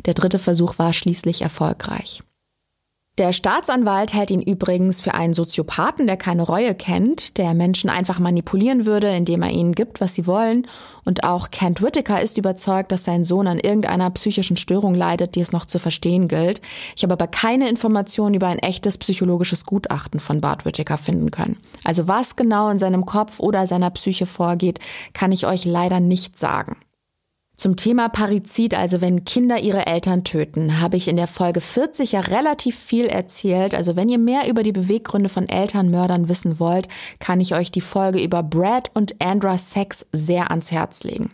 Der 0.07 0.15
dritte 0.15 0.39
Versuch 0.39 0.79
war 0.79 0.95
schließlich 0.95 1.43
erfolgreich. 1.43 2.23
Der 3.19 3.35
Staatsanwalt 3.35 4.15
hält 4.15 4.31
ihn 4.31 4.41
übrigens 4.41 5.03
für 5.03 5.13
einen 5.13 5.35
Soziopathen, 5.35 6.07
der 6.07 6.17
keine 6.17 6.45
Reue 6.45 6.75
kennt, 6.75 7.37
der 7.37 7.53
Menschen 7.53 7.91
einfach 7.91 8.19
manipulieren 8.19 8.87
würde, 8.87 9.15
indem 9.15 9.43
er 9.43 9.51
ihnen 9.51 9.75
gibt, 9.75 10.01
was 10.01 10.15
sie 10.15 10.27
wollen. 10.27 10.67
Und 11.05 11.23
auch 11.23 11.51
Kent 11.51 11.83
Whittaker 11.83 12.23
ist 12.23 12.39
überzeugt, 12.39 12.91
dass 12.91 13.05
sein 13.05 13.27
Sohn 13.27 13.49
an 13.49 13.59
irgendeiner 13.59 14.09
psychischen 14.13 14.57
Störung 14.57 14.95
leidet, 14.95 15.35
die 15.35 15.43
es 15.43 15.53
noch 15.53 15.67
zu 15.67 15.79
verstehen 15.79 16.27
gilt. 16.27 16.63
Ich 16.97 17.03
habe 17.03 17.13
aber 17.13 17.27
keine 17.27 17.69
Informationen 17.69 18.35
über 18.35 18.47
ein 18.47 18.61
echtes 18.61 18.97
psychologisches 18.97 19.67
Gutachten 19.67 20.19
von 20.19 20.41
Bart 20.41 20.65
Whittaker 20.65 20.97
finden 20.97 21.31
können. 21.31 21.59
Also 21.85 22.09
was 22.09 22.35
genau 22.35 22.71
in 22.71 22.79
seinem 22.79 23.05
Kopf 23.05 23.41
oder 23.41 23.67
seiner 23.67 23.91
Psyche 23.91 24.25
vorgeht, 24.25 24.79
kann 25.13 25.33
ich 25.33 25.47
euch 25.47 25.67
leider 25.67 26.01
nicht 26.01 26.39
sagen. 26.39 26.77
Zum 27.63 27.77
Thema 27.77 28.09
Parizid, 28.09 28.75
also 28.75 29.01
wenn 29.01 29.25
Kinder 29.25 29.61
ihre 29.61 29.87
Eltern 29.87 30.25
töten, 30.25 30.81
habe 30.81 30.97
ich 30.97 31.07
in 31.07 31.15
der 31.15 31.29
Folge 31.29 31.61
40 31.61 32.11
ja 32.11 32.19
relativ 32.19 32.77
viel 32.77 33.07
erzählt. 33.07 33.73
Also 33.73 33.95
wenn 33.95 34.09
ihr 34.09 34.19
mehr 34.19 34.49
über 34.49 34.65
die 34.65 34.73
Beweggründe 34.73 35.29
von 35.29 35.49
Elternmördern 35.49 36.29
wissen 36.29 36.59
wollt, 36.59 36.89
kann 37.21 37.41
ich 37.41 37.55
euch 37.55 37.71
die 37.71 37.81
Folge 37.81 38.21
über 38.21 38.43
Brad 38.43 38.91
und 38.95 39.23
Andra 39.23 39.59
Sex 39.59 40.05
sehr 40.11 40.51
ans 40.51 40.73
Herz 40.73 41.05
legen. 41.05 41.31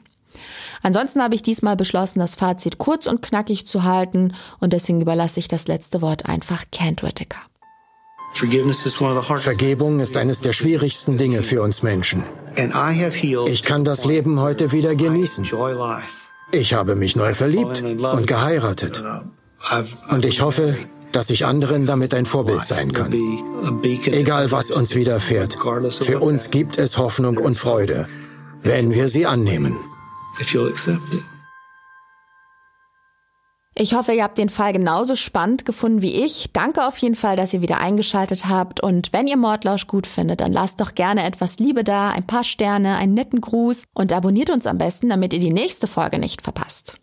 Ansonsten 0.83 1.23
habe 1.23 1.35
ich 1.35 1.41
diesmal 1.41 1.77
beschlossen, 1.77 2.19
das 2.19 2.37
Fazit 2.37 2.77
kurz 2.77 3.07
und 3.07 3.23
knackig 3.23 3.67
zu 3.67 3.85
halten 3.85 4.35
und 4.61 4.75
deswegen 4.75 5.01
überlasse 5.01 5.41
ich 5.41 5.49
das 5.49 5.67
letzte 5.67 6.03
Wort 6.03 6.27
einfach 6.27 6.65
Kent 6.71 7.03
Whittaker. 7.03 7.41
Vergebung 8.35 10.01
ist 10.01 10.15
eines 10.19 10.43
der 10.43 10.53
schwierigsten 10.53 11.17
Dinge 11.17 11.43
für 11.43 11.63
uns 11.63 11.83
Menschen. 11.83 12.25
Ich 13.47 13.63
kann 13.63 13.85
das 13.85 14.05
Leben 14.05 14.41
heute 14.41 14.73
wieder 14.73 14.95
genießen. 14.95 15.47
Ich 16.53 16.75
habe 16.75 16.97
mich 16.97 17.17
neu 17.17 17.35
verliebt 17.35 17.83
und 17.83 18.27
geheiratet. 18.27 19.03
Und 20.11 20.25
ich 20.25 20.41
hoffe, 20.41 20.77
dass 21.13 21.31
ich 21.31 21.47
anderen 21.47 21.87
damit 21.87 22.15
ein 22.15 22.27
Vorbild 22.27 22.65
sein 22.65 22.93
kann. 22.93 23.13
Egal 23.83 24.51
was 24.51 24.71
uns 24.71 24.95
widerfährt, 24.95 25.59
für 26.01 26.21
uns 26.21 26.51
gibt 26.51 26.79
es 26.79 26.99
Hoffnung 26.99 27.39
und 27.39 27.59
Freude, 27.59 28.07
wenn 28.63 28.95
wir 28.95 29.09
sie 29.09 29.27
annehmen. 29.27 29.77
Ich 33.81 33.95
hoffe, 33.95 34.13
ihr 34.13 34.25
habt 34.25 34.39
den 34.39 34.49
Fall 34.49 34.73
genauso 34.73 35.15
spannend 35.15 35.65
gefunden 35.65 36.03
wie 36.03 36.25
ich. 36.25 36.51
Danke 36.53 36.85
auf 36.85 36.99
jeden 36.99 37.15
Fall, 37.15 37.37
dass 37.37 37.55
ihr 37.55 37.61
wieder 37.61 37.79
eingeschaltet 37.79 38.49
habt. 38.49 38.83
Und 38.83 39.13
wenn 39.13 39.29
ihr 39.29 39.37
Mordlausch 39.37 39.87
gut 39.87 40.09
findet, 40.09 40.41
dann 40.41 40.53
lasst 40.53 40.81
doch 40.81 40.97
gerne 40.97 41.25
etwas 41.25 41.61
Liebe 41.61 41.85
da, 41.85 42.11
ein 42.11 42.27
paar 42.27 42.43
Sterne, 42.43 42.97
einen 42.97 43.15
netten 43.15 43.41
Gruß 43.41 43.85
und 43.95 44.13
abonniert 44.13 44.51
uns 44.51 44.67
am 44.67 44.79
besten, 44.79 45.09
damit 45.11 45.33
ihr 45.33 45.39
die 45.39 45.53
nächste 45.53 45.87
Folge 45.87 46.19
nicht 46.19 46.43
verpasst. 46.43 46.97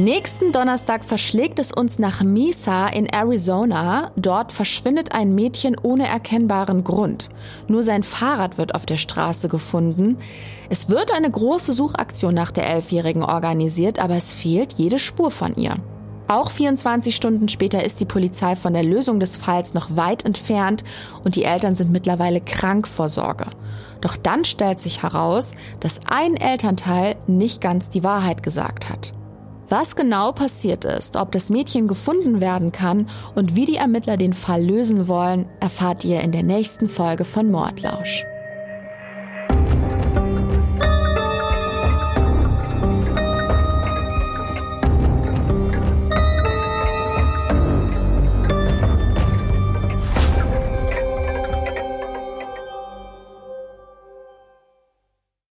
Nächsten 0.00 0.50
Donnerstag 0.50 1.04
verschlägt 1.04 1.58
es 1.58 1.72
uns 1.72 1.98
nach 1.98 2.22
Mesa 2.22 2.86
in 2.86 3.04
Arizona. 3.04 4.12
Dort 4.16 4.50
verschwindet 4.50 5.12
ein 5.12 5.34
Mädchen 5.34 5.76
ohne 5.78 6.06
erkennbaren 6.06 6.84
Grund. 6.84 7.28
Nur 7.68 7.82
sein 7.82 8.02
Fahrrad 8.02 8.56
wird 8.56 8.74
auf 8.74 8.86
der 8.86 8.96
Straße 8.96 9.50
gefunden. 9.50 10.16
Es 10.70 10.88
wird 10.88 11.12
eine 11.12 11.30
große 11.30 11.74
Suchaktion 11.74 12.32
nach 12.32 12.50
der 12.50 12.66
Elfjährigen 12.70 13.22
organisiert, 13.22 13.98
aber 13.98 14.14
es 14.14 14.32
fehlt 14.32 14.72
jede 14.72 14.98
Spur 14.98 15.30
von 15.30 15.54
ihr. 15.56 15.76
Auch 16.28 16.50
24 16.50 17.14
Stunden 17.14 17.48
später 17.48 17.84
ist 17.84 18.00
die 18.00 18.06
Polizei 18.06 18.56
von 18.56 18.72
der 18.72 18.84
Lösung 18.84 19.20
des 19.20 19.36
Falls 19.36 19.74
noch 19.74 19.96
weit 19.96 20.24
entfernt 20.24 20.82
und 21.24 21.36
die 21.36 21.44
Eltern 21.44 21.74
sind 21.74 21.92
mittlerweile 21.92 22.40
krank 22.40 22.88
vor 22.88 23.10
Sorge. 23.10 23.48
Doch 24.00 24.16
dann 24.16 24.46
stellt 24.46 24.80
sich 24.80 25.02
heraus, 25.02 25.52
dass 25.80 26.00
ein 26.08 26.38
Elternteil 26.38 27.16
nicht 27.26 27.60
ganz 27.60 27.90
die 27.90 28.02
Wahrheit 28.02 28.42
gesagt 28.42 28.88
hat. 28.88 29.12
Was 29.70 29.94
genau 29.94 30.32
passiert 30.32 30.84
ist, 30.84 31.14
ob 31.14 31.30
das 31.30 31.48
Mädchen 31.48 31.86
gefunden 31.86 32.40
werden 32.40 32.72
kann 32.72 33.08
und 33.36 33.54
wie 33.54 33.66
die 33.66 33.76
Ermittler 33.76 34.16
den 34.16 34.32
Fall 34.32 34.64
lösen 34.64 35.06
wollen, 35.06 35.46
erfahrt 35.60 36.04
ihr 36.04 36.22
in 36.22 36.32
der 36.32 36.42
nächsten 36.42 36.88
Folge 36.88 37.24
von 37.24 37.52
Mordlausch. 37.52 38.24